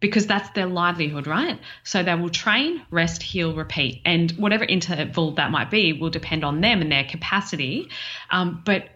because 0.00 0.26
that's 0.26 0.50
their 0.50 0.66
livelihood, 0.66 1.26
right? 1.26 1.58
So 1.82 2.02
they 2.02 2.14
will 2.14 2.28
train, 2.28 2.82
rest, 2.90 3.22
heal, 3.22 3.54
repeat. 3.54 4.02
And 4.04 4.30
whatever 4.32 4.62
interval 4.62 5.32
that 5.36 5.50
might 5.50 5.70
be 5.70 5.94
will 5.94 6.10
depend 6.10 6.44
on 6.44 6.60
them 6.60 6.82
and 6.82 6.92
their 6.92 7.04
capacity. 7.04 7.88
Um, 8.30 8.62
but 8.66 8.90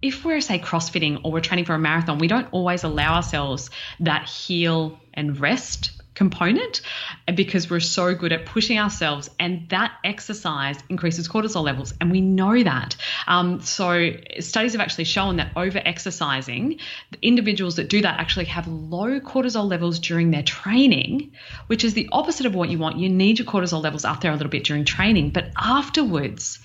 if 0.00 0.24
we're, 0.24 0.40
say, 0.40 0.60
CrossFitting 0.60 1.22
or 1.24 1.32
we're 1.32 1.40
training 1.40 1.64
for 1.64 1.74
a 1.74 1.80
marathon, 1.80 2.18
we 2.18 2.28
don't 2.28 2.46
always 2.52 2.84
allow 2.84 3.16
ourselves 3.16 3.70
that 3.98 4.28
heal 4.28 5.00
and 5.12 5.40
rest 5.40 5.99
component 6.20 6.82
because 7.34 7.70
we're 7.70 7.80
so 7.80 8.14
good 8.14 8.30
at 8.30 8.44
pushing 8.44 8.78
ourselves 8.78 9.30
and 9.40 9.66
that 9.70 9.90
exercise 10.04 10.76
increases 10.90 11.26
cortisol 11.26 11.62
levels 11.62 11.94
and 11.98 12.10
we 12.10 12.20
know 12.20 12.62
that. 12.62 12.94
Um, 13.26 13.62
so 13.62 14.10
studies 14.38 14.72
have 14.72 14.82
actually 14.82 15.04
shown 15.04 15.36
that 15.36 15.52
over 15.56 15.80
exercising 15.82 16.78
individuals 17.22 17.76
that 17.76 17.88
do 17.88 18.02
that 18.02 18.20
actually 18.20 18.44
have 18.56 18.68
low 18.68 19.18
cortisol 19.20 19.66
levels 19.66 19.98
during 19.98 20.30
their 20.30 20.42
training 20.42 21.32
which 21.68 21.84
is 21.84 21.94
the 21.94 22.06
opposite 22.12 22.44
of 22.44 22.54
what 22.54 22.68
you 22.68 22.78
want. 22.78 22.98
You 22.98 23.08
need 23.08 23.38
your 23.38 23.46
cortisol 23.46 23.82
levels 23.82 24.04
up 24.04 24.20
there 24.20 24.30
a 24.30 24.36
little 24.36 24.50
bit 24.50 24.64
during 24.64 24.84
training 24.84 25.30
but 25.30 25.46
afterwards 25.56 26.58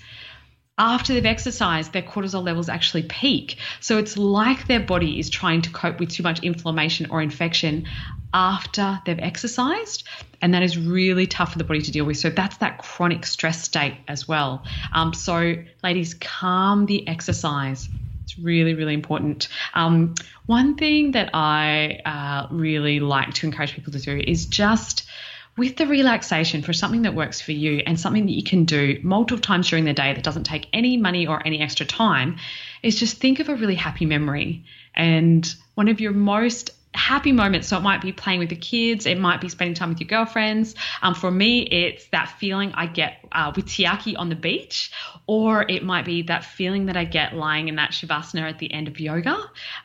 after 0.78 1.14
they've 1.14 1.24
exercised, 1.24 1.92
their 1.92 2.02
cortisol 2.02 2.44
levels 2.44 2.68
actually 2.68 3.02
peak. 3.04 3.56
So 3.80 3.98
it's 3.98 4.16
like 4.18 4.66
their 4.66 4.80
body 4.80 5.18
is 5.18 5.30
trying 5.30 5.62
to 5.62 5.70
cope 5.70 5.98
with 5.98 6.10
too 6.10 6.22
much 6.22 6.42
inflammation 6.42 7.06
or 7.10 7.22
infection 7.22 7.86
after 8.34 9.00
they've 9.06 9.18
exercised. 9.18 10.04
And 10.42 10.52
that 10.52 10.62
is 10.62 10.76
really 10.76 11.26
tough 11.26 11.52
for 11.52 11.58
the 11.58 11.64
body 11.64 11.80
to 11.80 11.90
deal 11.90 12.04
with. 12.04 12.18
So 12.18 12.28
that's 12.28 12.58
that 12.58 12.78
chronic 12.78 13.24
stress 13.24 13.62
state 13.62 13.94
as 14.06 14.28
well. 14.28 14.64
Um, 14.92 15.14
so, 15.14 15.54
ladies, 15.82 16.12
calm 16.14 16.84
the 16.84 17.08
exercise. 17.08 17.88
It's 18.24 18.38
really, 18.38 18.74
really 18.74 18.92
important. 18.92 19.48
Um, 19.72 20.14
one 20.44 20.74
thing 20.74 21.12
that 21.12 21.30
I 21.32 22.00
uh, 22.04 22.48
really 22.54 23.00
like 23.00 23.32
to 23.34 23.46
encourage 23.46 23.72
people 23.72 23.92
to 23.92 24.00
do 24.00 24.20
is 24.26 24.46
just 24.46 25.08
with 25.56 25.76
the 25.76 25.86
relaxation 25.86 26.62
for 26.62 26.72
something 26.72 27.02
that 27.02 27.14
works 27.14 27.40
for 27.40 27.52
you 27.52 27.82
and 27.86 27.98
something 27.98 28.26
that 28.26 28.32
you 28.32 28.42
can 28.42 28.64
do 28.64 28.98
multiple 29.02 29.40
times 29.40 29.68
during 29.68 29.84
the 29.84 29.92
day 29.92 30.12
that 30.12 30.22
doesn't 30.22 30.44
take 30.44 30.68
any 30.72 30.96
money 30.96 31.26
or 31.26 31.44
any 31.46 31.60
extra 31.60 31.86
time 31.86 32.36
is 32.82 32.98
just 32.98 33.18
think 33.18 33.40
of 33.40 33.48
a 33.48 33.54
really 33.54 33.74
happy 33.74 34.04
memory. 34.04 34.64
And 34.94 35.54
one 35.74 35.88
of 35.88 36.00
your 36.00 36.12
most 36.12 36.70
happy 36.96 37.32
moments. 37.32 37.68
So 37.68 37.76
it 37.76 37.82
might 37.82 38.00
be 38.00 38.12
playing 38.12 38.40
with 38.40 38.48
the 38.48 38.56
kids, 38.56 39.06
it 39.06 39.18
might 39.18 39.40
be 39.40 39.48
spending 39.48 39.74
time 39.74 39.90
with 39.90 40.00
your 40.00 40.08
girlfriends. 40.08 40.74
Um, 41.02 41.14
for 41.14 41.30
me, 41.30 41.62
it's 41.62 42.06
that 42.08 42.28
feeling 42.38 42.72
I 42.72 42.86
get 42.86 43.24
uh, 43.32 43.52
with 43.54 43.66
Tiaki 43.66 44.14
on 44.16 44.28
the 44.28 44.36
beach, 44.36 44.90
or 45.26 45.62
it 45.68 45.84
might 45.84 46.04
be 46.04 46.22
that 46.22 46.44
feeling 46.44 46.86
that 46.86 46.96
I 46.96 47.04
get 47.04 47.34
lying 47.34 47.68
in 47.68 47.76
that 47.76 47.90
shavasana 47.90 48.48
at 48.48 48.58
the 48.58 48.72
end 48.72 48.88
of 48.88 48.98
yoga. 48.98 49.36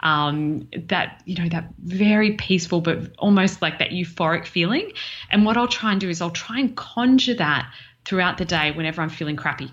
Um, 0.01 0.67
that 0.87 1.21
you 1.25 1.35
know, 1.35 1.49
that 1.49 1.69
very 1.79 2.33
peaceful 2.33 2.81
but 2.81 3.13
almost 3.17 3.61
like 3.61 3.79
that 3.79 3.89
euphoric 3.89 4.45
feeling. 4.45 4.91
And 5.29 5.45
what 5.45 5.57
I'll 5.57 5.67
try 5.67 5.91
and 5.91 6.01
do 6.01 6.09
is 6.09 6.21
I'll 6.21 6.29
try 6.31 6.59
and 6.59 6.75
conjure 6.75 7.35
that 7.35 7.71
throughout 8.05 8.37
the 8.37 8.45
day 8.45 8.71
whenever 8.71 9.01
I'm 9.01 9.09
feeling 9.09 9.35
crappy, 9.35 9.71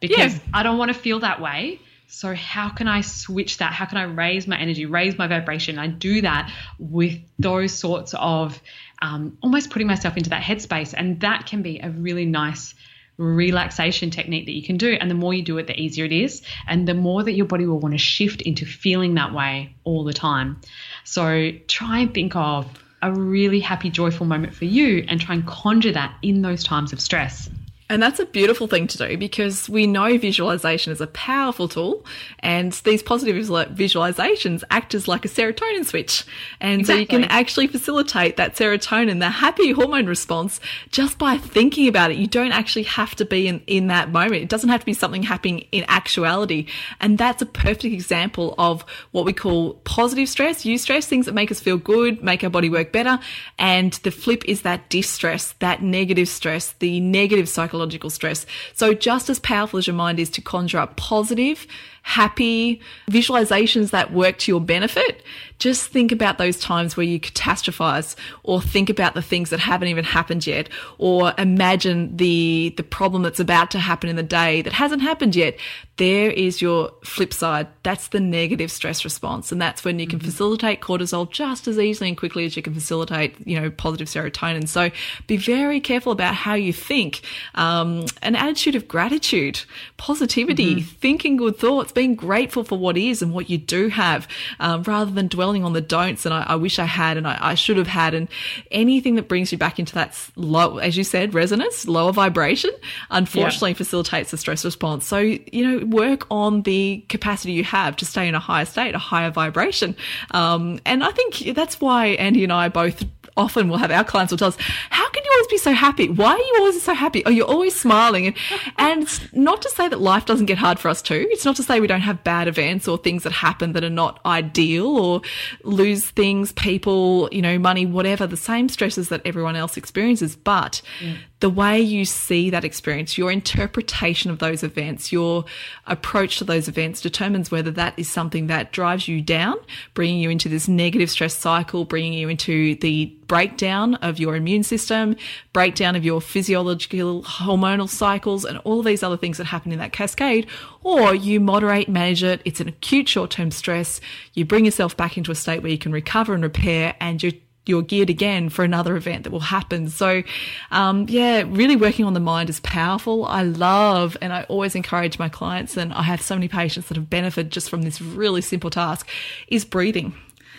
because 0.00 0.34
yeah. 0.34 0.42
I 0.54 0.62
don't 0.62 0.78
want 0.78 0.92
to 0.92 0.98
feel 0.98 1.20
that 1.20 1.40
way. 1.40 1.80
So, 2.10 2.34
how 2.34 2.70
can 2.70 2.88
I 2.88 3.02
switch 3.02 3.58
that? 3.58 3.74
How 3.74 3.84
can 3.84 3.98
I 3.98 4.04
raise 4.04 4.46
my 4.48 4.58
energy, 4.58 4.86
raise 4.86 5.18
my 5.18 5.26
vibration? 5.26 5.78
I 5.78 5.88
do 5.88 6.22
that 6.22 6.50
with 6.78 7.20
those 7.38 7.74
sorts 7.74 8.14
of 8.14 8.60
um, 9.02 9.36
almost 9.42 9.68
putting 9.68 9.86
myself 9.86 10.16
into 10.16 10.30
that 10.30 10.42
headspace. 10.42 10.94
And 10.96 11.20
that 11.20 11.44
can 11.44 11.60
be 11.60 11.80
a 11.80 11.90
really 11.90 12.24
nice 12.24 12.74
relaxation 13.18 14.08
technique 14.08 14.46
that 14.46 14.54
you 14.54 14.62
can 14.62 14.78
do. 14.78 14.96
And 14.98 15.10
the 15.10 15.14
more 15.14 15.34
you 15.34 15.42
do 15.42 15.58
it, 15.58 15.66
the 15.66 15.78
easier 15.78 16.06
it 16.06 16.12
is. 16.12 16.42
And 16.66 16.88
the 16.88 16.94
more 16.94 17.22
that 17.22 17.32
your 17.32 17.44
body 17.44 17.66
will 17.66 17.78
want 17.78 17.92
to 17.92 17.98
shift 17.98 18.40
into 18.40 18.64
feeling 18.64 19.14
that 19.16 19.34
way 19.34 19.74
all 19.84 20.04
the 20.04 20.14
time. 20.14 20.62
So, 21.04 21.50
try 21.66 21.98
and 21.98 22.14
think 22.14 22.34
of 22.34 22.66
a 23.02 23.12
really 23.12 23.60
happy, 23.60 23.90
joyful 23.90 24.24
moment 24.24 24.54
for 24.54 24.64
you 24.64 25.04
and 25.08 25.20
try 25.20 25.34
and 25.34 25.46
conjure 25.46 25.92
that 25.92 26.16
in 26.22 26.40
those 26.40 26.64
times 26.64 26.94
of 26.94 27.02
stress. 27.02 27.50
And 27.90 28.02
that's 28.02 28.20
a 28.20 28.26
beautiful 28.26 28.66
thing 28.66 28.86
to 28.88 28.98
do 28.98 29.16
because 29.16 29.68
we 29.68 29.86
know 29.86 30.18
visualization 30.18 30.92
is 30.92 31.00
a 31.00 31.06
powerful 31.06 31.68
tool 31.68 32.04
and 32.40 32.72
these 32.84 33.02
positive 33.02 33.36
visualizations 33.36 34.62
act 34.70 34.94
as 34.94 35.08
like 35.08 35.24
a 35.24 35.28
serotonin 35.28 35.86
switch. 35.86 36.26
And 36.60 36.80
exactly. 36.80 36.94
so 36.94 37.00
you 37.00 37.06
can 37.06 37.24
actually 37.24 37.66
facilitate 37.66 38.36
that 38.36 38.56
serotonin, 38.56 39.20
the 39.20 39.30
happy 39.30 39.72
hormone 39.72 40.04
response 40.04 40.60
just 40.90 41.18
by 41.18 41.38
thinking 41.38 41.88
about 41.88 42.10
it. 42.10 42.18
You 42.18 42.26
don't 42.26 42.52
actually 42.52 42.82
have 42.82 43.14
to 43.16 43.24
be 43.24 43.48
in, 43.48 43.62
in 43.66 43.86
that 43.86 44.12
moment. 44.12 44.42
It 44.42 44.50
doesn't 44.50 44.68
have 44.68 44.80
to 44.80 44.86
be 44.86 44.92
something 44.92 45.22
happening 45.22 45.60
in 45.72 45.86
actuality. 45.88 46.66
And 47.00 47.16
that's 47.16 47.40
a 47.40 47.46
perfect 47.46 47.84
example 47.84 48.54
of 48.58 48.84
what 49.12 49.24
we 49.24 49.32
call 49.32 49.74
positive 49.84 50.28
stress, 50.28 50.64
eustress, 50.64 51.06
things 51.06 51.24
that 51.24 51.34
make 51.34 51.50
us 51.50 51.58
feel 51.58 51.78
good, 51.78 52.22
make 52.22 52.44
our 52.44 52.50
body 52.50 52.68
work 52.68 52.92
better. 52.92 53.18
And 53.58 53.94
the 53.94 54.10
flip 54.10 54.44
is 54.46 54.62
that 54.62 54.90
distress, 54.90 55.54
that 55.60 55.82
negative 55.82 56.28
stress, 56.28 56.72
the 56.80 57.00
negative 57.00 57.48
cycle 57.48 57.77
psychological 57.78 58.10
stress. 58.10 58.44
So 58.74 58.92
just 58.92 59.30
as 59.30 59.38
powerful 59.38 59.78
as 59.78 59.86
your 59.86 59.94
mind 59.94 60.18
is 60.18 60.30
to 60.30 60.40
conjure 60.40 60.78
up 60.78 60.96
positive, 60.96 61.66
happy 62.08 62.80
visualizations 63.10 63.90
that 63.90 64.14
work 64.14 64.38
to 64.38 64.50
your 64.50 64.62
benefit, 64.62 65.22
just 65.58 65.88
think 65.88 66.10
about 66.10 66.38
those 66.38 66.58
times 66.58 66.96
where 66.96 67.04
you 67.04 67.20
catastrophize 67.20 68.16
or 68.44 68.62
think 68.62 68.88
about 68.88 69.14
the 69.14 69.22
things 69.22 69.50
that 69.50 69.60
haven't 69.60 69.88
even 69.88 70.04
happened 70.04 70.46
yet 70.46 70.68
or 70.98 71.34
imagine 71.36 72.16
the 72.16 72.72
the 72.76 72.82
problem 72.82 73.22
that's 73.22 73.40
about 73.40 73.70
to 73.72 73.78
happen 73.78 74.08
in 74.08 74.16
the 74.16 74.22
day 74.22 74.62
that 74.62 74.72
hasn't 74.72 75.02
happened 75.02 75.36
yet. 75.36 75.58
There 75.96 76.30
is 76.30 76.62
your 76.62 76.92
flip 77.02 77.34
side. 77.34 77.66
That's 77.82 78.08
the 78.08 78.20
negative 78.20 78.70
stress 78.70 79.04
response. 79.04 79.50
And 79.50 79.60
that's 79.60 79.84
when 79.84 79.98
you 79.98 80.06
can 80.06 80.20
mm-hmm. 80.20 80.28
facilitate 80.28 80.80
cortisol 80.80 81.28
just 81.28 81.66
as 81.66 81.76
easily 81.76 82.08
and 82.08 82.16
quickly 82.16 82.46
as 82.46 82.56
you 82.56 82.62
can 82.62 82.72
facilitate 82.72 83.34
you 83.46 83.60
know 83.60 83.70
positive 83.70 84.08
serotonin. 84.08 84.68
So 84.68 84.90
be 85.26 85.36
very 85.36 85.80
careful 85.80 86.12
about 86.12 86.34
how 86.34 86.54
you 86.54 86.72
think. 86.72 87.22
Um, 87.56 88.06
an 88.22 88.36
attitude 88.36 88.76
of 88.76 88.86
gratitude 88.86 89.60
positivity 89.96 90.76
mm-hmm. 90.76 90.88
thinking 91.00 91.36
good 91.36 91.58
thoughts 91.58 91.92
being 91.98 92.14
grateful 92.14 92.62
for 92.62 92.78
what 92.78 92.96
is 92.96 93.22
and 93.22 93.32
what 93.32 93.50
you 93.50 93.58
do 93.58 93.88
have 93.88 94.28
um, 94.60 94.84
rather 94.84 95.10
than 95.10 95.26
dwelling 95.26 95.64
on 95.64 95.72
the 95.72 95.80
don'ts 95.80 96.24
and 96.24 96.32
I, 96.32 96.44
I 96.44 96.54
wish 96.54 96.78
I 96.78 96.84
had 96.84 97.16
and 97.16 97.26
I, 97.26 97.36
I, 97.40 97.54
should 97.56 97.76
have 97.76 97.88
had 97.88 98.14
and 98.14 98.28
anything 98.70 99.16
that 99.16 99.26
brings 99.26 99.50
you 99.50 99.58
back 99.58 99.80
into 99.80 99.94
that 99.94 100.16
low, 100.36 100.78
as 100.78 100.96
you 100.96 101.02
said, 101.02 101.34
resonance, 101.34 101.88
lower 101.88 102.12
vibration, 102.12 102.70
unfortunately 103.10 103.72
yeah. 103.72 103.78
facilitates 103.78 104.30
the 104.30 104.36
stress 104.36 104.64
response. 104.64 105.06
So, 105.06 105.18
you 105.18 105.40
know, 105.52 105.86
work 105.86 106.24
on 106.30 106.62
the 106.62 107.04
capacity 107.08 107.54
you 107.54 107.64
have 107.64 107.96
to 107.96 108.06
stay 108.06 108.28
in 108.28 108.36
a 108.36 108.38
higher 108.38 108.64
state, 108.64 108.94
a 108.94 108.98
higher 108.98 109.32
vibration. 109.32 109.96
Um, 110.30 110.78
and 110.86 111.02
I 111.02 111.10
think 111.10 111.52
that's 111.56 111.80
why 111.80 112.10
Andy 112.10 112.44
and 112.44 112.52
I 112.52 112.68
both 112.68 113.04
often 113.36 113.68
we'll 113.68 113.78
have 113.78 113.90
our 113.90 114.04
clients 114.04 114.30
will 114.30 114.38
tell 114.38 114.48
us, 114.48 114.56
how 114.90 115.08
can 115.10 115.24
you 115.24 115.27
always 115.38 115.46
be 115.48 115.58
so 115.58 115.72
happy? 115.72 116.08
Why 116.08 116.32
are 116.32 116.38
you 116.38 116.54
always 116.58 116.82
so 116.82 116.94
happy? 116.94 117.22
Oh, 117.24 117.30
you're 117.30 117.46
always 117.46 117.78
smiling. 117.78 118.26
And, 118.26 118.36
and 118.76 119.02
it's 119.02 119.32
not 119.32 119.62
to 119.62 119.70
say 119.70 119.88
that 119.88 120.00
life 120.00 120.26
doesn't 120.26 120.46
get 120.46 120.58
hard 120.58 120.78
for 120.78 120.88
us 120.88 121.00
too. 121.00 121.26
It's 121.30 121.44
not 121.44 121.56
to 121.56 121.62
say 121.62 121.80
we 121.80 121.86
don't 121.86 122.00
have 122.00 122.24
bad 122.24 122.48
events 122.48 122.88
or 122.88 122.98
things 122.98 123.22
that 123.22 123.32
happen 123.32 123.72
that 123.72 123.84
are 123.84 123.90
not 123.90 124.20
ideal 124.26 124.86
or 124.86 125.22
lose 125.62 126.10
things, 126.10 126.52
people, 126.52 127.28
you 127.30 127.42
know, 127.42 127.58
money, 127.58 127.86
whatever, 127.86 128.26
the 128.26 128.36
same 128.36 128.68
stresses 128.68 129.08
that 129.10 129.22
everyone 129.24 129.56
else 129.56 129.76
experiences. 129.76 130.36
But 130.36 130.82
yeah 131.00 131.14
the 131.40 131.50
way 131.50 131.80
you 131.80 132.04
see 132.04 132.50
that 132.50 132.64
experience, 132.64 133.16
your 133.16 133.30
interpretation 133.30 134.30
of 134.30 134.40
those 134.40 134.64
events, 134.64 135.12
your 135.12 135.44
approach 135.86 136.38
to 136.38 136.44
those 136.44 136.66
events 136.66 137.00
determines 137.00 137.50
whether 137.50 137.70
that 137.70 137.94
is 137.96 138.10
something 138.10 138.48
that 138.48 138.72
drives 138.72 139.06
you 139.06 139.20
down, 139.20 139.56
bringing 139.94 140.18
you 140.18 140.30
into 140.30 140.48
this 140.48 140.66
negative 140.66 141.10
stress 141.10 141.34
cycle, 141.34 141.84
bringing 141.84 142.12
you 142.12 142.28
into 142.28 142.74
the 142.76 143.06
breakdown 143.28 143.94
of 143.96 144.18
your 144.18 144.34
immune 144.34 144.64
system, 144.64 145.14
breakdown 145.52 145.96
of 145.96 146.04
your 146.04 146.20
physiological 146.20 147.22
hormonal 147.22 147.88
cycles, 147.88 148.44
and 148.44 148.58
all 148.58 148.82
these 148.82 149.02
other 149.02 149.16
things 149.16 149.38
that 149.38 149.44
happen 149.44 149.72
in 149.72 149.78
that 149.78 149.92
cascade, 149.92 150.46
or 150.82 151.14
you 151.14 151.40
moderate, 151.40 151.88
manage 151.88 152.22
it. 152.22 152.40
It's 152.44 152.60
an 152.60 152.68
acute 152.68 153.08
short 153.08 153.30
term 153.30 153.50
stress. 153.50 154.00
You 154.34 154.44
bring 154.44 154.64
yourself 154.64 154.96
back 154.96 155.16
into 155.16 155.30
a 155.30 155.34
state 155.34 155.62
where 155.62 155.72
you 155.72 155.78
can 155.78 155.92
recover 155.92 156.34
and 156.34 156.42
repair 156.42 156.94
and 157.00 157.22
you're 157.22 157.32
you're 157.68 157.82
geared 157.82 158.08
again 158.08 158.48
for 158.48 158.64
another 158.64 158.96
event 158.96 159.24
that 159.24 159.30
will 159.30 159.40
happen. 159.40 159.90
So, 159.90 160.22
um, 160.70 161.04
yeah, 161.08 161.44
really 161.46 161.76
working 161.76 162.06
on 162.06 162.14
the 162.14 162.20
mind 162.20 162.48
is 162.48 162.60
powerful. 162.60 163.26
I 163.26 163.42
love 163.42 164.16
and 164.22 164.32
I 164.32 164.44
always 164.44 164.74
encourage 164.74 165.18
my 165.18 165.28
clients, 165.28 165.76
and 165.76 165.92
I 165.92 166.02
have 166.02 166.22
so 166.22 166.34
many 166.34 166.48
patients 166.48 166.88
that 166.88 166.96
have 166.96 167.10
benefited 167.10 167.52
just 167.52 167.68
from 167.68 167.82
this 167.82 168.00
really 168.00 168.40
simple 168.40 168.70
task 168.70 169.06
is 169.48 169.64
breathing. 169.64 170.14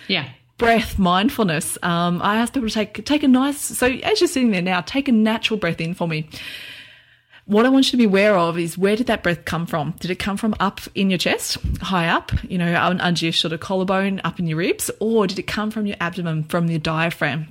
Yeah 0.08 0.30
breath 0.60 1.00
mindfulness. 1.00 1.80
Um, 1.82 2.22
I 2.22 2.36
ask 2.36 2.54
people 2.54 2.70
to 2.70 2.74
take 2.74 3.04
take 3.06 3.24
a 3.24 3.28
nice. 3.28 3.60
So 3.60 3.88
as 3.88 4.22
you're 4.22 4.28
sitting 4.28 4.52
there 4.52 4.62
now, 4.62 4.82
take 4.82 5.08
a 5.08 5.12
natural 5.12 5.58
breath 5.58 5.82
in 5.82 5.96
for 5.96 6.08
me 6.08 6.30
what 7.50 7.66
I 7.66 7.70
want 7.70 7.88
you 7.88 7.92
to 7.92 7.98
be 7.98 8.04
aware 8.04 8.38
of 8.38 8.60
is 8.60 8.78
where 8.78 8.96
did 8.96 9.08
that 9.08 9.24
breath 9.24 9.44
come 9.44 9.66
from? 9.66 9.96
Did 10.00 10.12
it 10.12 10.20
come 10.20 10.38
from 10.38 10.56
up 10.60 10.82
in 10.94 11.10
your 11.10 11.18
chest, 11.18 11.58
high 11.82 12.08
up, 12.08 12.32
you 12.44 12.60
know, 12.60 12.76
under 12.80 13.26
your 13.26 13.34
sort 13.34 13.54
of 13.54 13.60
collarbone, 13.60 14.22
up 14.24 14.38
in 14.38 14.46
your 14.46 14.60
ribs, 14.60 14.92
or 15.00 15.26
did 15.26 15.40
it 15.40 15.48
come 15.48 15.72
from 15.72 15.88
your 15.88 15.98
abdomen, 16.00 16.44
from 16.44 16.70
your 16.70 16.78
diaphragm? 16.78 17.48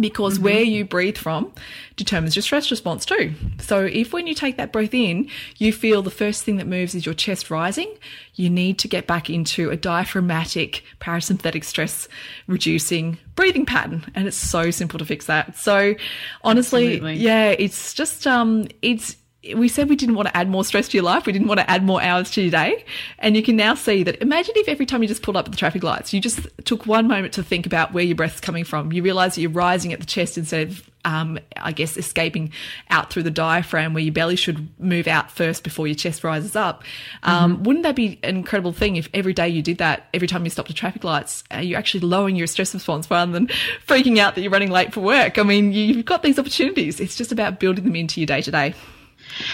Because 0.00 0.34
mm-hmm. 0.34 0.44
where 0.44 0.62
you 0.62 0.84
breathe 0.84 1.18
from 1.18 1.52
determines 1.96 2.36
your 2.36 2.42
stress 2.44 2.70
response 2.70 3.04
too. 3.04 3.34
So 3.58 3.84
if 3.84 4.12
when 4.12 4.26
you 4.26 4.34
take 4.34 4.56
that 4.56 4.72
breath 4.72 4.94
in, 4.94 5.28
you 5.56 5.72
feel 5.72 6.02
the 6.02 6.10
first 6.10 6.44
thing 6.44 6.56
that 6.58 6.66
moves 6.66 6.94
is 6.94 7.04
your 7.04 7.14
chest 7.14 7.50
rising, 7.50 7.92
you 8.34 8.48
need 8.48 8.78
to 8.78 8.88
get 8.88 9.06
back 9.06 9.28
into 9.28 9.70
a 9.70 9.76
diaphragmatic 9.76 10.84
parasympathetic 11.00 11.64
stress 11.64 12.08
reducing 12.46 13.18
breathing 13.34 13.66
pattern. 13.66 14.04
And 14.14 14.28
it's 14.28 14.36
so 14.36 14.70
simple 14.70 14.98
to 14.98 15.04
fix 15.04 15.26
that. 15.26 15.56
So 15.56 15.94
honestly, 16.44 16.94
Absolutely. 16.94 17.16
yeah, 17.16 17.50
it's 17.50 17.92
just, 17.94 18.26
um, 18.26 18.68
it's, 18.82 19.16
we 19.54 19.68
said 19.68 19.88
we 19.88 19.96
didn't 19.96 20.14
want 20.14 20.28
to 20.28 20.36
add 20.36 20.48
more 20.48 20.64
stress 20.64 20.88
to 20.88 20.96
your 20.96 21.04
life. 21.04 21.26
We 21.26 21.32
didn't 21.32 21.48
want 21.48 21.60
to 21.60 21.70
add 21.70 21.84
more 21.84 22.02
hours 22.02 22.30
to 22.32 22.42
your 22.42 22.50
day. 22.50 22.84
And 23.18 23.36
you 23.36 23.42
can 23.42 23.56
now 23.56 23.74
see 23.74 24.02
that 24.02 24.20
imagine 24.22 24.54
if 24.56 24.68
every 24.68 24.86
time 24.86 25.02
you 25.02 25.08
just 25.08 25.22
pulled 25.22 25.36
up 25.36 25.46
at 25.46 25.52
the 25.52 25.58
traffic 25.58 25.82
lights, 25.82 26.12
you 26.12 26.20
just 26.20 26.40
took 26.64 26.86
one 26.86 27.08
moment 27.08 27.34
to 27.34 27.42
think 27.42 27.66
about 27.66 27.92
where 27.92 28.04
your 28.04 28.16
breath's 28.16 28.40
coming 28.40 28.64
from. 28.64 28.92
You 28.92 29.02
realize 29.02 29.34
that 29.34 29.40
you're 29.40 29.50
rising 29.50 29.92
at 29.92 30.00
the 30.00 30.06
chest 30.06 30.38
instead 30.38 30.68
of 30.68 30.90
um, 31.04 31.38
I 31.56 31.72
guess, 31.72 31.96
escaping 31.96 32.52
out 32.90 33.10
through 33.10 33.22
the 33.22 33.30
diaphragm 33.30 33.94
where 33.94 34.02
your 34.02 34.12
belly 34.12 34.36
should 34.36 34.68
move 34.78 35.06
out 35.06 35.30
first 35.30 35.64
before 35.64 35.86
your 35.86 35.94
chest 35.94 36.24
rises 36.24 36.56
up. 36.56 36.84
Um, 37.22 37.54
mm-hmm. 37.54 37.62
Wouldn't 37.62 37.82
that 37.84 37.96
be 37.96 38.18
an 38.22 38.36
incredible 38.36 38.72
thing 38.72 38.96
if 38.96 39.08
every 39.14 39.32
day 39.32 39.48
you 39.48 39.62
did 39.62 39.78
that, 39.78 40.08
every 40.12 40.28
time 40.28 40.44
you 40.44 40.50
stopped 40.50 40.70
at 40.70 40.76
traffic 40.76 41.04
lights, 41.04 41.44
uh, 41.54 41.58
you're 41.58 41.78
actually 41.78 42.00
lowering 42.00 42.36
your 42.36 42.46
stress 42.46 42.74
response 42.74 43.10
rather 43.10 43.32
than 43.32 43.46
freaking 43.86 44.18
out 44.18 44.34
that 44.34 44.42
you're 44.42 44.50
running 44.50 44.70
late 44.70 44.92
for 44.92 45.00
work? 45.00 45.38
I 45.38 45.44
mean, 45.44 45.72
you've 45.72 46.04
got 46.04 46.22
these 46.22 46.38
opportunities. 46.38 47.00
It's 47.00 47.16
just 47.16 47.32
about 47.32 47.60
building 47.60 47.84
them 47.84 47.96
into 47.96 48.20
your 48.20 48.26
day 48.26 48.42
to 48.42 48.50
day. 48.50 48.74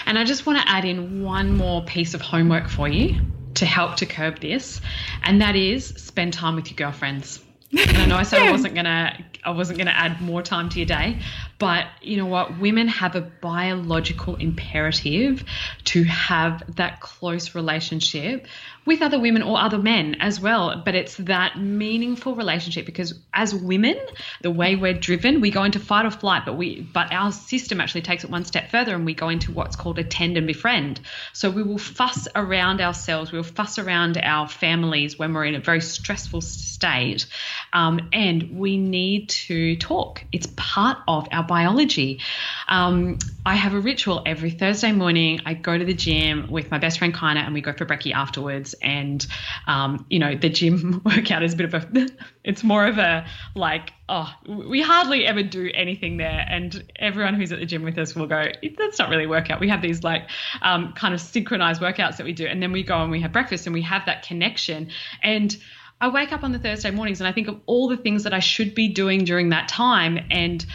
And 0.05 0.17
I 0.17 0.23
just 0.23 0.45
want 0.45 0.59
to 0.59 0.69
add 0.69 0.85
in 0.85 1.21
one 1.21 1.55
more 1.55 1.83
piece 1.83 2.13
of 2.13 2.21
homework 2.21 2.67
for 2.69 2.87
you 2.87 3.19
to 3.55 3.65
help 3.65 3.95
to 3.97 4.05
curb 4.05 4.39
this, 4.39 4.81
and 5.23 5.41
that 5.41 5.55
is 5.55 5.87
spend 5.87 6.33
time 6.33 6.55
with 6.55 6.69
your 6.69 6.75
girlfriends. 6.75 7.44
And 7.77 7.97
I 7.97 8.05
know 8.05 8.15
I 8.15 8.23
said 8.23 8.41
I 8.41 8.51
wasn't 8.51 8.75
gonna 8.75 9.17
I 9.43 9.51
wasn't 9.51 9.77
gonna 9.77 9.91
add 9.91 10.21
more 10.21 10.41
time 10.41 10.69
to 10.69 10.79
your 10.79 10.85
day, 10.85 11.19
but 11.59 11.87
you 12.01 12.17
know 12.17 12.25
what? 12.25 12.59
Women 12.59 12.87
have 12.87 13.15
a 13.15 13.21
biological 13.21 14.35
imperative 14.35 15.43
to 15.85 16.03
have 16.03 16.63
that 16.75 16.99
close 16.99 17.55
relationship 17.55 18.47
with 18.85 19.01
other 19.01 19.19
women 19.19 19.41
or 19.41 19.59
other 19.59 19.77
men 19.77 20.15
as 20.19 20.39
well. 20.39 20.81
But 20.83 20.95
it's 20.95 21.15
that 21.17 21.59
meaningful 21.59 22.35
relationship 22.35 22.85
because 22.85 23.13
as 23.33 23.53
women, 23.53 23.97
the 24.41 24.51
way 24.51 24.75
we're 24.75 24.93
driven, 24.93 25.41
we 25.41 25.51
go 25.51 25.63
into 25.63 25.79
fight 25.79 26.05
or 26.05 26.11
flight, 26.11 26.43
but 26.45 26.55
we 26.55 26.81
but 26.81 27.11
our 27.11 27.31
system 27.31 27.81
actually 27.81 28.03
takes 28.03 28.23
it 28.23 28.29
one 28.29 28.45
step 28.45 28.69
further 28.69 28.95
and 28.95 29.05
we 29.05 29.13
go 29.13 29.29
into 29.29 29.51
what's 29.51 29.75
called 29.75 29.99
attend 29.99 30.37
and 30.37 30.47
befriend. 30.47 30.99
So 31.33 31.49
we 31.49 31.63
will 31.63 31.77
fuss 31.77 32.27
around 32.35 32.81
ourselves, 32.81 33.31
we'll 33.31 33.43
fuss 33.43 33.79
around 33.79 34.17
our 34.17 34.47
families 34.47 35.17
when 35.17 35.33
we're 35.33 35.45
in 35.45 35.55
a 35.55 35.59
very 35.59 35.81
stressful 35.81 36.41
state. 36.41 37.25
Um, 37.73 38.09
and 38.13 38.57
we 38.57 38.77
need 38.77 39.29
to 39.29 39.75
talk. 39.77 40.23
It's 40.31 40.47
part 40.55 40.97
of 41.07 41.27
our 41.31 41.43
biology. 41.43 42.21
Um, 42.67 43.19
I 43.45 43.53
have 43.55 43.73
a 43.73 43.79
ritual 43.79 44.23
every 44.25 44.49
Thursday 44.49 44.91
morning. 44.91 45.41
I 45.45 45.53
go 45.53 45.77
to 45.77 45.85
the 45.85 45.93
gym 45.93 46.47
with 46.49 46.71
my 46.71 46.79
best 46.79 46.97
friend 46.97 47.13
Kaina 47.13 47.41
and 47.41 47.53
we 47.53 47.61
go 47.61 47.73
for 47.73 47.85
brekkie 47.85 48.13
afterwards 48.13 48.73
and 48.81 49.25
um, 49.67 50.05
you 50.09 50.19
know 50.19 50.35
the 50.35 50.49
gym 50.49 51.01
workout 51.05 51.43
is 51.43 51.53
a 51.53 51.57
bit 51.57 51.73
of 51.73 51.73
a 51.73 52.07
it's 52.43 52.63
more 52.63 52.87
of 52.87 52.97
a 52.97 53.25
like 53.55 53.91
oh 54.09 54.31
we 54.47 54.81
hardly 54.81 55.25
ever 55.25 55.43
do 55.43 55.69
anything 55.73 56.17
there 56.17 56.45
and 56.47 56.91
everyone 56.95 57.35
who's 57.35 57.51
at 57.51 57.59
the 57.59 57.65
gym 57.65 57.83
with 57.83 57.97
us 57.97 58.15
will 58.15 58.27
go 58.27 58.45
that's 58.77 58.99
not 58.99 59.09
really 59.09 59.27
workout 59.27 59.59
we 59.59 59.69
have 59.69 59.81
these 59.81 60.03
like 60.03 60.27
um, 60.61 60.93
kind 60.93 61.13
of 61.13 61.21
synchronized 61.21 61.81
workouts 61.81 62.17
that 62.17 62.25
we 62.25 62.33
do 62.33 62.45
and 62.45 62.61
then 62.61 62.71
we 62.71 62.83
go 62.83 63.01
and 63.01 63.11
we 63.11 63.21
have 63.21 63.31
breakfast 63.31 63.67
and 63.67 63.73
we 63.73 63.81
have 63.81 64.05
that 64.05 64.23
connection 64.23 64.89
and 65.21 65.57
I 66.01 66.09
wake 66.09 66.31
up 66.31 66.43
on 66.43 66.51
the 66.51 66.59
Thursday 66.59 66.91
mornings 66.91 67.21
and 67.21 67.27
I 67.27 67.31
think 67.31 67.47
of 67.47 67.59
all 67.65 67.87
the 67.87 67.97
things 67.97 68.23
that 68.23 68.33
I 68.33 68.39
should 68.39 68.75
be 68.75 68.89
doing 68.89 69.23
during 69.23 69.49
that 69.49 69.67
time. 69.67 70.19
And 70.29 70.65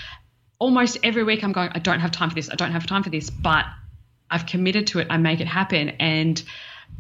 almost 0.58 0.98
every 1.02 1.24
week 1.24 1.44
I'm 1.44 1.52
going 1.52 1.70
I 1.74 1.78
don't 1.78 2.00
have 2.00 2.10
time 2.10 2.30
for 2.30 2.34
this. 2.34 2.50
I 2.50 2.54
don't 2.54 2.72
have 2.72 2.86
time 2.86 3.02
for 3.02 3.10
this. 3.10 3.30
But 3.30 3.66
I've 4.30 4.46
committed 4.46 4.86
to 4.88 5.00
it. 5.00 5.08
I 5.10 5.18
make 5.18 5.40
it 5.40 5.46
happen. 5.46 5.90
And 6.00 6.42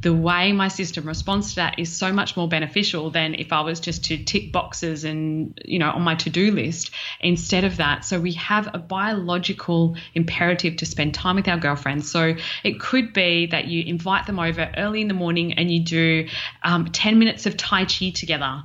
the 0.02 0.14
way 0.14 0.52
my 0.52 0.68
system 0.68 1.06
responds 1.06 1.50
to 1.50 1.56
that 1.56 1.78
is 1.78 1.94
so 1.94 2.10
much 2.10 2.36
more 2.36 2.48
beneficial 2.48 3.10
than 3.10 3.34
if 3.34 3.52
I 3.52 3.60
was 3.60 3.80
just 3.80 4.04
to 4.04 4.16
tick 4.16 4.50
boxes 4.50 5.04
and, 5.04 5.60
you 5.64 5.78
know, 5.78 5.90
on 5.90 6.02
my 6.02 6.14
to 6.16 6.30
do 6.30 6.52
list 6.52 6.90
instead 7.20 7.64
of 7.64 7.76
that. 7.76 8.04
So 8.04 8.18
we 8.18 8.32
have 8.32 8.70
a 8.72 8.78
biological 8.78 9.96
imperative 10.14 10.76
to 10.76 10.86
spend 10.86 11.12
time 11.12 11.36
with 11.36 11.48
our 11.48 11.58
girlfriends. 11.58 12.10
So 12.10 12.36
it 12.64 12.80
could 12.80 13.12
be 13.12 13.46
that 13.46 13.66
you 13.66 13.84
invite 13.84 14.26
them 14.26 14.38
over 14.38 14.72
early 14.74 15.02
in 15.02 15.08
the 15.08 15.14
morning 15.14 15.54
and 15.54 15.70
you 15.70 15.80
do 15.80 16.28
um, 16.62 16.86
10 16.86 17.18
minutes 17.18 17.44
of 17.44 17.58
Tai 17.58 17.84
Chi 17.84 18.10
together 18.10 18.64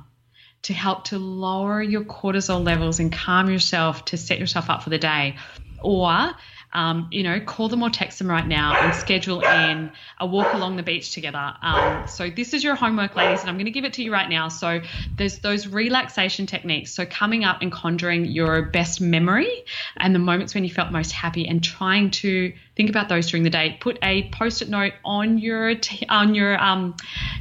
to 0.62 0.72
help 0.72 1.04
to 1.04 1.18
lower 1.18 1.82
your 1.82 2.02
cortisol 2.04 2.64
levels 2.64 2.98
and 2.98 3.12
calm 3.12 3.50
yourself 3.50 4.06
to 4.06 4.16
set 4.16 4.38
yourself 4.38 4.70
up 4.70 4.82
for 4.82 4.90
the 4.90 4.98
day. 4.98 5.36
Or 5.82 6.34
um, 6.72 7.08
you 7.10 7.22
know, 7.22 7.40
call 7.40 7.68
them 7.68 7.82
or 7.82 7.90
text 7.90 8.18
them 8.18 8.28
right 8.28 8.46
now 8.46 8.76
and 8.80 8.94
schedule 8.94 9.40
in 9.40 9.90
a 10.18 10.26
walk 10.26 10.52
along 10.52 10.76
the 10.76 10.82
beach 10.82 11.12
together. 11.12 11.54
Um, 11.62 12.06
so 12.08 12.28
this 12.28 12.54
is 12.54 12.62
your 12.62 12.74
homework, 12.74 13.16
ladies, 13.16 13.40
and 13.40 13.48
I'm 13.48 13.56
going 13.56 13.66
to 13.66 13.70
give 13.70 13.84
it 13.84 13.94
to 13.94 14.02
you 14.02 14.12
right 14.12 14.28
now. 14.28 14.48
So 14.48 14.80
there's 15.16 15.38
those 15.38 15.66
relaxation 15.66 16.46
techniques. 16.46 16.92
So 16.92 17.06
coming 17.06 17.44
up 17.44 17.62
and 17.62 17.72
conjuring 17.72 18.26
your 18.26 18.62
best 18.62 19.00
memory 19.00 19.64
and 19.96 20.14
the 20.14 20.18
moments 20.18 20.54
when 20.54 20.64
you 20.64 20.70
felt 20.70 20.92
most 20.92 21.12
happy 21.12 21.46
and 21.46 21.62
trying 21.62 22.10
to 22.10 22.52
think 22.76 22.90
about 22.90 23.08
those 23.08 23.28
during 23.28 23.42
the 23.42 23.50
day. 23.50 23.76
Put 23.80 23.98
a 24.02 24.28
post-it 24.30 24.68
note 24.68 24.92
on 25.04 25.38
your 25.38 25.74
t- 25.74 26.06
on 26.08 26.34
your 26.34 26.62
um, 26.62 26.94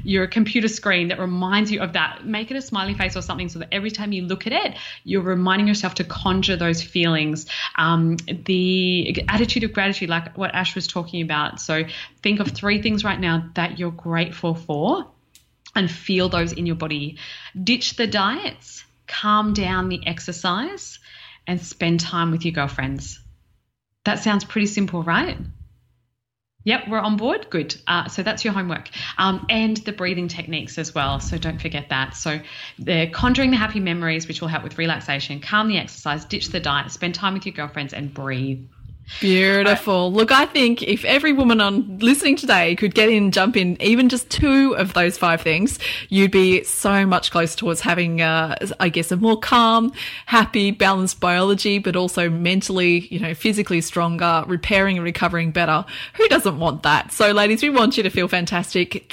your 0.04 0.28
computer 0.28 0.68
screen 0.68 1.10
that 1.10 1.20
reminds 1.20 1.72
you 1.72 1.82
of 1.82 1.94
that. 1.94 2.26
Make 2.26 2.52
it 2.52 2.58
a 2.58 2.62
smiley 2.62 2.94
face 2.94 3.16
or 3.18 3.22
something 3.22 3.50
so 3.50 3.60
that 3.60 3.68
every 3.72 3.92
time 3.92 4.12
you 4.12 4.24
look 4.24 4.48
at 4.48 4.54
it, 4.54 4.76
you're 5.04 5.22
reminding 5.22 5.68
yourself 5.68 5.96
to 5.96 6.04
conjure 6.04 6.56
those 6.56 6.82
feelings. 6.82 7.46
Um, 7.76 8.18
the 8.28 9.24
attitude 9.28 9.64
of 9.64 9.74
gratitude, 9.74 10.10
like 10.10 10.38
what 10.38 10.56
Ash 10.56 10.74
was 10.74 10.88
talking 10.88 11.22
about. 11.22 11.60
So 11.60 11.84
think 12.24 12.40
of 12.40 12.48
three 12.48 12.82
things 12.82 13.04
right 13.04 13.20
now 13.20 13.50
that 13.56 13.78
you're 13.78 13.92
grateful 13.92 14.56
for, 14.56 15.06
and 15.76 15.92
feel 15.92 16.30
those 16.30 16.54
in 16.54 16.66
your 16.66 16.78
body. 16.78 17.18
Ditch 17.62 17.98
the 17.98 18.08
diets. 18.08 18.84
Calm 19.08 19.54
down 19.54 19.90
the 19.90 20.08
exercise 20.08 20.98
and 21.46 21.62
spend 21.62 22.00
time 22.00 22.32
with 22.32 22.44
your 22.44 22.54
girlfriends. 22.54 23.20
That 24.06 24.20
sounds 24.20 24.44
pretty 24.44 24.68
simple, 24.68 25.04
right? 25.04 25.38
Yep, 26.64 26.88
we're 26.90 27.00
on 27.00 27.16
board. 27.16 27.48
Good. 27.52 27.76
Uh, 27.86 28.08
so 28.08 28.24
that's 28.24 28.44
your 28.44 28.54
homework. 28.54 28.90
Um, 29.20 29.46
and 29.50 29.78
the 29.78 29.92
breathing 29.92 30.28
techniques 30.28 30.80
as 30.80 30.96
well. 30.96 31.20
So 31.20 31.38
don't 31.38 31.62
forget 31.62 31.90
that. 31.90 32.16
So 32.16 32.40
the 32.80 33.08
conjuring 33.08 33.52
the 33.52 33.58
happy 33.58 33.80
memories, 33.80 34.28
which 34.28 34.42
will 34.42 34.48
help 34.48 34.64
with 34.64 34.80
relaxation, 34.80 35.40
calm 35.42 35.68
the 35.68 35.78
exercise, 35.78 36.26
ditch 36.26 36.50
the 36.50 36.60
diet, 36.60 36.92
spend 36.92 37.14
time 37.14 37.36
with 37.36 37.46
your 37.46 37.54
girlfriends, 37.54 37.94
and 37.94 38.12
breathe. 38.12 38.66
Beautiful. 39.22 40.12
Look, 40.12 40.32
I 40.32 40.46
think 40.46 40.82
if 40.82 41.06
every 41.06 41.32
woman 41.32 41.62
on 41.62 42.00
listening 42.00 42.36
today 42.36 42.76
could 42.76 42.96
get 42.96 43.08
in, 43.08 43.32
jump 43.32 43.56
in, 43.56 43.80
even 43.82 44.10
just 44.10 44.30
two 44.30 44.76
of 44.76 44.94
those 44.94 45.18
five 45.18 45.42
things, 45.42 45.80
you'd 46.10 46.32
be 46.32 46.64
so 46.64 47.06
much 47.06 47.32
closer 47.32 47.56
towards 47.56 47.82
having, 47.82 48.22
uh, 48.22 48.56
I 48.80 48.90
guess, 48.90 49.12
a 49.12 49.18
more 49.18 49.40
calm, 49.40 49.94
happy, 50.26 50.72
balanced 50.72 51.20
biology, 51.20 51.78
but 51.78 51.96
also 51.96 52.30
mentally, 52.30 53.08
you 53.08 53.20
know, 53.20 53.34
physically 53.36 53.80
stronger, 53.80 54.44
repairing 54.48 54.98
and 54.98 55.06
recovering 55.06 55.52
better. 55.52 55.86
Who 56.16 56.28
doesn't 56.28 56.58
want 56.58 56.84
that? 56.84 57.12
So, 57.12 57.32
ladies, 57.32 57.62
we 57.62 57.70
want 57.70 57.98
you 57.98 58.04
to 58.04 58.10
feel 58.10 58.28
fantastic. 58.28 59.08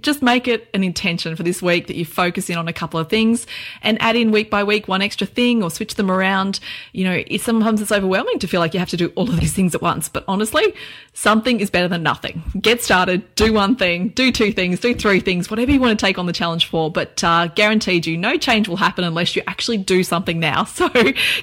just 0.00 0.22
make 0.22 0.48
it 0.48 0.68
an 0.74 0.82
intention 0.82 1.36
for 1.36 1.44
this 1.44 1.62
week 1.62 1.86
that 1.86 1.96
you 1.96 2.04
focus 2.04 2.50
in 2.50 2.56
on 2.56 2.66
a 2.66 2.72
couple 2.72 2.98
of 2.98 3.08
things 3.08 3.46
and 3.82 3.96
add 4.02 4.16
in 4.16 4.32
week 4.32 4.50
by 4.50 4.64
week 4.64 4.88
one 4.88 5.02
extra 5.02 5.26
thing 5.26 5.62
or 5.62 5.70
switch 5.70 5.94
them 5.94 6.10
around. 6.10 6.58
You 6.92 7.04
know, 7.04 7.36
sometimes 7.38 7.80
it's 7.80 7.92
overwhelming 7.92 8.40
to 8.40 8.48
feel 8.48 8.60
like 8.60 8.74
you 8.74 8.80
have 8.80 8.90
to 8.90 8.96
do 8.96 9.12
all 9.14 9.30
of 9.30 9.35
these 9.36 9.52
things 9.52 9.74
at 9.74 9.82
once. 9.82 10.08
But 10.08 10.24
honestly, 10.28 10.74
something 11.12 11.60
is 11.60 11.70
better 11.70 11.88
than 11.88 12.02
nothing. 12.02 12.42
Get 12.60 12.82
started, 12.82 13.34
do 13.34 13.52
one 13.52 13.76
thing, 13.76 14.08
do 14.10 14.30
two 14.30 14.52
things, 14.52 14.80
do 14.80 14.94
three 14.94 15.20
things, 15.20 15.50
whatever 15.50 15.72
you 15.72 15.80
want 15.80 15.98
to 15.98 16.06
take 16.06 16.18
on 16.18 16.26
the 16.26 16.32
challenge 16.32 16.66
for. 16.66 16.90
But 16.90 17.22
uh, 17.24 17.48
guaranteed 17.48 18.06
you, 18.06 18.16
no 18.16 18.36
change 18.36 18.68
will 18.68 18.76
happen 18.76 19.04
unless 19.04 19.34
you 19.34 19.42
actually 19.46 19.78
do 19.78 20.02
something 20.02 20.38
now. 20.40 20.66
So 20.76 20.90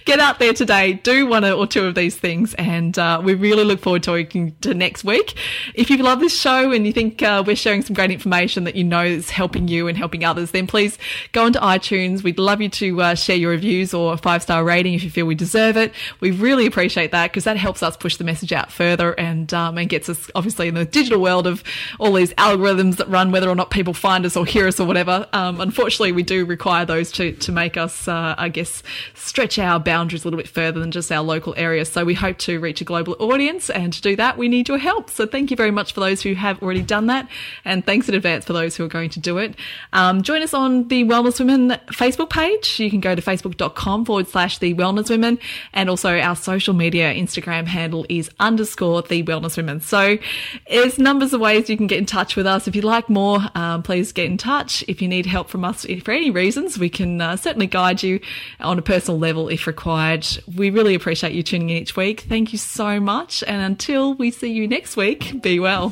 get 0.05 0.19
out 0.19 0.37
there 0.37 0.53
today, 0.53 0.93
do 0.93 1.25
one 1.25 1.43
or 1.43 1.65
two 1.65 1.85
of 1.85 1.95
these 1.95 2.15
things, 2.15 2.53
and 2.53 2.97
uh, 2.99 3.19
we 3.23 3.33
really 3.33 3.63
look 3.63 3.79
forward 3.79 4.03
to 4.03 4.23
talking 4.23 4.55
to 4.61 4.73
next 4.73 5.03
week. 5.03 5.35
If 5.73 5.89
you 5.89 5.97
love 5.97 6.19
this 6.19 6.39
show 6.39 6.71
and 6.71 6.85
you 6.85 6.93
think 6.93 7.21
uh, 7.21 7.43
we're 7.45 7.55
sharing 7.55 7.81
some 7.81 7.93
great 7.95 8.11
information 8.11 8.63
that 8.65 8.75
you 8.75 8.83
know 8.83 9.03
is 9.03 9.29
helping 9.29 9.67
you 9.67 9.87
and 9.87 9.97
helping 9.97 10.23
others, 10.23 10.51
then 10.51 10.67
please 10.67 10.97
go 11.31 11.45
into 11.45 11.59
iTunes. 11.59 12.23
We'd 12.23 12.39
love 12.39 12.61
you 12.61 12.69
to 12.69 13.01
uh, 13.01 13.15
share 13.15 13.35
your 13.35 13.51
reviews 13.51 13.93
or 13.93 14.13
a 14.13 14.17
five 14.17 14.43
star 14.43 14.63
rating 14.63 14.93
if 14.93 15.03
you 15.03 15.09
feel 15.09 15.25
we 15.25 15.35
deserve 15.35 15.77
it. 15.77 15.93
We 16.19 16.31
really 16.31 16.65
appreciate 16.65 17.11
that 17.11 17.31
because 17.31 17.43
that 17.45 17.57
helps 17.57 17.82
us 17.83 17.97
push 17.97 18.17
the 18.17 18.23
message 18.23 18.53
out 18.53 18.71
further 18.71 19.13
and 19.13 19.53
um, 19.53 19.77
and 19.77 19.89
gets 19.89 20.09
us 20.09 20.29
obviously 20.35 20.67
in 20.67 20.75
the 20.75 20.85
digital 20.85 21.21
world 21.21 21.47
of 21.47 21.63
all 21.99 22.13
these 22.13 22.33
algorithms 22.35 22.97
that 22.97 23.07
run 23.09 23.31
whether 23.31 23.49
or 23.49 23.55
not 23.55 23.69
people 23.69 23.93
find 23.93 24.25
us 24.25 24.35
or 24.37 24.45
hear 24.45 24.67
us 24.67 24.79
or 24.79 24.87
whatever. 24.87 25.27
Um, 25.33 25.59
unfortunately, 25.61 26.11
we 26.11 26.23
do 26.23 26.45
require 26.45 26.85
those 26.85 27.11
to 27.13 27.33
to 27.33 27.51
make 27.51 27.77
us, 27.77 28.07
uh, 28.07 28.35
I 28.37 28.49
guess, 28.49 28.83
stretch 29.13 29.59
our 29.59 29.79
boundaries 29.79 30.23
a 30.23 30.27
little 30.27 30.37
bit 30.37 30.47
further 30.47 30.79
than 30.79 30.91
just 30.91 31.11
our 31.11 31.23
local 31.23 31.53
area. 31.57 31.85
So 31.85 32.05
we 32.05 32.13
hope 32.13 32.37
to 32.39 32.59
reach 32.59 32.81
a 32.81 32.83
global 32.83 33.15
audience, 33.19 33.69
and 33.69 33.93
to 33.93 34.01
do 34.01 34.15
that, 34.15 34.37
we 34.37 34.47
need 34.47 34.67
your 34.67 34.77
help. 34.77 35.09
So 35.09 35.25
thank 35.25 35.51
you 35.51 35.57
very 35.57 35.71
much 35.71 35.93
for 35.93 35.99
those 35.99 36.21
who 36.21 36.33
have 36.35 36.61
already 36.61 36.81
done 36.81 37.07
that, 37.07 37.27
and 37.65 37.85
thanks 37.85 38.09
in 38.09 38.15
advance 38.15 38.45
for 38.45 38.53
those 38.53 38.75
who 38.75 38.85
are 38.85 38.89
going 38.89 39.09
to 39.11 39.19
do 39.19 39.37
it. 39.37 39.55
Um, 39.93 40.21
join 40.21 40.41
us 40.41 40.53
on 40.53 40.87
the 40.87 41.03
Wellness 41.03 41.39
Women 41.39 41.79
Facebook 41.87 42.29
page. 42.29 42.79
You 42.79 42.89
can 42.89 42.99
go 42.99 43.15
to 43.15 43.21
facebook.com 43.21 44.05
forward 44.05 44.27
slash 44.27 44.57
the 44.57 44.73
Wellness 44.73 45.09
Women, 45.09 45.39
and 45.73 45.89
also 45.89 46.17
our 46.17 46.35
social 46.35 46.73
media 46.73 47.13
Instagram 47.13 47.65
handle 47.73 48.05
is 48.07 48.29
underscore 48.39 49.01
the 49.01 49.23
wellness 49.23 49.57
women. 49.57 49.81
So 49.81 50.17
there's 50.69 50.97
numbers 50.97 51.33
of 51.33 51.41
ways 51.41 51.69
you 51.69 51.75
can 51.75 51.87
get 51.87 51.97
in 51.97 52.05
touch 52.05 52.35
with 52.35 52.47
us. 52.47 52.67
If 52.67 52.75
you'd 52.75 52.85
like 52.85 53.09
more, 53.09 53.41
um, 53.55 53.83
please 53.83 54.11
get 54.11 54.27
in 54.27 54.37
touch. 54.37 54.83
If 54.87 55.01
you 55.01 55.07
need 55.07 55.25
help 55.25 55.49
from 55.49 55.65
us 55.65 55.85
for 56.03 56.11
any 56.11 56.31
reasons, 56.31 56.77
we 56.79 56.89
can 56.89 57.19
uh, 57.19 57.35
certainly 57.35 57.67
guide 57.67 58.01
you 58.01 58.19
on 58.59 58.79
a 58.79 58.81
personal 58.81 59.19
level 59.19 59.49
if 59.49 59.67
required. 59.67 60.25
We 60.55 60.69
really 60.69 60.95
appreciate 60.95 61.33
you 61.33 61.43
tuning 61.43 61.69
in 61.69 61.77
each 61.77 61.97
week. 61.97 62.21
Thank 62.21 62.53
you 62.53 62.57
so 62.57 62.99
much. 62.99 63.43
And 63.43 63.61
until 63.61 64.13
we 64.13 64.31
see 64.31 64.51
you 64.51 64.67
next 64.67 64.95
week, 64.95 65.41
be 65.41 65.59
well. 65.59 65.91